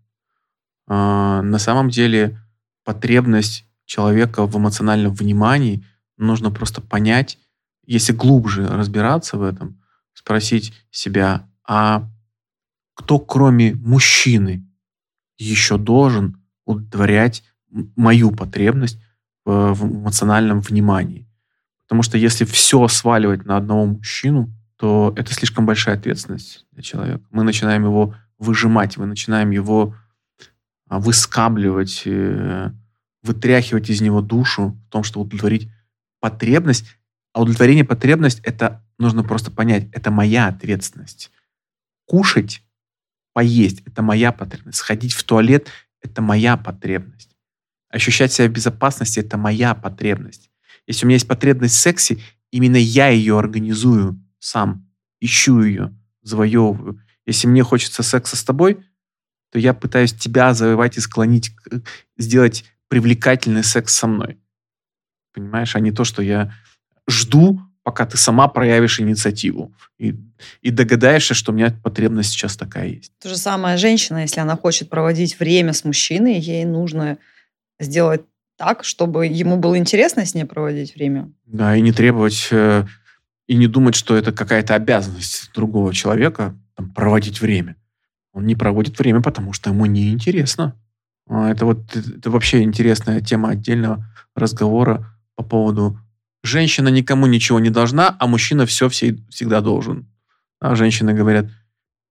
А, 0.87 1.41
на 1.41 1.59
самом 1.59 1.89
деле 1.89 2.39
потребность 2.83 3.65
человека 3.85 4.45
в 4.45 4.57
эмоциональном 4.57 5.13
внимании 5.13 5.85
нужно 6.17 6.51
просто 6.51 6.81
понять, 6.81 7.37
если 7.85 8.13
глубже 8.13 8.67
разбираться 8.67 9.37
в 9.37 9.43
этом, 9.43 9.81
спросить 10.13 10.73
себя, 10.91 11.47
а 11.67 12.07
кто 12.99 13.17
кроме 13.17 13.75
мужчины 13.75 14.67
еще 15.37 15.77
должен 15.77 16.43
удовлетворять 16.65 17.45
мою 17.95 18.31
потребность 18.31 19.01
в, 19.45 19.73
в 19.73 19.85
эмоциональном 19.85 20.59
внимании. 20.59 21.25
Потому 21.83 22.03
что 22.03 22.17
если 22.17 22.43
все 22.43 22.89
сваливать 22.89 23.45
на 23.45 23.55
одного 23.55 23.85
мужчину, 23.85 24.53
то 24.75 25.13
это 25.15 25.33
слишком 25.33 25.65
большая 25.65 25.95
ответственность 25.95 26.65
для 26.73 26.83
человека. 26.83 27.23
Мы 27.31 27.43
начинаем 27.43 27.85
его 27.85 28.15
выжимать, 28.37 28.97
мы 28.97 29.05
начинаем 29.05 29.51
его 29.51 29.95
а, 30.89 30.99
выскабливать, 30.99 32.03
э, 32.05 32.69
вытряхивать 33.23 33.89
из 33.89 34.01
него 34.01 34.21
душу 34.21 34.77
в 34.87 34.91
том, 34.91 35.05
чтобы 35.05 35.25
удовлетворить 35.25 35.69
потребность. 36.19 36.97
А 37.31 37.41
удовлетворение 37.41 37.85
потребность, 37.85 38.41
это 38.41 38.83
нужно 38.97 39.23
просто 39.23 39.51
понять, 39.51 39.87
это 39.93 40.11
моя 40.11 40.47
ответственность. 40.47 41.31
Кушать 42.05 42.61
поесть– 43.39 43.81
это 43.85 44.01
моя 44.01 44.33
потребность. 44.33 44.79
Сходить 44.79 45.13
в 45.13 45.23
туалет– 45.23 45.69
это 46.01 46.21
моя 46.21 46.57
потребность. 46.57 47.37
Ощущать 47.89 48.33
себя 48.33 48.49
в 48.49 48.51
безопасности– 48.51 49.19
это 49.21 49.37
моя 49.37 49.73
потребность. 49.75 50.51
Если 50.87 51.05
у 51.05 51.07
меня 51.07 51.15
есть 51.15 51.27
потребность 51.27 51.75
в 51.75 51.79
сексе, 51.79 52.19
именно 52.51 52.75
я 52.75 53.07
ее 53.07 53.39
организую 53.39 54.21
сам, 54.39 54.89
ищу 55.21 55.61
ее, 55.61 55.97
завоевываю. 56.21 57.01
Если 57.25 57.47
мне 57.47 57.63
хочется 57.63 58.03
секса 58.03 58.35
с 58.35 58.43
тобой, 58.43 58.85
то 59.53 59.57
я 59.57 59.73
пытаюсь 59.73 60.11
тебя 60.13 60.53
завоевать 60.53 60.97
и 60.97 60.99
склонить, 60.99 61.55
сделать 62.17 62.65
привлекательный 62.89 63.63
секс 63.63 63.95
со 63.95 64.07
мной. 64.07 64.37
Понимаешь, 65.33 65.77
а 65.77 65.79
не 65.79 65.93
то, 65.93 66.03
что 66.03 66.21
я 66.21 66.53
жду, 67.07 67.61
пока 67.89 68.05
ты 68.05 68.17
сама 68.17 68.47
проявишь 68.47 68.99
инициативу 68.99 69.73
и, 69.97 70.15
и 70.61 70.69
догадаешься, 70.69 71.33
что 71.33 71.51
у 71.51 71.55
меня 71.55 71.75
потребность 71.83 72.29
сейчас 72.29 72.55
такая 72.55 72.85
есть. 72.85 73.11
То 73.19 73.29
же 73.29 73.35
самое 73.35 73.77
женщина, 73.77 74.19
если 74.19 74.39
она 74.41 74.55
хочет 74.55 74.91
проводить 74.91 75.39
время 75.39 75.73
с 75.73 75.83
мужчиной, 75.83 76.37
ей 76.37 76.65
нужно 76.65 77.17
сделать 77.79 78.21
так, 78.57 78.83
чтобы 78.83 79.25
ему 79.25 79.57
было 79.57 79.75
интересно 79.75 80.23
с 80.23 80.35
ней 80.35 80.43
проводить 80.43 80.93
время. 80.93 81.31
Да, 81.47 81.75
и 81.75 81.81
не 81.81 81.91
требовать, 81.91 82.49
э, 82.51 82.85
и 83.47 83.55
не 83.55 83.65
думать, 83.65 83.95
что 83.95 84.15
это 84.15 84.31
какая-то 84.31 84.75
обязанность 84.75 85.51
другого 85.55 85.91
человека 85.91 86.55
там, 86.75 86.91
проводить 86.91 87.41
время. 87.41 87.75
Он 88.33 88.45
не 88.45 88.53
проводит 88.53 88.99
время, 88.99 89.23
потому 89.23 89.51
что 89.51 89.71
ему 89.71 89.87
неинтересно. 89.87 90.75
А 91.27 91.49
это 91.49 91.65
вот 91.65 91.95
это 91.95 92.29
вообще 92.29 92.61
интересная 92.61 93.19
тема 93.21 93.49
отдельного 93.49 94.05
разговора 94.35 95.11
по 95.33 95.41
поводу 95.41 95.97
женщина 96.43 96.89
никому 96.89 97.27
ничего 97.27 97.59
не 97.59 97.69
должна, 97.69 98.15
а 98.19 98.27
мужчина 98.27 98.65
все, 98.65 98.89
все 98.89 99.17
всегда 99.29 99.61
должен. 99.61 100.07
А 100.59 100.75
женщины 100.75 101.13
говорят, 101.13 101.47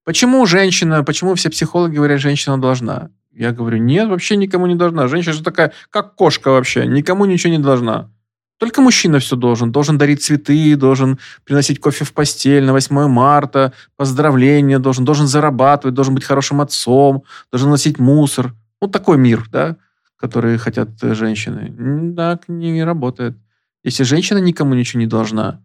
почему 0.05 0.45
женщина, 0.47 1.05
почему 1.05 1.35
все 1.35 1.51
психологи 1.51 1.97
говорят, 1.97 2.21
женщина 2.21 2.61
должна? 2.61 3.11
Я 3.31 3.53
говорю, 3.53 3.79
нет, 3.79 4.09
вообще 4.09 4.37
никому 4.37 4.67
не 4.67 4.75
должна. 4.75 5.07
Женщина 5.07 5.33
же 5.33 5.45
такая, 5.45 5.73
как 5.91 6.15
кошка 6.17 6.51
вообще, 6.51 6.87
никому 6.87 7.25
ничего 7.25 7.53
не 7.53 7.59
должна. 7.59 8.11
Только 8.59 8.81
мужчина 8.81 9.21
все 9.21 9.37
должен. 9.37 9.71
Должен 9.71 9.99
дарить 9.99 10.23
цветы, 10.23 10.75
должен 10.75 11.19
приносить 11.45 11.81
кофе 11.81 12.05
в 12.05 12.13
постель 12.13 12.65
на 12.65 12.73
8 12.73 13.07
марта, 13.07 13.73
поздравления 13.97 14.81
должен, 14.81 15.05
должен 15.05 15.29
зарабатывать, 15.29 15.95
должен 15.95 16.15
быть 16.15 16.25
хорошим 16.25 16.61
отцом, 16.61 17.23
должен 17.53 17.71
носить 17.71 18.01
мусор. 18.01 18.55
Вот 18.81 18.91
такой 18.91 19.17
мир, 19.17 19.45
да, 19.53 19.77
который 20.17 20.59
хотят 20.59 20.89
женщины. 21.01 22.15
Так 22.17 22.49
не 22.49 22.83
работает. 22.83 23.37
Если 23.85 24.03
женщина 24.03 24.39
никому 24.39 24.75
ничего 24.75 25.01
не 25.01 25.07
должна, 25.07 25.65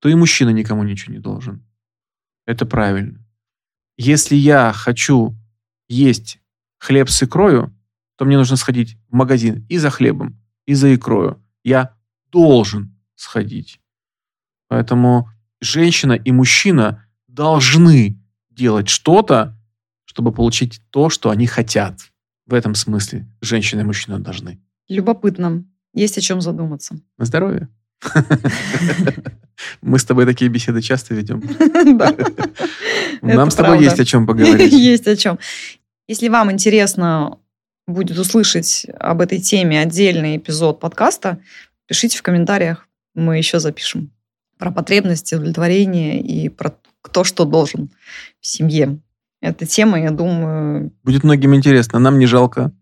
то 0.00 0.08
и 0.08 0.14
мужчина 0.14 0.50
никому 0.50 0.82
ничего 0.82 1.12
не 1.14 1.20
должен. 1.20 1.64
Это 2.46 2.66
правильно. 2.66 3.24
Если 3.96 4.34
я 4.34 4.72
хочу 4.72 5.36
есть 5.88 6.40
хлеб 6.78 7.10
с 7.10 7.22
икрою, 7.22 7.76
то 8.16 8.24
мне 8.24 8.36
нужно 8.36 8.56
сходить 8.56 8.96
в 9.08 9.14
магазин 9.14 9.66
и 9.68 9.76
за 9.78 9.90
хлебом, 9.90 10.40
и 10.66 10.74
за 10.74 10.94
икрою. 10.94 11.42
Я 11.62 11.96
должен 12.30 12.98
сходить. 13.14 13.80
Поэтому 14.68 15.28
женщина 15.60 16.12
и 16.12 16.32
мужчина 16.32 17.06
должны 17.28 18.18
делать 18.48 18.88
что-то, 18.88 19.56
чтобы 20.04 20.32
получить 20.32 20.80
то, 20.90 21.10
что 21.10 21.30
они 21.30 21.46
хотят. 21.46 22.00
В 22.46 22.54
этом 22.54 22.74
смысле 22.74 23.28
женщина 23.40 23.80
и 23.80 23.84
мужчина 23.84 24.18
должны. 24.18 24.60
Любопытно. 24.88 25.64
Есть 25.92 26.18
о 26.18 26.20
чем 26.20 26.40
задуматься. 26.40 26.96
На 27.18 27.24
здоровье. 27.24 27.68
Мы 29.82 29.98
с 29.98 30.04
тобой 30.04 30.26
такие 30.26 30.50
беседы 30.50 30.80
часто 30.80 31.14
ведем. 31.14 31.42
Нам 33.22 33.50
с 33.50 33.54
тобой 33.54 33.82
есть 33.82 34.00
о 34.00 34.04
чем 34.04 34.26
поговорить. 34.26 34.72
Есть 34.72 35.06
о 35.06 35.16
чем. 35.16 35.38
Если 36.08 36.28
вам 36.28 36.50
интересно 36.50 37.38
будет 37.86 38.18
услышать 38.18 38.86
об 38.98 39.20
этой 39.20 39.38
теме 39.38 39.80
отдельный 39.80 40.36
эпизод 40.38 40.80
подкаста, 40.80 41.40
пишите 41.86 42.18
в 42.18 42.22
комментариях, 42.22 42.86
мы 43.14 43.36
еще 43.36 43.60
запишем 43.60 44.10
про 44.58 44.70
потребности, 44.70 45.34
удовлетворение 45.34 46.20
и 46.20 46.48
про 46.48 46.74
кто 47.02 47.24
что 47.24 47.44
должен 47.44 47.90
в 48.40 48.46
семье. 48.46 48.98
Эта 49.40 49.66
тема, 49.66 50.00
я 50.00 50.10
думаю... 50.10 50.92
Будет 51.02 51.24
многим 51.24 51.54
интересно, 51.54 51.98
нам 51.98 52.18
не 52.18 52.26
жалко. 52.26 52.72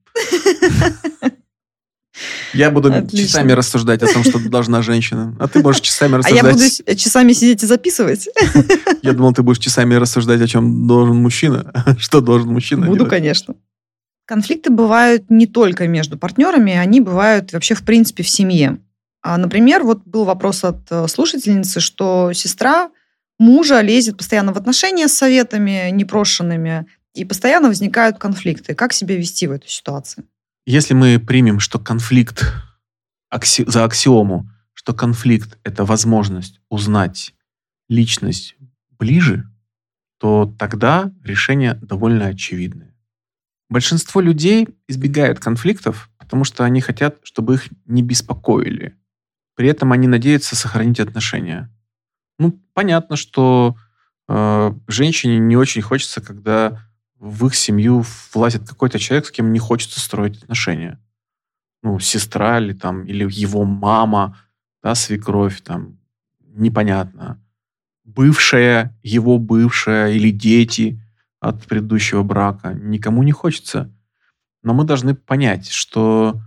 Я 2.54 2.70
буду 2.70 2.92
Отлично. 2.92 3.26
часами 3.28 3.52
рассуждать 3.52 4.02
о 4.02 4.06
том, 4.12 4.24
что 4.24 4.38
должна 4.48 4.82
женщина. 4.82 5.36
А 5.38 5.48
ты 5.48 5.60
можешь 5.62 5.80
часами 5.80 6.14
А 6.24 6.30
я 6.30 6.42
рассуждать. 6.42 6.82
буду 6.86 6.96
часами 6.98 7.32
сидеть 7.32 7.62
и 7.62 7.66
записывать. 7.66 8.28
Я 9.02 9.12
думал, 9.12 9.32
ты 9.34 9.42
будешь 9.42 9.58
часами 9.58 9.94
рассуждать, 9.94 10.40
о 10.40 10.46
чем 10.46 10.86
должен 10.86 11.16
мужчина. 11.16 11.72
Что 11.98 12.20
должен 12.20 12.52
мужчина 12.52 12.86
Буду, 12.86 12.96
делать. 12.98 13.10
конечно. 13.10 13.54
Конфликты 14.26 14.70
бывают 14.70 15.30
не 15.30 15.46
только 15.46 15.88
между 15.88 16.18
партнерами, 16.18 16.74
они 16.74 17.00
бывают 17.00 17.52
вообще, 17.52 17.74
в 17.74 17.82
принципе, 17.82 18.22
в 18.22 18.28
семье. 18.28 18.78
А, 19.22 19.36
Например, 19.38 19.82
вот 19.84 20.02
был 20.04 20.24
вопрос 20.24 20.64
от 20.64 20.80
э, 20.90 21.08
слушательницы, 21.08 21.80
что 21.80 22.32
сестра 22.34 22.90
мужа 23.38 23.80
лезет 23.80 24.16
постоянно 24.18 24.52
в 24.52 24.56
отношения 24.58 25.08
с 25.08 25.14
советами 25.14 25.90
непрошенными, 25.92 26.86
и 27.14 27.24
постоянно 27.24 27.68
возникают 27.68 28.18
конфликты. 28.18 28.74
Как 28.74 28.92
себя 28.92 29.16
вести 29.16 29.46
в 29.46 29.52
этой 29.52 29.68
ситуации? 29.68 30.24
Если 30.70 30.92
мы 30.92 31.18
примем, 31.18 31.60
что 31.60 31.78
конфликт 31.78 32.52
акси- 33.32 33.66
за 33.66 33.84
аксиому, 33.84 34.50
что 34.74 34.92
конфликт– 34.92 35.56
это 35.64 35.86
возможность 35.86 36.60
узнать 36.68 37.32
личность 37.88 38.54
ближе, 38.98 39.50
то 40.18 40.54
тогда 40.58 41.10
решение 41.24 41.72
довольно 41.72 42.26
очевидное. 42.26 42.94
Большинство 43.70 44.20
людей 44.20 44.68
избегают 44.88 45.40
конфликтов, 45.40 46.10
потому 46.18 46.44
что 46.44 46.64
они 46.64 46.82
хотят, 46.82 47.16
чтобы 47.22 47.54
их 47.54 47.70
не 47.86 48.02
беспокоили. 48.02 48.94
При 49.56 49.70
этом 49.70 49.92
они 49.92 50.06
надеются 50.06 50.54
сохранить 50.54 51.00
отношения. 51.00 51.74
Ну, 52.38 52.60
понятно, 52.74 53.16
что 53.16 53.74
э, 54.28 54.72
женщине 54.86 55.38
не 55.38 55.56
очень 55.56 55.80
хочется, 55.80 56.20
когда 56.20 56.87
в 57.18 57.46
их 57.46 57.54
семью 57.54 58.04
влазит 58.32 58.68
какой-то 58.68 58.98
человек, 58.98 59.26
с 59.26 59.30
кем 59.30 59.52
не 59.52 59.58
хочется 59.58 60.00
строить 60.00 60.42
отношения. 60.42 61.00
Ну, 61.82 61.98
сестра 61.98 62.58
или 62.58 62.72
там, 62.72 63.04
или 63.04 63.28
его 63.30 63.64
мама, 63.64 64.38
да, 64.82 64.94
свекровь, 64.94 65.60
там, 65.60 65.98
непонятно. 66.40 67.42
Бывшая, 68.04 68.96
его 69.02 69.38
бывшая 69.38 70.12
или 70.12 70.30
дети 70.30 71.00
от 71.40 71.66
предыдущего 71.66 72.22
брака. 72.22 72.72
Никому 72.72 73.22
не 73.22 73.32
хочется. 73.32 73.92
Но 74.62 74.74
мы 74.74 74.84
должны 74.84 75.14
понять, 75.14 75.68
что 75.68 76.40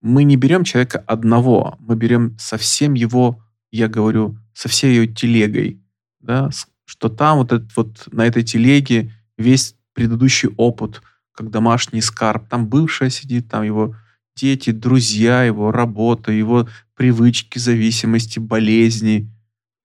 мы 0.00 0.24
не 0.24 0.36
берем 0.36 0.64
человека 0.64 0.98
одного, 1.06 1.76
мы 1.78 1.94
берем 1.94 2.38
со 2.38 2.56
всем 2.56 2.94
его, 2.94 3.42
я 3.70 3.86
говорю, 3.88 4.38
со 4.54 4.68
всей 4.68 4.94
ее 4.94 5.06
телегой, 5.06 5.82
да, 6.20 6.50
что 6.86 7.08
там 7.08 7.38
вот, 7.38 7.52
этот, 7.52 7.76
вот 7.76 8.08
на 8.12 8.26
этой 8.26 8.42
телеге 8.42 9.12
весь 9.36 9.76
предыдущий 10.00 10.48
опыт, 10.56 11.02
как 11.32 11.50
домашний 11.50 12.00
скарб, 12.00 12.48
там 12.48 12.66
бывшая 12.66 13.10
сидит, 13.10 13.50
там 13.50 13.64
его 13.64 13.94
дети, 14.34 14.70
друзья, 14.70 15.42
его 15.42 15.72
работа, 15.72 16.32
его 16.32 16.66
привычки, 16.96 17.58
зависимости, 17.58 18.38
болезни. 18.38 19.30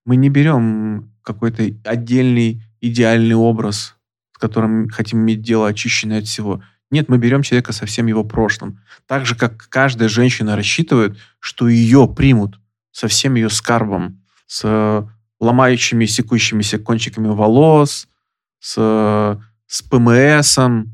Мы 0.06 0.16
не 0.16 0.30
берем 0.30 1.12
какой-то 1.20 1.64
отдельный 1.84 2.62
идеальный 2.80 3.34
образ, 3.34 3.94
с 4.34 4.38
которым 4.38 4.88
хотим 4.88 5.18
иметь 5.18 5.42
дело 5.42 5.68
очищенное 5.68 6.20
от 6.20 6.26
всего. 6.26 6.62
Нет, 6.90 7.10
мы 7.10 7.18
берем 7.18 7.42
человека 7.42 7.72
со 7.72 7.84
всем 7.84 8.06
его 8.06 8.24
прошлым. 8.24 8.80
Так 9.06 9.26
же, 9.26 9.34
как 9.34 9.68
каждая 9.68 10.08
женщина 10.08 10.56
рассчитывает, 10.56 11.18
что 11.40 11.68
ее 11.68 12.08
примут 12.08 12.58
со 12.90 13.06
всем 13.08 13.34
ее 13.34 13.50
скарбом, 13.50 14.22
с 14.46 15.06
ломающими, 15.40 16.06
секущимися 16.06 16.78
кончиками 16.78 17.28
волос, 17.28 18.08
с, 18.60 19.38
с 19.66 19.82
ПМСом, 19.82 20.92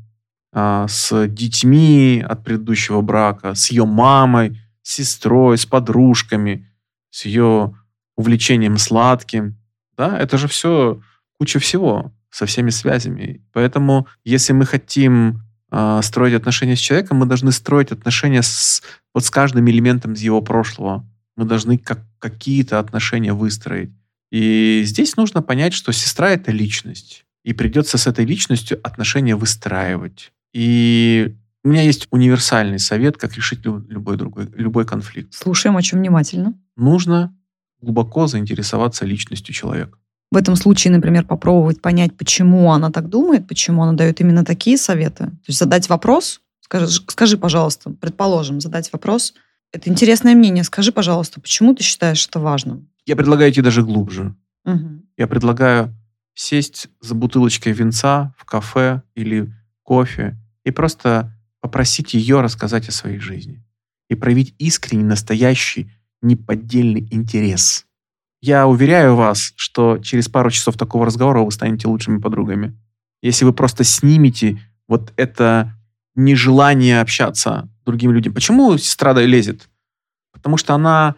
а, 0.51 0.87
с 0.87 1.27
детьми 1.27 2.23
от 2.27 2.43
предыдущего 2.43 3.01
брака, 3.01 3.55
с 3.55 3.71
ее 3.71 3.85
мамой, 3.85 4.59
с 4.81 4.95
сестрой, 4.95 5.57
с 5.57 5.65
подружками, 5.65 6.69
с 7.09 7.25
ее 7.25 7.75
увлечением 8.15 8.77
сладким. 8.77 9.57
Да, 9.97 10.17
это 10.17 10.37
же 10.37 10.47
все 10.47 11.01
куча 11.39 11.59
всего 11.59 12.11
со 12.29 12.45
всеми 12.45 12.69
связями. 12.69 13.43
Поэтому, 13.53 14.07
если 14.23 14.53
мы 14.53 14.65
хотим 14.65 15.41
а, 15.69 16.01
строить 16.01 16.35
отношения 16.35 16.75
с 16.75 16.79
человеком, 16.79 17.17
мы 17.17 17.25
должны 17.25 17.51
строить 17.51 17.91
отношения 17.91 18.43
с, 18.43 18.83
вот 19.13 19.25
с 19.25 19.31
каждым 19.31 19.69
элементом 19.69 20.13
из 20.13 20.21
его 20.21 20.41
прошлого. 20.41 21.03
Мы 21.35 21.45
должны 21.45 21.79
как, 21.79 21.99
какие-то 22.19 22.79
отношения 22.79 23.33
выстроить. 23.33 23.91
И 24.31 24.83
здесь 24.85 25.15
нужно 25.15 25.41
понять, 25.41 25.73
что 25.73 25.91
сестра– 25.91 26.29
это 26.31 26.51
личность. 26.51 27.25
И 27.43 27.53
придется 27.53 27.97
с 27.97 28.07
этой 28.07 28.25
личностью 28.25 28.79
отношения 28.83 29.35
выстраивать. 29.35 30.31
И 30.53 31.35
у 31.63 31.69
меня 31.69 31.81
есть 31.81 32.07
универсальный 32.11 32.79
совет, 32.79 33.17
как 33.17 33.35
решить 33.35 33.65
лю- 33.65 33.85
любой 33.89 34.17
другой, 34.17 34.49
любой 34.55 34.85
конфликт. 34.85 35.33
Слушаем 35.33 35.75
очень 35.75 35.97
внимательно. 35.97 36.53
Нужно 36.75 37.35
глубоко 37.81 38.27
заинтересоваться 38.27 39.05
личностью 39.05 39.53
человека. 39.53 39.97
В 40.31 40.37
этом 40.37 40.55
случае, 40.55 40.91
например, 40.93 41.25
попробовать 41.25 41.81
понять, 41.81 42.17
почему 42.17 42.71
она 42.71 42.89
так 42.89 43.07
думает, 43.07 43.47
почему 43.47 43.83
она 43.83 43.93
дает 43.93 44.19
именно 44.19 44.43
такие 44.43 44.77
советы. 44.77 45.25
То 45.25 45.47
есть 45.47 45.59
задать 45.59 45.89
вопрос, 45.89 46.41
скажи, 46.61 46.87
скажи, 46.87 47.37
пожалуйста, 47.37 47.91
предположим, 47.91 48.59
задать 48.59 48.91
вопрос. 48.91 49.33
Это 49.71 49.89
интересное 49.89 50.33
мнение. 50.33 50.63
Скажи, 50.63 50.91
пожалуйста, 50.91 51.39
почему 51.39 51.75
ты 51.75 51.83
считаешь 51.83 52.25
это 52.27 52.39
важным? 52.39 52.89
Я 53.05 53.15
предлагаю 53.15 53.51
идти 53.51 53.61
даже 53.61 53.83
глубже. 53.83 54.35
Мгм. 54.65 55.03
Я 55.17 55.27
предлагаю 55.27 55.93
сесть 56.33 56.87
за 57.01 57.15
бутылочкой 57.15 57.73
винца 57.73 58.33
в 58.37 58.45
кафе 58.45 59.03
или 59.15 59.53
кофе 59.83 60.37
и 60.63 60.71
просто 60.71 61.31
попросить 61.61 62.13
ее 62.13 62.41
рассказать 62.41 62.89
о 62.89 62.91
своей 62.91 63.19
жизни. 63.19 63.63
И 64.09 64.15
проявить 64.15 64.53
искренний, 64.57 65.03
настоящий, 65.03 65.91
неподдельный 66.21 67.07
интерес. 67.11 67.85
Я 68.41 68.67
уверяю 68.67 69.15
вас, 69.15 69.53
что 69.55 69.97
через 69.99 70.27
пару 70.27 70.51
часов 70.51 70.77
такого 70.77 71.05
разговора 71.05 71.39
вы 71.39 71.51
станете 71.51 71.87
лучшими 71.87 72.19
подругами. 72.19 72.77
Если 73.21 73.45
вы 73.45 73.53
просто 73.53 73.85
снимете 73.85 74.59
вот 74.87 75.13
это 75.15 75.73
нежелание 76.15 77.01
общаться 77.01 77.69
с 77.81 77.85
другими 77.85 78.13
людьми. 78.13 78.33
Почему 78.33 78.77
сестра 78.77 79.13
лезет? 79.13 79.69
Потому 80.31 80.57
что 80.57 80.73
она 80.73 81.15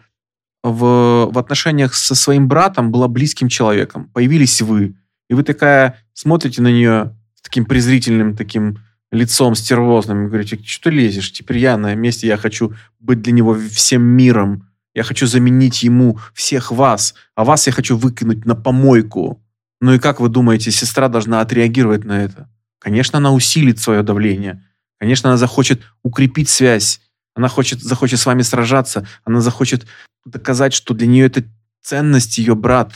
в, 0.62 1.30
в 1.30 1.38
отношениях 1.38 1.94
со 1.94 2.14
своим 2.14 2.48
братом 2.48 2.90
была 2.90 3.08
близким 3.08 3.48
человеком. 3.48 4.08
Появились 4.12 4.62
вы. 4.62 4.94
И 5.28 5.34
вы 5.34 5.42
такая 5.42 5.98
смотрите 6.12 6.62
на 6.62 6.68
нее 6.68 7.16
с 7.34 7.42
таким 7.42 7.64
презрительным 7.64 8.36
таким 8.36 8.78
лицом 9.10 9.54
стервозным 9.54 10.24
и 10.24 10.28
говорите, 10.28 10.60
что 10.64 10.90
ты 10.90 10.96
лезешь? 10.96 11.32
Теперь 11.32 11.58
я 11.58 11.76
на 11.76 11.94
месте, 11.94 12.26
я 12.26 12.36
хочу 12.36 12.74
быть 12.98 13.22
для 13.22 13.32
него 13.32 13.56
всем 13.72 14.02
миром. 14.02 14.68
Я 14.94 15.02
хочу 15.02 15.26
заменить 15.26 15.82
ему 15.82 16.18
всех 16.34 16.72
вас. 16.72 17.14
А 17.34 17.44
вас 17.44 17.66
я 17.66 17.72
хочу 17.72 17.96
выкинуть 17.96 18.44
на 18.46 18.54
помойку. 18.54 19.42
Ну 19.80 19.92
и 19.94 19.98
как 19.98 20.20
вы 20.20 20.28
думаете, 20.28 20.70
сестра 20.70 21.08
должна 21.08 21.40
отреагировать 21.40 22.04
на 22.04 22.24
это? 22.24 22.48
Конечно, 22.78 23.18
она 23.18 23.32
усилит 23.32 23.78
свое 23.78 24.02
давление. 24.02 24.64
Конечно, 24.98 25.28
она 25.28 25.36
захочет 25.36 25.82
укрепить 26.02 26.48
связь. 26.48 27.00
Она 27.34 27.48
хочет, 27.48 27.82
захочет 27.82 28.18
с 28.18 28.26
вами 28.26 28.42
сражаться. 28.42 29.06
Она 29.24 29.40
захочет 29.40 29.86
доказать, 30.24 30.72
что 30.72 30.94
для 30.94 31.06
нее 31.06 31.26
это 31.26 31.44
ценность 31.82 32.38
ее 32.38 32.54
брат. 32.54 32.92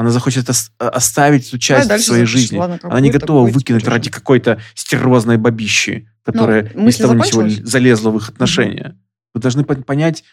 Она 0.00 0.08
захочет 0.10 0.48
ос- 0.48 0.72
оставить 0.78 1.48
эту 1.48 1.58
часть 1.58 1.86
дальше 1.86 2.06
своей 2.06 2.24
жизни. 2.24 2.56
Она 2.82 3.00
не 3.00 3.10
готова 3.10 3.46
выкинуть 3.50 3.86
ради 3.86 4.08
какой-то 4.08 4.58
стервозной 4.74 5.36
бабищи, 5.36 6.08
которая 6.24 6.70
Ну, 6.74 6.86
ни 6.86 6.90
с 6.90 6.96
того 6.96 7.12
ни 7.12 7.22
сего 7.22 7.46
залезла 7.66 8.10
в 8.10 8.16
их 8.16 8.30
отношения. 8.30 8.96
Вы 9.34 9.42
должны 9.42 9.60
пон- 9.60 9.82
понять, 9.84 10.24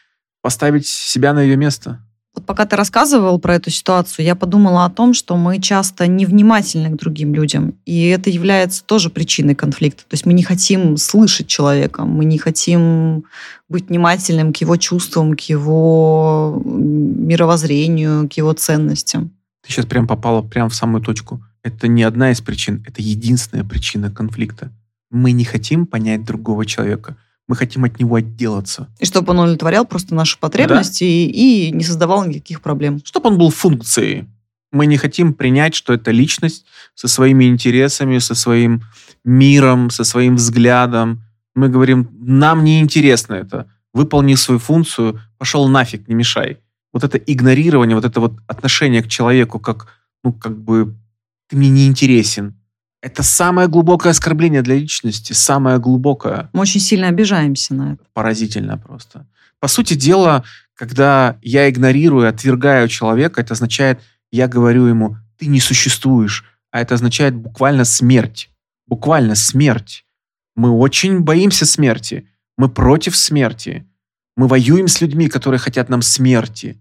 поставить 0.42 0.88
себя 0.88 1.34
на 1.34 1.42
ее 1.42 1.58
место. 1.58 2.00
Вот 2.34 2.46
пока 2.46 2.66
ты 2.66 2.78
рассказывал 2.78 3.40
про 3.40 3.56
эту 3.56 3.70
ситуацию, 3.70 4.24
я 4.24 4.36
подумала 4.36 4.86
о 4.86 4.90
том, 4.90 5.14
что 5.14 5.36
мы 5.36 5.60
часто 5.60 6.08
невнимательны 6.08 6.92
к 6.92 6.96
другим 7.00 7.34
людям, 7.36 7.74
и 7.86 8.08
это 8.08 8.30
является 8.30 8.86
тоже 8.86 9.10
причиной 9.10 9.56
конфликта. 9.56 10.04
То 10.04 10.14
есть 10.14 10.26
мы 10.26 10.32
не 10.32 10.44
хотим 10.44 10.96
слышать 10.96 11.48
человека, 11.48 12.06
мы 12.06 12.24
не 12.24 12.38
хотим 12.38 13.26
быть 13.68 13.90
внимательным 13.90 14.54
к 14.54 14.58
его 14.58 14.78
чувствам, 14.78 15.36
к 15.36 15.42
его 15.42 16.62
мировоззрению, 16.66 18.30
к 18.30 18.34
его 18.34 18.54
ценностям. 18.54 19.32
Ты 19.68 19.74
сейчас 19.74 19.86
прям 19.86 20.08
попала 20.08 20.42
прям 20.42 20.70
в 20.70 20.76
самую 20.76 21.02
точку. 21.04 21.44
Это 21.62 21.90
не 21.90 22.04
одна 22.04 22.32
из 22.32 22.40
причин, 22.40 22.86
это 22.88 23.02
единственная 23.02 23.66
причина 23.66 24.10
конфликта. 24.10 24.72
Мы 25.12 25.34
не 25.34 25.44
хотим 25.44 25.86
понять 25.86 26.24
другого 26.24 26.66
человека. 26.66 27.18
Мы 27.50 27.58
хотим 27.58 27.84
от 27.84 28.00
него 28.00 28.16
отделаться. 28.16 28.88
И 29.00 29.06
чтобы 29.06 29.32
он 29.32 29.40
удовлетворял 29.40 29.86
просто 29.86 30.16
наши 30.16 30.40
потребности 30.40 31.04
и, 31.04 31.68
и 31.68 31.72
не 31.72 31.84
создавал 31.84 32.26
никаких 32.26 32.62
проблем. 32.62 33.02
Чтобы 33.04 33.30
он 33.30 33.38
был 33.38 33.50
функцией. 33.50 34.26
Мы 34.72 34.86
не 34.86 34.96
хотим 34.96 35.34
принять, 35.34 35.76
что 35.76 35.94
это 35.94 36.12
личность 36.12 36.66
со 36.96 37.10
своими 37.10 37.46
интересами, 37.46 38.20
со 38.20 38.36
своим 38.36 38.84
миром, 39.26 39.90
со 39.90 40.06
своим 40.06 40.38
взглядом. 40.38 41.24
Мы 41.56 41.68
говорим, 41.68 42.10
нам 42.20 42.64
не 42.64 42.80
интересно 42.80 43.34
это. 43.34 43.70
Выполни 43.94 44.36
свою 44.36 44.60
функцию, 44.60 45.22
пошел 45.38 45.68
нафиг, 45.68 46.08
не 46.08 46.16
мешай. 46.16 46.60
Вот 46.94 47.04
это 47.04 47.18
игнорирование, 47.18 47.96
вот 47.96 48.06
это 48.06 48.20
вот 48.20 48.34
отношение 48.48 49.04
к 49.04 49.08
человеку, 49.08 49.60
как, 49.60 49.88
ну, 50.24 50.34
как 50.34 50.58
бы, 50.58 50.96
ты 51.50 51.58
мне 51.58 51.70
не 51.70 51.88
интересен. 51.88 52.56
Это 53.02 53.24
самое 53.24 53.68
глубокое 53.68 54.12
оскорбление 54.12 54.62
для 54.62 54.76
личности, 54.76 55.34
самое 55.34 55.80
глубокое. 55.80 56.50
Мы 56.54 56.62
очень 56.62 56.82
сильно 56.82 57.08
обижаемся 57.08 57.74
на 57.76 57.94
это. 57.94 58.04
Поразительно 58.14 58.78
просто. 58.78 59.28
По 59.60 59.68
сути 59.68 59.94
дела, 59.94 60.44
когда 60.76 61.38
я 61.42 61.70
игнорирую, 61.70 62.28
отвергаю 62.28 62.88
человека, 62.88 63.42
это 63.42 63.54
означает, 63.54 64.00
я 64.32 64.48
говорю 64.48 64.86
ему, 64.86 65.18
ты 65.38 65.48
не 65.48 65.60
существуешь, 65.60 66.44
а 66.72 66.82
это 66.82 66.96
означает 66.96 67.36
буквально 67.36 67.86
смерть. 67.86 68.50
Буквально 68.88 69.36
смерть. 69.36 70.06
Мы 70.56 70.72
очень 70.72 71.22
боимся 71.22 71.66
смерти. 71.66 72.28
Мы 72.58 72.70
против 72.70 73.16
смерти. 73.16 73.87
Мы 74.38 74.48
воюем 74.48 74.88
с 74.88 75.02
людьми, 75.02 75.28
которые 75.28 75.60
хотят 75.60 75.90
нам 75.90 76.04
смерти. 76.04 76.78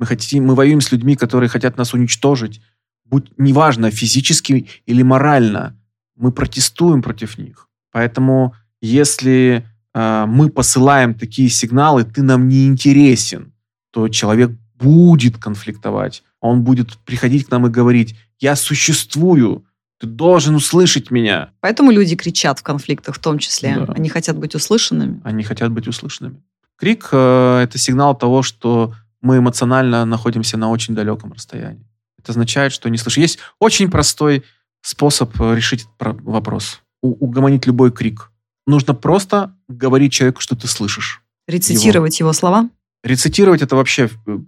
Мы, 0.00 0.06
хотим, 0.06 0.44
мы 0.44 0.54
воюем 0.56 0.80
с 0.80 0.90
людьми, 0.90 1.14
которые 1.14 1.48
хотят 1.48 1.78
нас 1.78 1.94
уничтожить. 1.94 2.60
Будь 3.04 3.30
неважно, 3.38 3.90
физически 3.92 4.66
или 4.86 5.02
морально. 5.02 5.78
Мы 6.16 6.32
протестуем 6.32 7.02
против 7.02 7.38
них. 7.38 7.68
Поэтому 7.92 8.54
если 8.80 9.64
э, 9.94 10.24
мы 10.26 10.50
посылаем 10.50 11.14
такие 11.14 11.48
сигналы, 11.48 12.02
ты 12.02 12.22
нам 12.22 12.48
не 12.48 12.66
интересен, 12.66 13.52
то 13.92 14.08
человек 14.08 14.50
будет 14.74 15.38
конфликтовать. 15.38 16.24
Он 16.40 16.62
будет 16.62 16.98
приходить 17.04 17.46
к 17.46 17.50
нам 17.52 17.68
и 17.68 17.70
говорить, 17.70 18.16
я 18.40 18.56
существую, 18.56 19.64
ты 19.98 20.08
должен 20.08 20.56
услышать 20.56 21.12
меня. 21.12 21.50
Поэтому 21.60 21.92
люди 21.92 22.16
кричат 22.16 22.58
в 22.58 22.62
конфликтах 22.64 23.14
в 23.14 23.18
том 23.20 23.38
числе. 23.38 23.76
Да. 23.76 23.92
Они 23.92 24.08
хотят 24.08 24.36
быть 24.36 24.56
услышанными. 24.56 25.20
Они 25.24 25.44
хотят 25.44 25.70
быть 25.70 25.86
услышанными. 25.86 26.42
Крик 26.78 27.08
э, 27.12 27.60
это 27.64 27.78
сигнал 27.78 28.16
того, 28.16 28.42
что 28.42 28.94
мы 29.22 29.38
эмоционально 29.38 30.04
находимся 30.04 30.56
на 30.56 30.70
очень 30.70 30.94
далеком 30.94 31.32
расстоянии. 31.32 31.86
Это 32.18 32.32
означает, 32.32 32.72
что 32.72 32.88
не 32.88 32.98
слышишь. 32.98 33.18
Есть 33.18 33.38
очень 33.58 33.90
простой 33.90 34.44
способ 34.82 35.40
э, 35.40 35.54
решить 35.54 35.86
вопрос. 35.98 36.80
У, 37.02 37.12
угомонить 37.24 37.66
любой 37.66 37.92
крик. 37.92 38.30
Нужно 38.66 38.94
просто 38.94 39.54
говорить 39.68 40.12
человеку, 40.12 40.40
что 40.40 40.56
ты 40.56 40.66
слышишь. 40.68 41.22
Рецитировать 41.48 42.18
его, 42.18 42.28
его 42.28 42.32
слова? 42.32 42.68
Рецитировать 43.02 43.62
это 43.62 43.76
вообще 43.76 44.10
э, 44.26 44.38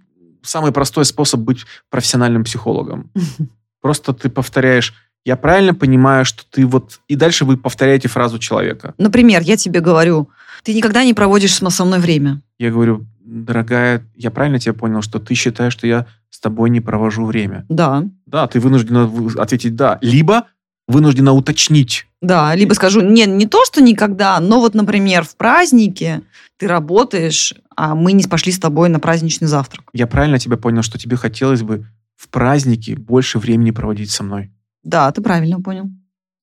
самый 0.43 0.71
простой 0.71 1.05
способ 1.05 1.39
быть 1.39 1.65
профессиональным 1.89 2.43
психологом. 2.43 3.11
Просто 3.81 4.13
ты 4.13 4.29
повторяешь 4.29 4.93
я 5.25 5.35
правильно 5.35 5.73
понимаю, 5.73 6.25
что 6.25 6.43
ты 6.49 6.65
вот... 6.65 7.01
И 7.07 7.15
дальше 7.15 7.45
вы 7.45 7.57
повторяете 7.57 8.07
фразу 8.07 8.39
человека. 8.39 8.93
Например, 8.97 9.41
я 9.41 9.57
тебе 9.57 9.81
говорю, 9.81 10.29
ты 10.63 10.73
никогда 10.73 11.03
не 11.03 11.13
проводишь 11.13 11.55
со 11.55 11.85
мной 11.85 11.99
время. 11.99 12.41
Я 12.57 12.71
говорю, 12.71 13.05
дорогая, 13.19 14.05
я 14.15 14.31
правильно 14.31 14.59
тебя 14.59 14.73
понял, 14.73 15.01
что 15.01 15.19
ты 15.19 15.33
считаешь, 15.33 15.73
что 15.73 15.87
я 15.87 16.07
с 16.29 16.39
тобой 16.39 16.69
не 16.69 16.81
провожу 16.81 17.25
время? 17.25 17.65
Да. 17.69 18.05
Да, 18.25 18.47
ты 18.47 18.59
вынуждена 18.59 19.09
ответить 19.37 19.75
«да». 19.75 19.97
Либо 20.01 20.47
вынуждена 20.87 21.33
уточнить. 21.33 22.07
Да, 22.21 22.53
либо 22.55 22.73
скажу, 22.73 23.01
не, 23.01 23.25
не 23.25 23.45
то, 23.45 23.63
что 23.63 23.81
никогда, 23.81 24.39
но 24.39 24.59
вот, 24.59 24.73
например, 24.73 25.23
в 25.23 25.35
празднике 25.35 26.23
ты 26.57 26.67
работаешь, 26.67 27.53
а 27.75 27.95
мы 27.95 28.11
не 28.11 28.23
пошли 28.23 28.51
с 28.51 28.59
тобой 28.59 28.89
на 28.89 28.99
праздничный 28.99 29.47
завтрак. 29.47 29.85
Я 29.93 30.07
правильно 30.07 30.39
тебя 30.39 30.57
понял, 30.57 30.81
что 30.81 30.97
тебе 30.97 31.15
хотелось 31.15 31.61
бы 31.61 31.85
в 32.15 32.27
празднике 32.27 32.95
больше 32.95 33.39
времени 33.39 33.71
проводить 33.71 34.11
со 34.11 34.23
мной? 34.23 34.51
Да, 34.83 35.11
ты 35.11 35.21
правильно 35.21 35.61
понял. 35.61 35.89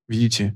Видите? 0.08 0.54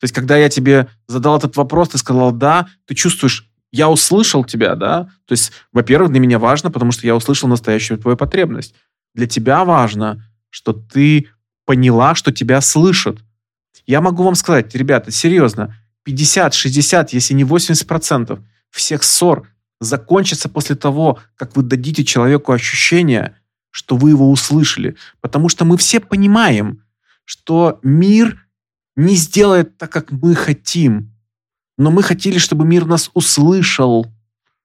То 0.00 0.04
есть, 0.04 0.14
когда 0.14 0.36
я 0.38 0.48
тебе 0.48 0.88
задал 1.06 1.36
этот 1.36 1.56
вопрос, 1.56 1.90
ты 1.90 1.98
сказал 1.98 2.32
«да», 2.32 2.68
ты 2.86 2.94
чувствуешь, 2.94 3.50
я 3.70 3.90
услышал 3.90 4.44
тебя, 4.44 4.74
да? 4.74 5.04
То 5.26 5.32
есть, 5.32 5.52
во-первых, 5.72 6.10
для 6.10 6.20
меня 6.20 6.38
важно, 6.38 6.70
потому 6.70 6.90
что 6.90 7.06
я 7.06 7.14
услышал 7.14 7.48
настоящую 7.48 7.98
твою 7.98 8.16
потребность. 8.16 8.74
Для 9.14 9.26
тебя 9.26 9.64
важно, 9.64 10.26
что 10.48 10.72
ты 10.72 11.28
поняла, 11.66 12.14
что 12.14 12.32
тебя 12.32 12.60
слышат. 12.62 13.18
Я 13.86 14.00
могу 14.00 14.24
вам 14.24 14.34
сказать, 14.34 14.74
ребята, 14.74 15.10
серьезно, 15.10 15.76
50, 16.04 16.54
60, 16.54 17.12
если 17.12 17.34
не 17.34 17.44
80% 17.44 18.40
всех 18.70 19.02
ссор 19.02 19.48
закончится 19.80 20.48
после 20.48 20.76
того, 20.76 21.18
как 21.36 21.56
вы 21.56 21.62
дадите 21.62 22.04
человеку 22.04 22.52
ощущение, 22.52 23.36
что 23.70 23.96
вы 23.96 24.10
его 24.10 24.30
услышали. 24.30 24.96
Потому 25.20 25.48
что 25.48 25.64
мы 25.64 25.76
все 25.76 26.00
понимаем, 26.00 26.84
что 27.24 27.78
мир 27.82 28.46
не 29.00 29.16
сделает 29.16 29.76
так, 29.78 29.90
как 29.90 30.12
мы 30.12 30.34
хотим. 30.34 31.12
Но 31.78 31.90
мы 31.90 32.02
хотели, 32.02 32.38
чтобы 32.38 32.64
мир 32.64 32.84
нас 32.86 33.10
услышал, 33.14 34.06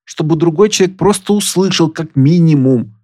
чтобы 0.03 0.35
другой 0.35 0.69
человек 0.69 0.97
просто 0.97 1.33
услышал 1.33 1.89
как 1.89 2.15
минимум. 2.15 2.95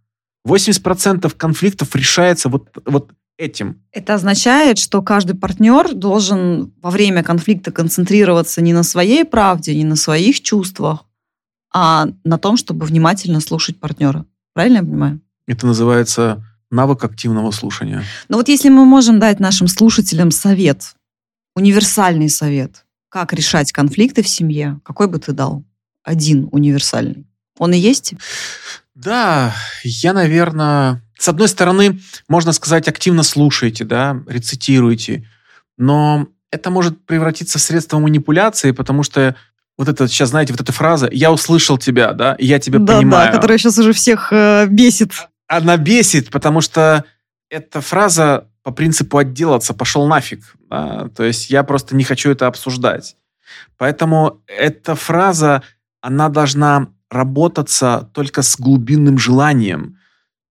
80% 0.47 1.33
конфликтов 1.37 1.95
решается 1.95 2.49
вот, 2.49 2.69
вот 2.85 3.11
этим. 3.37 3.81
Это 3.91 4.15
означает, 4.15 4.77
что 4.77 5.01
каждый 5.01 5.35
партнер 5.35 5.93
должен 5.93 6.73
во 6.81 6.89
время 6.89 7.23
конфликта 7.23 7.71
концентрироваться 7.71 8.61
не 8.61 8.73
на 8.73 8.83
своей 8.83 9.23
правде, 9.23 9.75
не 9.75 9.83
на 9.83 9.95
своих 9.95 10.41
чувствах, 10.41 11.05
а 11.73 12.07
на 12.23 12.37
том, 12.37 12.57
чтобы 12.57 12.85
внимательно 12.85 13.39
слушать 13.39 13.79
партнера. 13.79 14.25
Правильно 14.53 14.77
я 14.77 14.83
понимаю? 14.83 15.21
Это 15.47 15.65
называется 15.65 16.43
навык 16.69 17.03
активного 17.03 17.51
слушания. 17.51 18.03
Но 18.29 18.37
вот 18.37 18.47
если 18.49 18.69
мы 18.69 18.85
можем 18.85 19.19
дать 19.19 19.39
нашим 19.39 19.67
слушателям 19.67 20.31
совет, 20.31 20.95
универсальный 21.55 22.29
совет, 22.29 22.85
как 23.09 23.33
решать 23.33 23.71
конфликты 23.71 24.23
в 24.23 24.27
семье, 24.27 24.79
какой 24.83 25.07
бы 25.07 25.19
ты 25.19 25.33
дал? 25.33 25.63
Один 26.03 26.47
универсальный. 26.51 27.27
Он 27.57 27.73
и 27.73 27.77
есть? 27.77 28.13
Да, 28.95 29.53
я, 29.83 30.13
наверное... 30.13 31.01
С 31.17 31.29
одной 31.29 31.47
стороны, 31.47 31.99
можно 32.27 32.51
сказать, 32.51 32.87
активно 32.87 33.21
слушайте, 33.21 33.85
да, 33.85 34.23
рецитируйте, 34.27 35.27
но 35.77 36.27
это 36.49 36.71
может 36.71 37.05
превратиться 37.05 37.59
в 37.59 37.61
средство 37.61 37.99
манипуляции, 37.99 38.71
потому 38.71 39.03
что 39.03 39.35
вот 39.77 39.87
это 39.87 40.07
сейчас, 40.07 40.29
знаете, 40.29 40.53
вот 40.53 40.61
эта 40.61 40.71
фраза 40.71 41.07
«я 41.11 41.31
услышал 41.31 41.77
тебя», 41.77 42.13
да, 42.13 42.33
и 42.33 42.47
я 42.47 42.59
тебя 42.59 42.79
да, 42.79 42.97
понимаю. 42.97 43.31
Да, 43.31 43.35
которая 43.37 43.59
сейчас 43.59 43.77
уже 43.77 43.93
всех 43.93 44.33
э, 44.33 44.65
бесит 44.67 45.11
она 45.51 45.75
бесит, 45.75 46.29
потому 46.29 46.61
что 46.61 47.03
эта 47.49 47.81
фраза 47.81 48.47
по 48.63 48.71
принципу 48.71 49.17
отделаться 49.17 49.73
пошел 49.73 50.07
нафиг. 50.07 50.55
Да? 50.69 51.09
То 51.09 51.23
есть 51.23 51.49
я 51.49 51.63
просто 51.63 51.95
не 51.95 52.03
хочу 52.03 52.31
это 52.31 52.47
обсуждать. 52.47 53.17
Поэтому 53.77 54.41
эта 54.47 54.95
фраза, 54.95 55.63
она 56.01 56.29
должна 56.29 56.89
работаться 57.09 58.09
только 58.13 58.41
с 58.41 58.57
глубинным 58.57 59.17
желанием. 59.17 59.97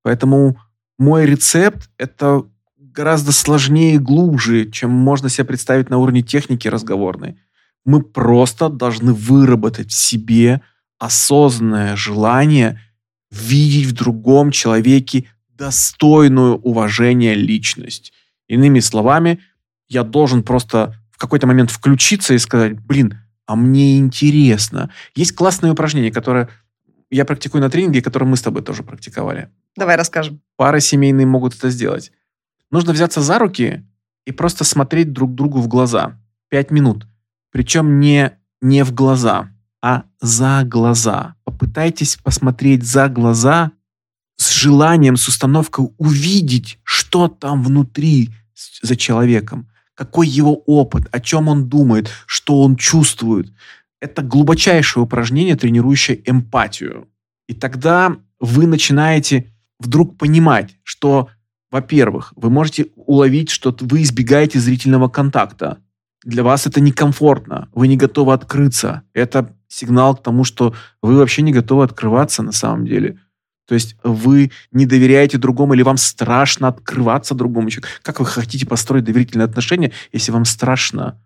Поэтому 0.02 0.58
мой 0.98 1.24
рецепт– 1.24 1.90
это 1.98 2.44
гораздо 2.76 3.32
сложнее 3.32 3.94
и 3.94 3.98
глубже, 3.98 4.70
чем 4.70 4.90
можно 4.90 5.28
себе 5.28 5.46
представить 5.46 5.88
на 5.88 5.98
уровне 5.98 6.22
техники 6.22 6.68
разговорной. 6.68 7.38
Мы 7.84 8.02
просто 8.02 8.68
должны 8.68 9.14
выработать 9.14 9.90
в 9.90 9.96
себе 9.96 10.60
осознанное 10.98 11.96
желание– 11.96 12.80
видеть 13.30 13.86
в 13.86 13.92
другом 13.92 14.50
человеке 14.50 15.26
достойную 15.60 16.56
уважения 16.56 17.34
личность. 17.34 18.14
Иными 18.48 18.80
словами, 18.80 19.40
я 19.88 20.04
должен 20.04 20.42
просто 20.42 20.94
в 21.10 21.18
какой-то 21.18 21.46
момент 21.46 21.70
включиться 21.70 22.32
и 22.32 22.38
сказать, 22.38 22.80
блин, 22.80 23.20
а 23.46 23.56
мне 23.56 23.98
интересно. 23.98 24.90
Есть 25.14 25.32
классное 25.32 25.72
упражнение, 25.72 26.10
которое 26.10 26.48
я 27.10 27.26
практикую 27.26 27.60
на 27.60 27.68
тренинге, 27.68 28.00
которое 28.00 28.24
мы 28.24 28.38
с 28.38 28.42
тобой 28.42 28.62
тоже 28.62 28.82
практиковали. 28.82 29.50
Давай 29.76 29.96
расскажем. 29.96 30.40
Пары 30.56 30.80
семейные 30.80 31.26
могут 31.26 31.54
это 31.54 31.68
сделать. 31.68 32.10
Нужно 32.70 32.94
взяться 32.94 33.20
за 33.20 33.38
руки 33.38 33.84
и 34.24 34.32
просто 34.32 34.64
смотреть 34.64 35.12
друг 35.12 35.34
другу 35.34 35.60
в 35.60 35.68
глаза. 35.68 36.18
Пять 36.48 36.70
минут. 36.70 37.06
Причем 37.52 38.00
не, 38.00 38.32
не 38.62 38.82
в 38.82 38.94
глаза 38.94 39.50
а 39.82 40.04
за 40.20 40.62
глаза. 40.64 41.36
Попытайтесь 41.44 42.16
посмотреть 42.16 42.84
за 42.84 43.08
глаза 43.08 43.72
с 44.40 44.52
желанием, 44.52 45.18
с 45.18 45.28
установкой 45.28 45.90
увидеть, 45.98 46.78
что 46.82 47.28
там 47.28 47.62
внутри 47.62 48.30
за 48.80 48.96
человеком, 48.96 49.68
какой 49.94 50.28
его 50.28 50.54
опыт, 50.64 51.08
о 51.12 51.20
чем 51.20 51.48
он 51.48 51.68
думает, 51.68 52.08
что 52.24 52.62
он 52.62 52.76
чувствует. 52.76 53.52
Это 54.00 54.22
глубочайшее 54.22 55.04
упражнение, 55.04 55.56
тренирующее 55.56 56.22
эмпатию. 56.24 57.06
И 57.48 57.54
тогда 57.54 58.16
вы 58.38 58.66
начинаете 58.66 59.52
вдруг 59.78 60.16
понимать, 60.16 60.74
что, 60.84 61.28
во-первых, 61.70 62.32
вы 62.34 62.48
можете 62.48 62.86
уловить, 62.96 63.50
что 63.50 63.76
вы 63.80 64.02
избегаете 64.02 64.58
зрительного 64.58 65.10
контакта. 65.10 65.82
Для 66.24 66.42
вас 66.42 66.66
это 66.66 66.80
некомфортно, 66.80 67.68
вы 67.74 67.88
не 67.88 67.98
готовы 67.98 68.32
открыться. 68.32 69.02
Это 69.12 69.54
сигнал 69.68 70.16
к 70.16 70.22
тому, 70.22 70.44
что 70.44 70.74
вы 71.02 71.18
вообще 71.18 71.42
не 71.42 71.52
готовы 71.52 71.84
открываться 71.84 72.42
на 72.42 72.52
самом 72.52 72.86
деле. 72.86 73.18
То 73.70 73.74
есть 73.74 73.94
вы 74.02 74.50
не 74.72 74.84
доверяете 74.84 75.38
другому 75.38 75.74
или 75.74 75.82
вам 75.82 75.96
страшно 75.96 76.66
открываться 76.66 77.36
другому 77.36 77.70
человеку. 77.70 78.00
Как 78.02 78.18
вы 78.18 78.26
хотите 78.26 78.66
построить 78.66 79.04
доверительные 79.04 79.44
отношения, 79.44 79.92
если 80.12 80.32
вам 80.32 80.44
страшно? 80.44 81.16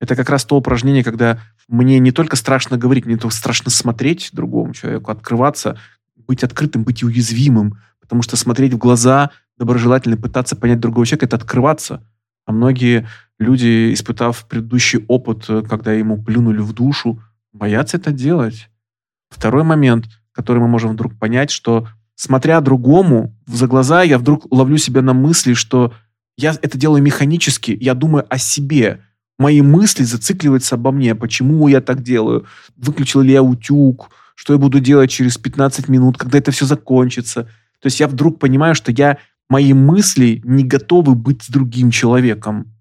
Это 0.00 0.14
как 0.14 0.30
раз 0.30 0.44
то 0.44 0.56
упражнение, 0.56 1.02
когда 1.02 1.40
мне 1.66 1.98
не 1.98 2.12
только 2.12 2.36
страшно 2.36 2.78
говорить, 2.78 3.04
мне 3.04 3.16
только 3.16 3.34
страшно 3.34 3.72
смотреть 3.72 4.30
другому 4.32 4.74
человеку, 4.74 5.10
открываться, 5.10 5.76
быть 6.16 6.44
открытым, 6.44 6.84
быть 6.84 7.02
уязвимым. 7.02 7.80
Потому 8.00 8.22
что 8.22 8.36
смотреть 8.36 8.74
в 8.74 8.78
глаза, 8.78 9.30
доброжелательно 9.56 10.16
пытаться 10.16 10.54
понять 10.54 10.78
другого 10.78 11.04
человека, 11.04 11.26
это 11.26 11.34
открываться. 11.34 12.06
А 12.46 12.52
многие 12.52 13.08
Люди, 13.38 13.92
испытав 13.92 14.46
предыдущий 14.48 15.04
опыт, 15.06 15.44
э, 15.48 15.62
когда 15.62 15.92
ему 15.92 16.20
плюнули 16.20 16.58
в 16.58 16.72
душу, 16.72 17.22
боятся 17.52 17.96
это 17.96 18.10
делать. 18.10 18.68
Второй 19.30 19.62
момент, 19.62 20.06
который 20.38 20.58
мы 20.60 20.68
можем 20.68 20.92
вдруг 20.92 21.18
понять, 21.18 21.50
что 21.50 21.88
смотря 22.14 22.60
другому 22.60 23.34
за 23.48 23.66
глаза, 23.66 24.04
я 24.04 24.18
вдруг 24.18 24.46
ловлю 24.52 24.78
себя 24.78 25.02
на 25.02 25.12
мысли, 25.12 25.52
что 25.52 25.92
я 26.36 26.54
это 26.62 26.78
делаю 26.78 27.02
механически, 27.02 27.76
я 27.80 27.94
думаю 27.94 28.24
о 28.30 28.38
себе. 28.38 29.00
Мои 29.36 29.62
мысли 29.62 30.04
зацикливаются 30.04 30.76
обо 30.76 30.92
мне. 30.92 31.16
Почему 31.16 31.66
я 31.66 31.80
так 31.80 32.04
делаю? 32.04 32.46
Выключил 32.76 33.22
ли 33.22 33.32
я 33.32 33.42
утюг? 33.42 34.10
Что 34.36 34.52
я 34.52 34.60
буду 34.60 34.78
делать 34.78 35.10
через 35.10 35.38
15 35.38 35.88
минут, 35.88 36.16
когда 36.16 36.38
это 36.38 36.52
все 36.52 36.66
закончится? 36.66 37.42
То 37.80 37.86
есть 37.86 37.98
я 37.98 38.06
вдруг 38.06 38.38
понимаю, 38.38 38.76
что 38.76 38.92
я, 38.92 39.18
мои 39.50 39.72
мысли 39.72 40.40
не 40.44 40.62
готовы 40.62 41.16
быть 41.16 41.42
с 41.42 41.48
другим 41.48 41.90
человеком. 41.90 42.72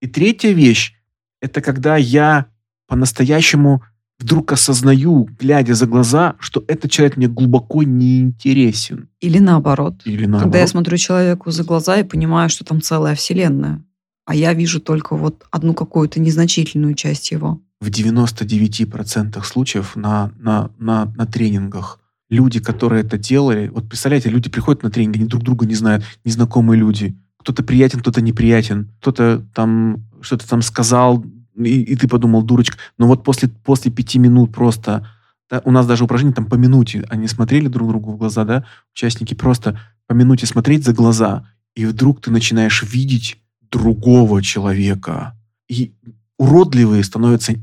И 0.00 0.06
третья 0.06 0.52
вещь, 0.52 0.94
это 1.42 1.60
когда 1.60 1.96
я 1.96 2.46
по-настоящему 2.86 3.82
вдруг 4.20 4.52
осознаю, 4.52 5.28
глядя 5.38 5.74
за 5.74 5.86
глаза, 5.86 6.36
что 6.38 6.62
этот 6.68 6.90
человек 6.90 7.16
мне 7.16 7.26
глубоко 7.26 7.82
не 7.82 8.20
интересен. 8.20 9.08
Или 9.20 9.38
наоборот. 9.38 10.02
Или 10.04 10.26
наоборот. 10.26 10.42
Когда 10.44 10.58
я 10.58 10.66
смотрю 10.66 10.96
человеку 10.98 11.50
за 11.50 11.64
глаза 11.64 11.98
и 11.98 12.04
понимаю, 12.04 12.50
что 12.50 12.64
там 12.64 12.80
целая 12.82 13.14
вселенная, 13.14 13.82
а 14.26 14.34
я 14.34 14.52
вижу 14.52 14.80
только 14.80 15.16
вот 15.16 15.44
одну 15.50 15.74
какую-то 15.74 16.20
незначительную 16.20 16.94
часть 16.94 17.30
его. 17.32 17.60
В 17.80 17.88
99% 17.88 19.42
случаев 19.42 19.96
на, 19.96 20.32
на, 20.38 20.70
на, 20.78 21.06
на 21.16 21.26
тренингах 21.26 21.98
люди, 22.28 22.60
которые 22.60 23.02
это 23.02 23.18
делали, 23.18 23.68
вот 23.68 23.88
представляете, 23.88 24.28
люди 24.28 24.50
приходят 24.50 24.82
на 24.82 24.90
тренинги, 24.90 25.18
они 25.18 25.26
друг 25.26 25.42
друга 25.42 25.66
не 25.66 25.74
знают, 25.74 26.04
незнакомые 26.24 26.78
люди. 26.78 27.16
Кто-то 27.38 27.62
приятен, 27.62 28.00
кто-то 28.00 28.20
неприятен, 28.20 28.92
кто-то 29.00 29.42
там 29.54 30.04
что-то 30.20 30.46
там 30.46 30.60
сказал, 30.60 31.24
и, 31.56 31.82
и 31.82 31.96
ты 31.96 32.08
подумал, 32.08 32.42
дурочка. 32.42 32.76
Но 32.98 33.06
вот 33.06 33.24
после, 33.24 33.48
после 33.48 33.90
пяти 33.90 34.18
минут 34.18 34.52
просто... 34.52 35.06
Да, 35.48 35.60
у 35.64 35.72
нас 35.72 35.86
даже 35.86 36.04
упражнение 36.04 36.34
там 36.34 36.46
по 36.46 36.54
минуте. 36.54 37.04
Они 37.08 37.26
смотрели 37.26 37.66
друг 37.66 37.88
другу 37.88 38.12
в 38.12 38.16
глаза, 38.16 38.44
да, 38.44 38.64
участники 38.94 39.34
просто 39.34 39.80
по 40.06 40.12
минуте 40.12 40.46
смотреть 40.46 40.84
за 40.84 40.92
глаза, 40.92 41.48
и 41.74 41.86
вдруг 41.86 42.20
ты 42.20 42.30
начинаешь 42.30 42.84
видеть 42.84 43.36
другого 43.70 44.42
человека. 44.42 45.36
И 45.68 45.92
уродливые 46.38 47.04
становятся 47.04 47.54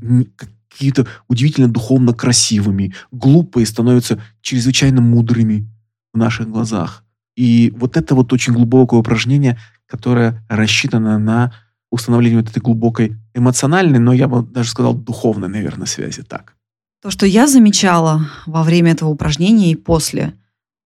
какие-то 0.68 1.06
удивительно 1.28 1.68
духовно 1.68 2.12
красивыми, 2.12 2.94
глупые 3.10 3.66
становятся 3.66 4.22
чрезвычайно 4.40 5.00
мудрыми 5.00 5.68
в 6.12 6.18
наших 6.18 6.48
глазах. 6.48 7.04
И 7.36 7.72
вот 7.76 7.96
это 7.96 8.14
вот 8.14 8.32
очень 8.32 8.52
глубокое 8.52 9.00
упражнение, 9.00 9.58
которое 9.86 10.44
рассчитано 10.48 11.18
на 11.18 11.52
установлению 11.90 12.40
вот 12.40 12.50
этой 12.50 12.60
глубокой 12.60 13.16
эмоциональной, 13.34 13.98
но 13.98 14.12
я 14.12 14.28
бы 14.28 14.42
даже 14.42 14.70
сказал 14.70 14.94
духовной, 14.94 15.48
наверное, 15.48 15.86
связи. 15.86 16.22
Так. 16.22 16.54
То, 17.02 17.10
что 17.10 17.26
я 17.26 17.46
замечала 17.46 18.28
во 18.46 18.62
время 18.62 18.92
этого 18.92 19.08
упражнения 19.08 19.70
и 19.70 19.76
после, 19.76 20.34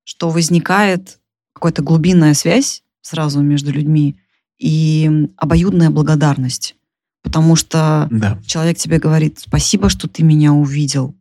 что 0.05 0.31
возникает 0.31 1.19
какая-то 1.55 1.83
глубинная 1.83 2.35
связь 2.35 2.83
сразу 3.01 3.41
между 3.41 3.73
людьми 3.73 4.17
и 4.59 5.29
обоюдная 5.37 5.91
благодарность. 5.91 6.77
Потому 7.23 7.57
что 7.57 8.09
да. 8.11 8.39
человек 8.47 8.79
тебе 8.79 8.99
говорит, 8.99 9.39
спасибо, 9.39 9.89
что 9.89 10.09
ты 10.09 10.23
меня 10.23 10.53
увидел. 10.53 11.15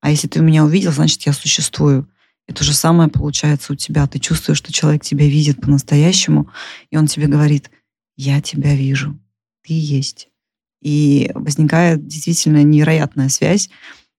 А 0.00 0.10
если 0.10 0.28
ты 0.28 0.40
меня 0.40 0.64
увидел, 0.64 0.92
значит, 0.92 1.22
я 1.22 1.32
существую. 1.32 2.08
И 2.48 2.52
то 2.52 2.64
же 2.64 2.72
самое 2.72 3.08
получается 3.08 3.72
у 3.72 3.76
тебя. 3.76 4.06
Ты 4.06 4.18
чувствуешь, 4.18 4.58
что 4.58 4.72
человек 4.72 5.04
тебя 5.04 5.26
видит 5.26 5.60
по-настоящему, 5.60 6.48
и 6.90 6.96
он 6.96 7.06
тебе 7.06 7.26
говорит, 7.26 7.70
я 8.20 8.42
тебя 8.42 8.74
вижу, 8.74 9.18
ты 9.62 9.72
есть. 9.72 10.28
И 10.82 11.30
возникает 11.34 12.06
действительно 12.06 12.62
невероятная 12.62 13.30
связь. 13.30 13.70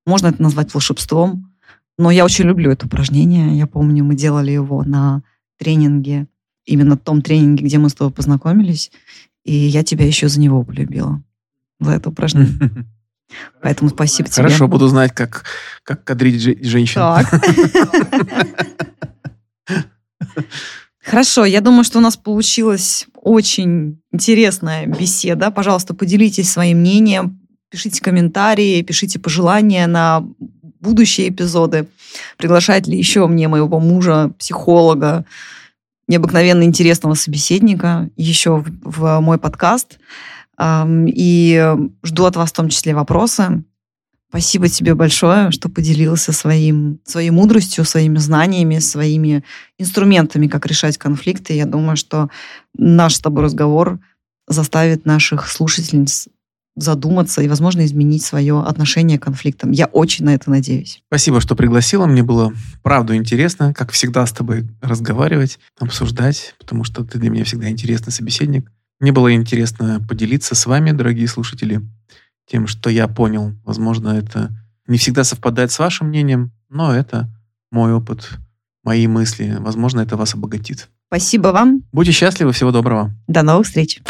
Можно 0.07 0.27
это 0.27 0.41
назвать 0.41 0.73
волшебством, 0.73 1.53
но 1.99 2.09
я 2.09 2.25
очень 2.25 2.45
люблю 2.45 2.71
это 2.71 2.87
упражнение. 2.87 3.55
Я 3.55 3.67
помню, 3.67 4.03
мы 4.03 4.15
делали 4.15 4.51
его 4.51 4.83
на 4.83 5.21
тренинге, 5.57 6.27
именно 6.65 6.97
том 6.97 7.21
тренинге, 7.21 7.63
где 7.63 7.77
мы 7.77 7.89
с 7.89 7.93
тобой 7.93 8.11
познакомились, 8.11 8.91
и 9.43 9.53
я 9.53 9.83
тебя 9.83 10.07
еще 10.07 10.29
за 10.29 10.39
него 10.39 10.63
полюбила, 10.63 11.21
за 11.79 11.91
это 11.91 12.09
упражнение. 12.09 12.87
Поэтому 13.61 13.91
спасибо 13.91 14.29
тебе. 14.29 14.43
Хорошо, 14.43 14.67
буду 14.67 14.87
знать, 14.87 15.13
как, 15.13 15.45
как 15.83 16.03
кадрить 16.03 16.41
женщин. 16.65 17.01
Так. 17.01 17.27
Хорошо, 21.03 21.45
я 21.45 21.61
думаю, 21.61 21.83
что 21.83 21.99
у 21.99 22.01
нас 22.01 22.17
получилась 22.17 23.07
очень 23.21 24.01
интересная 24.11 24.85
беседа. 24.87 25.51
Пожалуйста, 25.51 25.93
поделитесь 25.93 26.51
своим 26.51 26.79
мнением, 26.79 27.39
пишите 27.69 28.01
комментарии, 28.01 28.81
пишите 28.81 29.19
пожелания 29.19 29.87
на 29.87 30.25
будущие 30.79 31.29
эпизоды. 31.29 31.87
Приглашать 32.37 32.87
ли 32.87 32.97
еще 32.97 33.27
мне 33.27 33.47
моего 33.47 33.79
мужа, 33.79 34.33
психолога, 34.37 35.25
необыкновенно 36.07 36.63
интересного 36.63 37.13
собеседника 37.13 38.09
еще 38.17 38.57
в, 38.57 38.71
в 38.83 39.19
мой 39.21 39.37
подкаст. 39.37 39.99
И 40.61 41.75
жду 42.03 42.25
от 42.25 42.35
вас 42.35 42.49
в 42.51 42.55
том 42.55 42.69
числе 42.69 42.93
вопросы. 42.93 43.63
Спасибо 44.31 44.69
тебе 44.69 44.95
большое, 44.95 45.51
что 45.51 45.67
поделился 45.67 46.31
своим, 46.31 47.01
своей 47.03 47.31
мудростью, 47.31 47.83
своими 47.83 48.17
знаниями, 48.17 48.79
своими 48.79 49.43
инструментами, 49.77 50.47
как 50.47 50.65
решать 50.65 50.97
конфликты. 50.97 51.53
Я 51.53 51.65
думаю, 51.65 51.97
что 51.97 52.29
наш 52.77 53.15
с 53.15 53.19
тобой 53.19 53.43
разговор 53.43 53.99
заставит 54.47 55.05
наших 55.05 55.49
слушательниц 55.49 56.29
задуматься 56.77 57.41
и, 57.41 57.49
возможно, 57.49 57.83
изменить 57.83 58.23
свое 58.23 58.61
отношение 58.61 59.19
к 59.19 59.23
конфликтам. 59.23 59.71
Я 59.71 59.87
очень 59.87 60.23
на 60.23 60.33
это 60.33 60.49
надеюсь. 60.49 61.03
Спасибо, 61.07 61.41
что 61.41 61.57
пригласила. 61.57 62.05
Мне 62.05 62.23
было, 62.23 62.53
правда, 62.83 63.17
интересно, 63.17 63.73
как 63.73 63.91
всегда, 63.91 64.25
с 64.25 64.31
тобой 64.31 64.65
разговаривать, 64.81 65.59
обсуждать, 65.77 66.55
потому 66.57 66.85
что 66.85 67.03
ты 67.03 67.19
для 67.19 67.29
меня 67.29 67.43
всегда 67.43 67.69
интересный 67.69 68.13
собеседник. 68.13 68.71
Мне 69.01 69.11
было 69.11 69.33
интересно 69.33 70.01
поделиться 70.07 70.55
с 70.55 70.65
вами, 70.65 70.91
дорогие 70.91 71.27
слушатели, 71.27 71.81
тем, 72.47 72.67
что 72.67 72.89
я 72.89 73.07
понял. 73.07 73.53
Возможно, 73.63 74.09
это 74.09 74.51
не 74.87 74.97
всегда 74.97 75.23
совпадает 75.23 75.71
с 75.71 75.79
вашим 75.79 76.07
мнением, 76.07 76.51
но 76.69 76.93
это 76.93 77.29
мой 77.71 77.93
опыт, 77.93 78.31
мои 78.83 79.07
мысли. 79.07 79.55
Возможно, 79.59 80.01
это 80.01 80.17
вас 80.17 80.33
обогатит. 80.33 80.89
Спасибо 81.07 81.49
вам. 81.49 81.83
Будьте 81.91 82.11
счастливы, 82.11 82.51
всего 82.51 82.71
доброго. 82.71 83.11
До 83.27 83.43
новых 83.43 83.67
встреч. 83.67 84.01